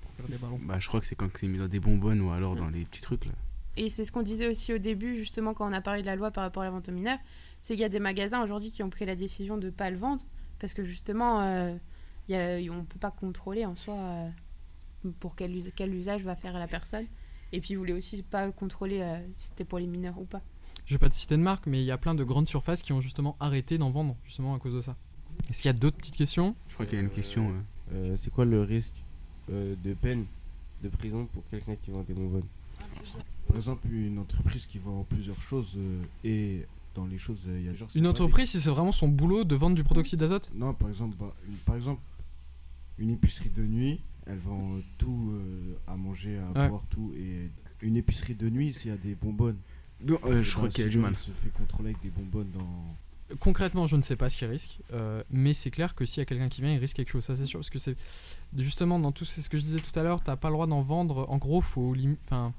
pour 0.00 0.10
faire 0.12 0.26
des 0.28 0.36
ballons? 0.38 0.58
Bah, 0.62 0.78
je 0.78 0.88
crois 0.88 1.00
que 1.00 1.06
c'est 1.06 1.14
quand 1.14 1.28
c'est 1.36 1.48
mis 1.48 1.58
dans 1.58 1.68
des 1.68 1.80
bonbonnes 1.80 2.20
ou 2.20 2.30
alors 2.30 2.56
dans 2.56 2.68
les 2.68 2.84
petits 2.84 3.00
trucs 3.00 3.24
là. 3.26 3.32
Et 3.78 3.90
c'est 3.90 4.06
ce 4.06 4.12
qu'on 4.12 4.22
disait 4.22 4.48
aussi 4.48 4.72
au 4.72 4.78
début, 4.78 5.16
justement, 5.16 5.52
quand 5.52 5.68
on 5.68 5.72
a 5.74 5.82
parlé 5.82 6.00
de 6.00 6.06
la 6.06 6.16
loi 6.16 6.30
par 6.30 6.44
rapport 6.44 6.62
à 6.62 6.66
la 6.66 6.72
vente 6.72 6.88
aux 6.88 6.92
mineurs, 6.92 7.18
c'est 7.60 7.74
qu'il 7.74 7.82
y 7.82 7.84
a 7.84 7.90
des 7.90 7.98
magasins 8.00 8.42
aujourd'hui 8.42 8.70
qui 8.70 8.82
ont 8.82 8.88
pris 8.88 9.04
la 9.04 9.16
décision 9.16 9.58
de 9.58 9.66
ne 9.66 9.70
pas 9.70 9.90
le 9.90 9.98
vendre, 9.98 10.22
parce 10.58 10.72
que 10.72 10.82
justement, 10.84 11.42
euh, 11.42 11.76
il 12.28 12.32
y 12.34 12.38
a- 12.38 12.72
on 12.72 12.76
ne 12.76 12.86
peut 12.86 12.98
pas 12.98 13.10
contrôler 13.10 13.66
en 13.66 13.76
soi 13.76 13.94
euh, 13.94 14.28
pour 15.12 15.34
quel, 15.36 15.54
us- 15.56 15.72
quel 15.74 15.94
usage 15.94 16.22
va 16.22 16.36
faire 16.36 16.58
la 16.58 16.66
personne. 16.68 17.06
Et 17.52 17.60
puis, 17.60 17.74
ils 17.74 17.76
voulaient 17.76 17.92
aussi 17.92 18.22
pas 18.22 18.50
contrôler 18.52 19.00
euh, 19.00 19.18
si 19.34 19.48
c'était 19.48 19.64
pour 19.64 19.78
les 19.78 19.86
mineurs 19.86 20.18
ou 20.18 20.24
pas. 20.24 20.42
Je 20.84 20.94
vais 20.94 20.98
pas 20.98 21.08
te 21.08 21.14
citer 21.14 21.36
de 21.36 21.42
marque, 21.42 21.66
mais 21.66 21.80
il 21.80 21.84
y 21.86 21.90
a 21.90 21.98
plein 21.98 22.14
de 22.14 22.22
grandes 22.24 22.48
surfaces 22.48 22.82
qui 22.82 22.92
ont 22.92 23.00
justement 23.00 23.36
arrêté 23.40 23.78
d'en 23.78 23.90
vendre, 23.90 24.16
justement 24.24 24.54
à 24.54 24.58
cause 24.58 24.74
de 24.74 24.80
ça. 24.80 24.96
Est-ce 25.50 25.62
qu'il 25.62 25.68
y 25.68 25.74
a 25.74 25.78
d'autres 25.78 25.96
petites 25.96 26.16
questions? 26.16 26.54
Je 26.68 26.74
crois 26.74 26.86
qu'il 26.86 26.96
y 26.96 27.00
a 27.00 27.04
une 27.04 27.10
question. 27.10 27.48
euh, 27.48 27.52
Euh, 28.12 28.16
C'est 28.18 28.32
quoi 28.32 28.44
le 28.44 28.62
risque 28.62 28.94
euh, 29.50 29.74
de 29.84 29.94
peine 29.94 30.26
de 30.82 30.88
prison 30.88 31.26
pour 31.32 31.42
quelqu'un 31.50 31.76
qui 31.76 31.90
vend 31.92 32.02
des 32.02 32.14
bonbonnes 32.14 32.46
Par 33.46 33.56
exemple, 33.56 33.86
une 33.90 34.18
entreprise 34.18 34.66
qui 34.66 34.78
vend 34.78 35.04
plusieurs 35.08 35.40
choses 35.40 35.74
euh, 35.76 36.02
et 36.24 36.66
dans 36.94 37.06
les 37.06 37.18
choses. 37.18 37.38
il 37.46 37.62
y 37.64 37.68
a 37.68 37.74
genre, 37.74 37.88
Une 37.94 38.06
entreprise, 38.08 38.50
si 38.50 38.60
c'est 38.60 38.70
vraiment 38.70 38.92
son 38.92 39.08
boulot 39.08 39.44
de 39.44 39.54
vendre 39.54 39.76
du 39.76 39.84
protoxyde 39.84 40.18
d'azote? 40.18 40.50
Non, 40.54 40.74
par 40.74 40.88
exemple, 40.88 41.14
bah, 41.18 41.32
une- 41.48 41.54
par 41.58 41.76
exemple, 41.76 42.00
une 42.98 43.10
épicerie 43.10 43.50
de 43.50 43.62
nuit, 43.62 44.00
elle 44.26 44.38
vend 44.38 44.76
tout 44.98 45.32
euh, 45.34 45.76
à 45.86 45.96
manger, 45.96 46.38
à 46.38 46.58
Ouais. 46.58 46.68
boire, 46.68 46.82
tout. 46.90 47.12
Et 47.16 47.50
une 47.82 47.96
épicerie 47.96 48.34
de 48.34 48.48
nuit, 48.50 48.72
s'il 48.72 48.90
y 48.90 48.94
a 48.94 48.96
des 48.96 49.14
bonbonnes. 49.14 49.58
Non, 50.04 50.18
euh, 50.24 50.42
je 50.42 50.50
crois 50.52 50.64
ben, 50.68 50.72
qu'il 50.74 50.84
y 50.84 50.86
a 50.86 50.90
si 50.90 50.96
du 50.96 51.02
mal. 51.02 51.14
Se 51.16 51.30
fait 51.30 51.48
contrôler 51.50 51.90
avec 51.90 52.02
des 52.02 52.10
bonbonnes 52.10 52.50
dans. 52.52 53.36
Concrètement, 53.40 53.86
je 53.86 53.96
ne 53.96 54.02
sais 54.02 54.14
pas 54.14 54.28
ce 54.28 54.36
qu'il 54.36 54.46
risque, 54.46 54.78
euh, 54.92 55.22
mais 55.30 55.52
c'est 55.52 55.70
clair 55.72 55.94
que 55.96 56.04
s'il 56.04 56.18
y 56.18 56.22
a 56.22 56.24
quelqu'un 56.26 56.48
qui 56.48 56.60
vient, 56.60 56.72
il 56.72 56.78
risque 56.78 56.94
quelque 56.96 57.10
chose, 57.10 57.24
ça 57.24 57.34
c'est 57.34 57.44
sûr. 57.46 57.58
Parce 57.58 57.70
que 57.70 57.78
c'est 57.80 57.96
justement 58.56 59.00
dans 59.00 59.10
tout 59.10 59.24
c'est 59.24 59.40
ce 59.40 59.48
que 59.48 59.58
je 59.58 59.62
disais 59.64 59.80
tout 59.80 59.98
à 59.98 60.04
l'heure, 60.04 60.20
t'as 60.22 60.36
pas 60.36 60.48
le 60.48 60.52
droit 60.54 60.68
d'en 60.68 60.80
vendre. 60.82 61.26
En 61.28 61.36
gros, 61.38 61.60
faut 61.60 61.92
lim- 61.92 62.14
enfin, 62.26 62.52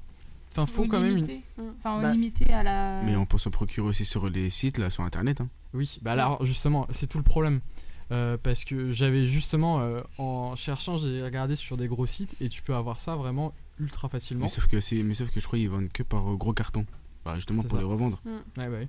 enfin, 0.52 0.66
faut 0.66 0.84
Ou 0.84 0.88
quand 0.88 1.00
même 1.00 1.16
une. 1.18 1.42
Enfin, 1.80 2.02
Bah- 2.02 2.12
limiter 2.12 2.52
à 2.52 2.64
la. 2.64 3.02
Mais 3.04 3.16
on 3.16 3.26
peut 3.26 3.38
s'en 3.38 3.50
procurer 3.50 3.88
aussi 3.88 4.04
sur 4.04 4.30
les 4.30 4.50
sites, 4.50 4.78
là, 4.78 4.90
sur 4.90 5.04
internet. 5.06 5.40
Hein. 5.40 5.48
Oui, 5.74 6.00
bah 6.02 6.12
alors 6.14 6.44
justement, 6.44 6.86
c'est 6.92 7.08
tout 7.08 7.18
le 7.18 7.24
problème. 7.24 7.62
Euh, 8.12 8.38
parce 8.42 8.64
que 8.64 8.92
j'avais 8.92 9.26
justement, 9.26 9.82
euh, 9.82 10.02
en 10.18 10.56
cherchant, 10.56 10.98
j'ai 10.98 11.22
regardé 11.24 11.56
sur 11.58 11.76
des 11.76 11.88
gros 11.88 12.06
sites 12.06 12.36
et 12.40 12.48
tu 12.48 12.62
peux 12.62 12.74
avoir 12.74 13.00
ça 13.02 13.16
vraiment 13.18 13.54
ultra 13.80 14.08
facilement. 14.08 14.46
Mais 14.46 14.50
sauf 14.50 14.68
que, 14.68 14.80
c'est- 14.80 15.04
mais 15.04 15.14
sauf 15.16 15.30
que 15.30 15.40
je 15.42 15.46
crois 15.46 15.60
qu'ils 15.60 15.70
vendent 15.70 15.92
que 15.92 16.04
par 16.04 16.26
euh, 16.32 16.36
gros 16.36 16.54
carton. 16.54 16.86
Bah, 17.26 17.36
justement 17.36 17.62
C'est 17.64 17.68
pour 17.68 17.78
ça. 17.78 17.84
les 17.84 17.90
revendre. 17.90 18.22
Ouais, 18.26 18.70
bah 18.70 18.78
oui. 18.80 18.88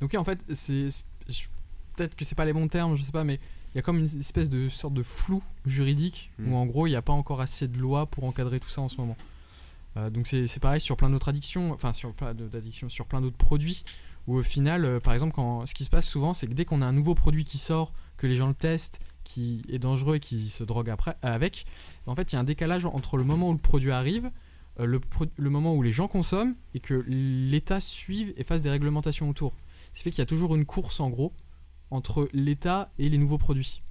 Donc, 0.00 0.10
oui, 0.12 0.16
en 0.18 0.24
fait, 0.24 0.38
c'est. 0.54 0.88
Peut-être 1.96 2.14
que 2.14 2.24
c'est 2.24 2.34
pas 2.34 2.44
les 2.44 2.52
bons 2.52 2.68
termes, 2.68 2.94
je 2.96 3.02
sais 3.02 3.12
pas, 3.12 3.24
mais 3.24 3.40
il 3.74 3.76
y 3.76 3.78
a 3.78 3.82
comme 3.82 3.98
une 3.98 4.04
espèce 4.04 4.50
de 4.50 4.68
sorte 4.68 4.92
de 4.94 5.02
flou 5.02 5.42
juridique 5.64 6.30
Mm. 6.38 6.52
où 6.52 6.56
en 6.56 6.66
gros 6.66 6.86
il 6.86 6.90
n'y 6.90 6.96
a 6.96 7.02
pas 7.02 7.12
encore 7.14 7.40
assez 7.40 7.68
de 7.68 7.78
lois 7.78 8.04
pour 8.06 8.24
encadrer 8.24 8.60
tout 8.60 8.68
ça 8.68 8.82
en 8.82 8.88
ce 8.90 8.96
moment. 8.98 9.16
Euh, 9.96 10.10
donc 10.10 10.26
c'est 10.26 10.46
c'est 10.46 10.60
pareil 10.60 10.80
sur 10.80 10.96
plein 10.98 11.08
d'autres 11.08 11.28
addictions, 11.30 11.72
enfin 11.72 11.94
sur 11.94 12.12
plein 12.12 12.34
d'autres 12.34 12.56
addictions, 12.56 12.90
sur 12.90 13.06
plein 13.06 13.22
d'autres 13.22 13.38
produits 13.38 13.82
où 14.26 14.36
au 14.36 14.42
final, 14.42 14.84
euh, 14.84 15.00
par 15.00 15.14
exemple, 15.14 15.32
quand, 15.34 15.66
ce 15.66 15.74
qui 15.74 15.84
se 15.84 15.90
passe 15.90 16.08
souvent, 16.08 16.34
c'est 16.34 16.46
que 16.46 16.54
dès 16.54 16.64
qu'on 16.64 16.82
a 16.82 16.86
un 16.86 16.92
nouveau 16.92 17.14
produit 17.14 17.44
qui 17.44 17.58
sort, 17.58 17.92
que 18.16 18.26
les 18.26 18.36
gens 18.36 18.48
le 18.48 18.54
testent, 18.54 19.00
qui 19.24 19.62
est 19.68 19.78
dangereux 19.78 20.16
et 20.16 20.20
qui 20.20 20.48
se 20.48 20.64
drogue 20.64 20.90
après, 20.90 21.16
avec, 21.22 21.66
en 22.06 22.14
fait 22.14 22.32
il 22.32 22.36
y 22.36 22.38
a 22.38 22.40
un 22.40 22.44
décalage 22.44 22.86
entre 22.86 23.16
le 23.16 23.24
moment 23.24 23.50
où 23.50 23.52
le 23.52 23.58
produit 23.58 23.90
arrive, 23.90 24.30
euh, 24.78 24.86
le, 24.86 25.00
le 25.36 25.50
moment 25.50 25.74
où 25.74 25.82
les 25.82 25.92
gens 25.92 26.08
consomment 26.08 26.54
et 26.74 26.80
que 26.80 27.04
l'État 27.06 27.80
suive 27.80 28.32
et 28.36 28.44
fasse 28.44 28.62
des 28.62 28.70
réglementations 28.70 29.28
autour. 29.28 29.54
Ce 29.92 29.98
qui 29.98 30.04
fait 30.04 30.10
qu'il 30.10 30.20
y 30.20 30.22
a 30.22 30.26
toujours 30.26 30.54
une 30.54 30.66
course 30.66 31.00
en 31.00 31.10
gros 31.10 31.32
entre 31.90 32.28
l'État 32.32 32.90
et 32.98 33.08
les 33.08 33.18
nouveaux 33.18 33.38
produits. 33.38 33.82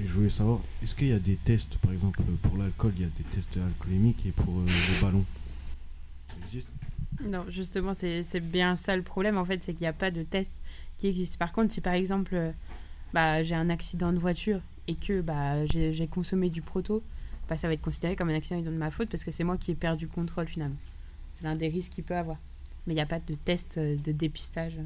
Et 0.00 0.06
je 0.06 0.12
voulais 0.12 0.30
savoir, 0.30 0.60
est-ce 0.82 0.94
qu'il 0.94 1.08
y 1.08 1.12
a 1.12 1.18
des 1.18 1.36
tests, 1.36 1.76
par 1.78 1.92
exemple, 1.92 2.22
pour 2.42 2.56
l'alcool, 2.56 2.92
il 2.96 3.02
y 3.02 3.04
a 3.04 3.08
des 3.08 3.24
tests 3.24 3.56
alcoolémiques 3.56 4.24
et 4.26 4.32
pour 4.32 4.60
euh, 4.60 4.66
Ça 4.66 5.12
existe? 6.46 6.68
Non, 7.20 7.44
justement, 7.48 7.94
c'est 7.94 8.40
bien 8.40 8.76
ça 8.76 8.96
le 8.96 9.02
problème, 9.02 9.36
en 9.36 9.44
fait, 9.44 9.62
c'est 9.62 9.72
qu'il 9.72 9.82
n'y 9.82 9.88
a 9.88 9.92
pas 9.92 10.10
de 10.10 10.22
test 10.22 10.54
qui 10.98 11.08
existe. 11.08 11.38
Par 11.38 11.52
contre, 11.52 11.72
si 11.72 11.80
par 11.80 11.94
exemple, 11.94 12.34
euh, 12.34 12.52
bah, 13.12 13.42
j'ai 13.42 13.54
un 13.54 13.70
accident 13.70 14.12
de 14.12 14.18
voiture 14.18 14.60
et 14.88 14.94
que 14.94 15.20
bah, 15.20 15.64
j'ai 15.66 16.06
consommé 16.06 16.50
du 16.50 16.62
proto, 16.62 17.02
bah, 17.48 17.56
ça 17.56 17.68
va 17.68 17.74
être 17.74 17.82
considéré 17.82 18.16
comme 18.16 18.30
un 18.30 18.34
accident 18.34 18.60
de 18.62 18.70
ma 18.70 18.90
faute 18.90 19.08
parce 19.08 19.24
que 19.24 19.30
c'est 19.30 19.44
moi 19.44 19.56
qui 19.56 19.72
ai 19.72 19.74
perdu 19.74 20.06
le 20.06 20.10
contrôle 20.10 20.46
finalement. 20.46 20.76
C'est 21.32 21.44
l'un 21.44 21.54
des 21.54 21.68
risques 21.68 21.92
qu'il 21.92 22.04
peut 22.04 22.16
avoir. 22.16 22.38
Mais 22.86 22.94
il 22.94 22.96
n'y 22.96 23.02
a 23.02 23.06
pas 23.06 23.20
de 23.20 23.34
test 23.34 23.78
euh, 23.78 23.96
de 23.96 24.12
dépistage. 24.12 24.78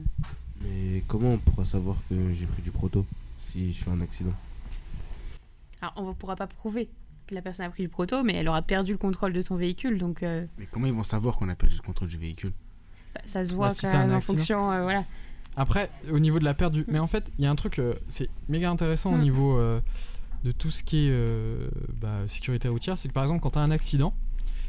Mais 0.60 1.02
comment 1.06 1.32
on 1.32 1.38
pourra 1.38 1.64
savoir 1.64 1.96
que 2.08 2.32
j'ai 2.34 2.46
pris 2.46 2.62
du 2.62 2.70
proto 2.70 3.06
si 3.48 3.72
je 3.72 3.84
fais 3.84 3.90
un 3.90 4.00
accident? 4.00 4.34
Alors, 5.80 5.94
on 5.96 6.08
ne 6.08 6.12
pourra 6.12 6.36
pas 6.36 6.46
prouver 6.46 6.88
la 7.34 7.42
personne 7.42 7.66
a 7.66 7.70
pris 7.70 7.82
du 7.82 7.88
proto, 7.88 8.22
mais 8.22 8.34
elle 8.34 8.48
aura 8.48 8.62
perdu 8.62 8.92
le 8.92 8.98
contrôle 8.98 9.32
de 9.32 9.42
son 9.42 9.56
véhicule, 9.56 9.98
donc 9.98 10.22
euh, 10.22 10.44
Mais 10.58 10.66
comment 10.70 10.86
ils 10.86 10.92
vont 10.92 11.02
savoir 11.02 11.36
qu'on 11.36 11.48
a 11.48 11.54
perdu 11.54 11.76
le 11.76 11.82
contrôle 11.82 12.08
du 12.08 12.18
véhicule? 12.18 12.52
bah, 13.14 13.20
ça 13.26 13.44
se 13.44 13.54
voit 13.54 13.68
Bah, 13.68 13.74
si 13.74 13.82
quand 13.82 13.90
t'as 13.92 13.98
un 13.98 14.06
même 14.06 14.14
en 14.14 14.18
accident. 14.18 14.38
fonction. 14.38 14.72
euh, 14.72 14.82
voilà. 14.82 15.04
Après, 15.56 15.90
au 16.12 16.18
niveau 16.18 16.38
de 16.38 16.44
la 16.44 16.52
perte 16.54 16.72
du. 16.74 16.84
Mais 16.88 16.98
en 16.98 17.06
fait, 17.06 17.30
il 17.38 17.44
y 17.44 17.46
a 17.46 17.50
un 17.50 17.54
truc, 17.56 17.78
euh, 17.78 17.94
c'est 18.08 18.28
méga 18.48 18.70
intéressant 18.70 19.12
au 19.14 19.16
Mm. 19.16 19.20
niveau 19.22 19.56
euh, 19.58 19.80
de 20.44 20.52
tout 20.52 20.70
ce 20.70 20.82
qui 20.84 21.06
est 21.06 21.10
euh, 21.10 21.68
bah, 21.94 22.18
sécurité 22.28 22.68
routière. 22.68 22.98
C'est 22.98 23.08
que 23.08 23.14
par 23.14 23.24
exemple, 23.24 23.40
quand 23.40 23.52
tu 23.52 23.58
as 23.58 23.62
un 23.62 23.70
accident, 23.70 24.12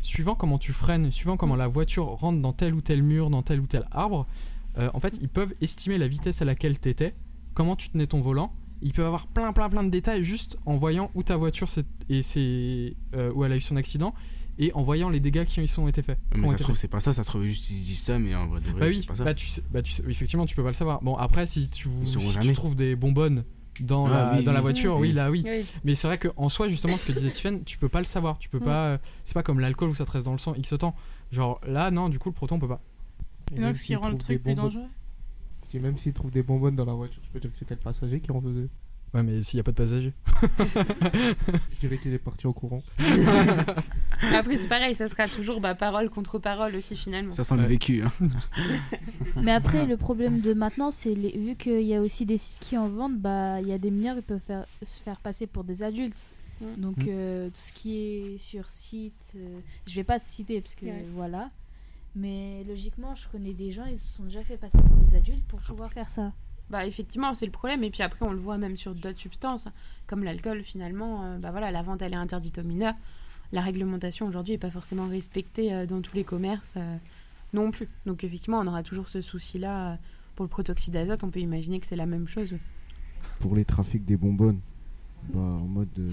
suivant 0.01 0.35
comment 0.35 0.57
tu 0.57 0.71
freines, 0.71 1.11
suivant 1.11 1.35
comment 1.35 1.57
la 1.57 1.67
voiture 1.67 2.05
rentre 2.05 2.41
dans 2.41 2.53
tel 2.53 2.73
ou 2.73 2.79
tel 2.81 3.03
mur, 3.03 3.29
dans 3.29 3.41
tel 3.43 3.59
ou 3.59 3.67
tel 3.67 3.85
arbre, 3.91 4.25
euh, 4.77 4.89
en 4.93 4.99
fait, 5.01 5.13
ils 5.21 5.27
peuvent 5.27 5.53
estimer 5.59 5.97
la 5.97 6.07
vitesse 6.07 6.41
à 6.41 6.45
laquelle 6.45 6.79
tu 6.79 6.87
étais, 6.87 7.13
comment 7.53 7.75
tu 7.75 7.89
tenais 7.89 8.07
ton 8.07 8.21
volant. 8.21 8.53
Ils 8.81 8.93
peuvent 8.93 9.05
avoir 9.07 9.27
plein, 9.27 9.51
plein, 9.53 9.69
plein 9.69 9.83
de 9.83 9.89
détails 9.89 10.23
juste 10.23 10.57
en 10.65 10.77
voyant 10.77 11.09
où 11.15 11.23
ta 11.23 11.35
voiture 11.37 11.67
s'est- 11.69 11.85
et 12.09 12.21
c'est 12.21 12.95
euh, 13.15 13.31
où 13.33 13.43
elle 13.43 13.51
a 13.51 13.55
eu 13.57 13.61
son 13.61 13.75
accident 13.75 14.13
et 14.59 14.71
en 14.73 14.83
voyant 14.83 15.09
les 15.09 15.19
dégâts 15.19 15.45
qui 15.45 15.61
y 15.61 15.67
sont 15.67 15.87
été 15.87 16.01
faits. 16.01 16.17
Mais 16.35 16.43
ont 16.43 16.47
ça 16.47 16.53
été 16.53 16.57
se 16.59 16.63
trouve, 16.63 16.75
faits. 16.75 16.81
c'est 16.81 16.87
pas 16.87 16.99
ça, 16.99 17.13
ça 17.13 17.23
se 17.23 17.29
trouve 17.29 17.43
juste 17.43 17.69
ils 17.69 17.81
disent 17.81 17.99
ça, 18.01 18.17
mais 18.19 18.33
en 18.35 18.47
vrai, 18.47 18.59
de 18.61 18.65
vrai, 18.69 18.79
Bah 18.79 18.85
c'est 18.91 18.97
oui, 18.97 19.05
pas 19.07 19.15
ça. 19.15 19.23
bah 19.23 19.33
tu 19.33 19.47
sais, 19.47 19.63
bah 19.71 19.81
tu 19.81 19.91
sais- 19.93 20.03
effectivement, 20.07 20.45
tu 20.45 20.55
peux 20.55 20.63
pas 20.63 20.69
le 20.69 20.73
savoir. 20.75 21.01
Bon, 21.03 21.15
après, 21.15 21.45
si 21.45 21.69
tu, 21.69 21.87
Ils 22.05 22.43
si 22.43 22.53
trouves 22.53 22.75
des 22.75 22.95
bonbonnes 22.95 23.43
dans, 23.79 24.07
Ah 24.07 24.31
la, 24.31 24.37
oui, 24.39 24.43
dans 24.43 24.51
la 24.51 24.59
oui, 24.59 24.63
voiture, 24.63 24.95
oui. 24.97 25.09
oui, 25.09 25.13
là, 25.13 25.29
oui. 25.31 25.43
Oui. 25.45 25.65
Mais 25.83 25.93
c'est 25.95 26.07
vrai 26.07 26.17
qu'en 26.17 26.49
soi, 26.49 26.67
justement, 26.69 26.97
ce 26.97 27.05
que 27.05 27.11
disait 27.11 27.29
Tiffen, 27.29 27.63
tu 27.63 27.77
peux 27.77 27.89
pas 27.89 27.99
le 27.99 28.05
savoir. 28.05 28.39
Tu 28.39 28.49
peux 28.49 28.57
Mm. 28.59 28.63
pas. 28.63 28.85
euh, 28.87 28.97
C'est 29.23 29.33
pas 29.35 29.43
comme 29.43 29.59
l'alcool 29.59 29.89
où 29.89 29.95
ça 29.95 30.05
te 30.05 30.11
reste 30.11 30.25
dans 30.25 30.31
le 30.33 30.39
sang 30.39 30.53
X 30.55 30.73
temps. 30.79 30.95
Genre 31.31 31.61
là, 31.67 31.91
non, 31.91 32.09
du 32.09 32.17
coup, 32.17 32.29
le 32.29 32.33
proton, 32.35 32.55
on 32.55 32.59
peut 32.59 32.67
pas. 32.67 32.81
Et 33.55 33.59
donc, 33.59 33.75
ce 33.75 33.83
qui 33.83 33.95
rend 33.95 34.09
le 34.09 34.17
truc 34.17 34.41
plus 34.43 34.55
dangereux. 34.55 34.85
Je 35.67 35.77
dis, 35.77 35.83
même 35.83 35.97
s'ils 35.97 36.13
trouvent 36.13 36.31
des 36.31 36.43
bonbonnes 36.43 36.75
dans 36.75 36.85
la 36.85 36.93
voiture, 36.93 37.21
je 37.23 37.29
peux 37.29 37.39
dire 37.39 37.51
que 37.51 37.57
c'était 37.57 37.75
le 37.75 37.81
passager 37.81 38.19
qui 38.19 38.31
en 38.31 38.41
faisait. 38.41 38.67
Ouais, 39.13 39.23
mais 39.23 39.41
s'il 39.41 39.55
y 39.57 39.59
a 39.61 39.63
pas 39.63 39.71
de 39.71 39.77
passager. 39.77 40.13
Je 41.73 41.79
dirais 41.79 41.97
qu'il 41.97 42.13
est 42.13 42.17
parti 42.17 42.45
au 42.45 42.51
courant. 42.53 42.83
Après, 44.33 44.57
c'est 44.57 44.67
pareil, 44.67 44.95
ça 44.95 45.07
sera 45.07 45.27
toujours 45.27 45.61
bah, 45.61 45.75
parole 45.75 46.09
contre 46.09 46.39
parole 46.39 46.75
aussi 46.75 46.95
finalement. 46.95 47.31
Ça 47.33 47.43
sent 47.43 47.55
le 47.55 47.65
vécu. 47.65 48.01
Hein. 48.03 48.11
Mais 49.41 49.51
après, 49.51 49.85
le 49.85 49.95
problème 49.97 50.41
de 50.41 50.53
maintenant, 50.53 50.91
c'est 50.91 51.13
les... 51.15 51.37
vu 51.37 51.55
qu'il 51.55 51.81
y 51.83 51.95
a 51.95 52.01
aussi 52.01 52.25
des 52.25 52.37
sites 52.37 52.59
qui 52.59 52.77
en 52.77 52.89
vendent, 52.89 53.17
bah 53.19 53.61
il 53.61 53.67
y 53.67 53.73
a 53.73 53.77
des 53.77 53.91
mineurs, 53.91 54.17
ils 54.17 54.23
peuvent 54.23 54.41
faire... 54.41 54.65
se 54.81 54.99
faire 55.01 55.19
passer 55.19 55.47
pour 55.47 55.63
des 55.63 55.83
adultes. 55.83 56.25
Mm. 56.59 56.81
Donc 56.81 56.97
Mm. 56.97 57.05
euh, 57.09 57.47
tout 57.49 57.61
ce 57.61 57.71
qui 57.71 57.97
est 57.97 58.37
sur 58.39 58.69
site, 58.69 59.33
euh, 59.35 59.59
je 59.85 59.95
vais 59.95 60.03
pas 60.03 60.19
citer 60.19 60.59
parce 60.61 60.75
que 60.75 60.85
Ouais. 60.85 61.05
voilà. 61.15 61.49
Mais 62.17 62.63
logiquement, 62.67 63.13
je 63.13 63.27
connais 63.27 63.53
des 63.53 63.71
gens, 63.71 63.85
ils 63.85 63.97
se 63.97 64.17
sont 64.17 64.23
déjà 64.23 64.43
fait 64.43 64.57
passer 64.57 64.79
pour 64.79 64.97
des 64.97 65.15
adultes 65.15 65.45
pour 65.47 65.59
pouvoir 65.59 65.91
faire 65.91 66.09
ça. 66.09 66.33
Bah 66.69 66.85
effectivement, 66.85 67.35
c'est 67.35 67.45
le 67.45 67.51
problème. 67.51 67.83
Et 67.83 67.91
puis 67.91 68.01
après, 68.01 68.25
on 68.25 68.31
le 68.31 68.39
voit 68.39 68.57
même 68.57 68.75
sur 68.75 68.95
d'autres 68.95 69.19
substances, 69.19 69.67
comme 70.07 70.23
l'alcool. 70.23 70.63
Finalement, 70.63 71.23
euh, 71.23 71.37
bah 71.37 71.51
voilà, 71.51 71.69
la 71.71 71.83
vente 71.83 72.01
elle 72.01 72.13
est 72.13 72.17
interdite 72.17 72.57
aux 72.57 72.63
mineurs. 72.63 72.95
La 73.51 73.61
réglementation 73.61 74.27
aujourd'hui 74.27 74.55
n'est 74.55 74.57
pas 74.57 74.71
forcément 74.71 75.07
respectée 75.07 75.73
euh, 75.73 75.85
dans 75.85 76.01
tous 76.01 76.15
les 76.15 76.23
commerces 76.23 76.73
euh, 76.75 76.97
non 77.53 77.71
plus. 77.71 77.87
Donc 78.05 78.23
effectivement, 78.23 78.59
on 78.59 78.67
aura 78.67 78.83
toujours 78.83 79.07
ce 79.07 79.21
souci-là 79.21 79.97
pour 80.35 80.43
le 80.43 80.49
protoxyde 80.49 80.93
d'azote. 80.93 81.23
On 81.23 81.29
peut 81.29 81.39
imaginer 81.39 81.79
que 81.79 81.85
c'est 81.85 81.95
la 81.95 82.05
même 82.07 82.27
chose. 82.27 82.53
Pour 83.39 83.55
les 83.55 83.63
trafics 83.63 84.03
des 84.05 84.17
bonbonnes, 84.17 84.59
bah 85.33 85.39
en 85.39 85.67
mode. 85.67 85.89
euh, 85.99 86.09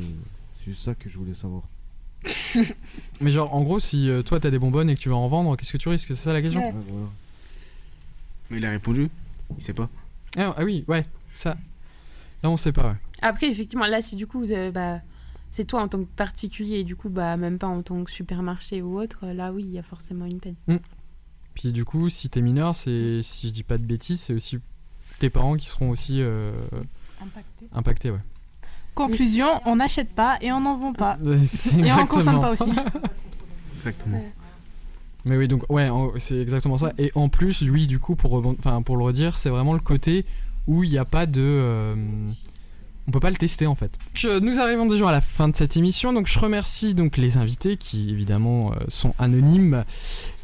c'est 0.64 0.74
ça 0.74 0.94
que 0.94 1.08
je 1.08 1.18
voulais 1.18 1.34
savoir. 1.34 1.62
Mais 3.20 3.30
genre, 3.32 3.54
en 3.54 3.62
gros, 3.62 3.80
si 3.80 4.08
euh, 4.08 4.22
toi 4.22 4.40
t'as 4.40 4.50
des 4.50 4.58
bonbonnes 4.58 4.90
et 4.90 4.94
que 4.96 5.00
tu 5.00 5.08
vas 5.08 5.16
en 5.16 5.28
vendre, 5.28 5.56
qu'est-ce 5.56 5.72
que 5.72 5.78
tu 5.78 5.88
risques? 5.88 6.08
C'est 6.08 6.14
ça 6.22 6.32
la 6.32 6.42
question? 6.42 6.60
Ouais. 6.60 6.72
Ouais, 6.74 6.82
voilà. 6.88 7.06
Mais 8.50 8.58
il 8.58 8.66
a 8.66 8.70
répondu. 8.70 9.08
Il 9.56 9.62
sait 9.62 9.74
pas. 9.74 9.88
ah, 10.37 10.54
ah 10.56 10.64
oui, 10.64 10.84
ouais, 10.88 11.04
ça. 11.32 11.56
Là, 12.42 12.50
on 12.50 12.56
sait 12.56 12.72
pas, 12.72 12.88
ouais. 12.90 12.96
Après, 13.22 13.48
effectivement, 13.48 13.87
là, 13.87 14.02
si 14.02 14.16
du 14.16 14.26
coup, 14.26 14.44
euh, 14.44 14.70
bah, 14.70 15.00
c'est 15.50 15.64
toi 15.64 15.82
en 15.82 15.88
tant 15.88 15.98
que 16.00 16.08
particulier, 16.16 16.80
et 16.80 16.84
du 16.84 16.96
coup, 16.96 17.08
bah, 17.08 17.37
même 17.37 17.58
pas 17.58 17.68
en 17.68 17.82
tant 17.82 18.02
que 18.04 18.10
supermarché 18.10 18.82
ou 18.82 18.98
autre, 18.98 19.20
euh, 19.24 19.32
là, 19.32 19.52
oui, 19.52 19.62
il 19.66 19.72
y 19.72 19.78
a 19.78 19.82
forcément 19.82 20.26
une 20.26 20.40
peine. 20.40 20.56
Puis 21.54 21.72
du 21.72 21.84
coup, 21.84 22.08
si 22.08 22.28
t'es 22.28 22.40
mineur, 22.40 22.74
c'est 22.74 23.20
si 23.22 23.48
je 23.48 23.52
dis 23.52 23.62
pas 23.62 23.78
de 23.78 23.84
bêtises, 23.84 24.20
c'est 24.20 24.34
aussi 24.34 24.58
tes 25.20 25.30
parents 25.30 25.56
qui 25.56 25.66
seront 25.66 25.90
aussi 25.90 26.20
euh, 26.20 26.52
Impacté. 27.22 27.66
impactés, 27.72 28.10
ouais. 28.10 28.18
Conclusion, 28.94 29.48
on 29.66 29.76
n'achète 29.76 30.11
pas 30.11 30.38
et 30.40 30.52
on 30.52 30.61
n'en 30.61 30.76
vend 30.76 30.92
pas. 30.92 31.16
Et 31.24 31.92
on 31.92 32.07
consomme 32.07 32.40
pas 32.40 32.52
aussi. 32.52 32.70
Exactement. 33.78 34.22
Mais 35.24 35.37
oui, 35.37 35.48
donc 35.48 35.64
ouais, 35.70 35.88
c'est 36.18 36.37
exactement 36.38 36.76
ça. 36.76 36.92
Et 36.98 37.11
en 37.14 37.30
plus, 37.30 37.62
lui, 37.62 37.87
du 37.87 37.98
coup, 37.98 38.14
pour, 38.14 38.44
enfin, 38.59 38.83
pour 38.83 38.98
le 38.98 39.04
redire, 39.04 39.38
c'est 39.38 39.48
vraiment 39.48 39.72
le 39.72 39.78
côté 39.80 40.26
où 40.66 40.85
il 40.85 40.90
n'y 40.90 40.98
a 40.98 41.07
pas 41.07 41.24
de. 41.24 41.40
euh, 41.42 41.94
on 43.07 43.11
peut 43.11 43.20
pas 43.20 43.30
le 43.30 43.37
tester 43.37 43.66
en 43.66 43.74
fait. 43.74 43.98
Euh, 44.24 44.40
nous 44.40 44.61
arrivons 44.61 44.87
déjà 44.87 45.09
à 45.09 45.12
la 45.12 45.20
fin 45.20 45.48
de 45.48 45.57
cette 45.57 45.76
émission, 45.76 46.12
donc 46.12 46.26
je 46.26 46.38
remercie 46.38 46.94
donc 46.94 47.16
les 47.16 47.37
invités 47.37 47.76
qui 47.76 48.11
évidemment 48.11 48.72
euh, 48.72 48.76
sont 48.88 49.14
anonymes 49.18 49.85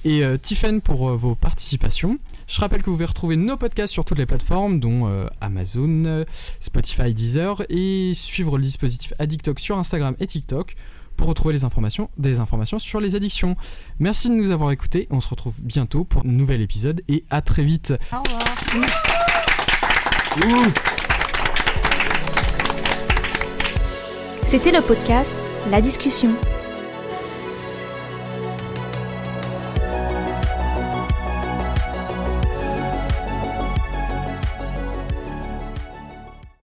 et 0.05 0.23
euh, 0.25 0.37
Tiffen 0.37 0.81
pour 0.81 1.09
euh, 1.09 1.17
vos 1.17 1.35
participations. 1.35 2.19
Je 2.51 2.61
rappelle 2.61 2.83
que 2.83 2.87
vous 2.87 2.97
pouvez 2.97 3.07
retrouver 3.07 3.37
nos 3.37 3.57
podcasts 3.57 3.93
sur 3.93 4.05
toutes 4.05 4.19
les 4.19 4.27
plateformes 4.27 4.81
dont 4.81 5.07
euh, 5.07 5.27
Amazon, 5.41 6.05
euh, 6.05 6.25
Spotify, 6.59 7.15
Deezer 7.15 7.63
et 7.69 8.11
suivre 8.13 8.59
le 8.59 8.65
dispositif 8.65 9.13
Addictox 9.21 9.63
sur 9.63 9.79
Instagram 9.79 10.17
et 10.19 10.27
TikTok 10.27 10.75
pour 11.17 11.29
retrouver 11.29 11.55
les 11.55 11.63
informations, 11.65 12.11
des 12.19 12.41
informations 12.41 12.81
sur 12.81 12.99
les 12.99 13.15
addictions. 13.15 13.55
Merci 14.01 14.31
de 14.31 14.35
nous 14.35 14.51
avoir 14.51 14.73
écoutés. 14.73 15.07
On 15.11 15.21
se 15.21 15.29
retrouve 15.29 15.63
bientôt 15.63 16.03
pour 16.03 16.23
un 16.27 16.29
nouvel 16.29 16.61
épisode 16.61 17.03
et 17.07 17.25
à 17.31 17.41
très 17.41 17.63
vite. 17.63 17.95
Au 18.13 18.19
revoir. 18.19 18.43
C'était 24.43 24.73
le 24.73 24.81
podcast 24.81 25.37
La 25.71 25.81
discussion. 25.81 26.35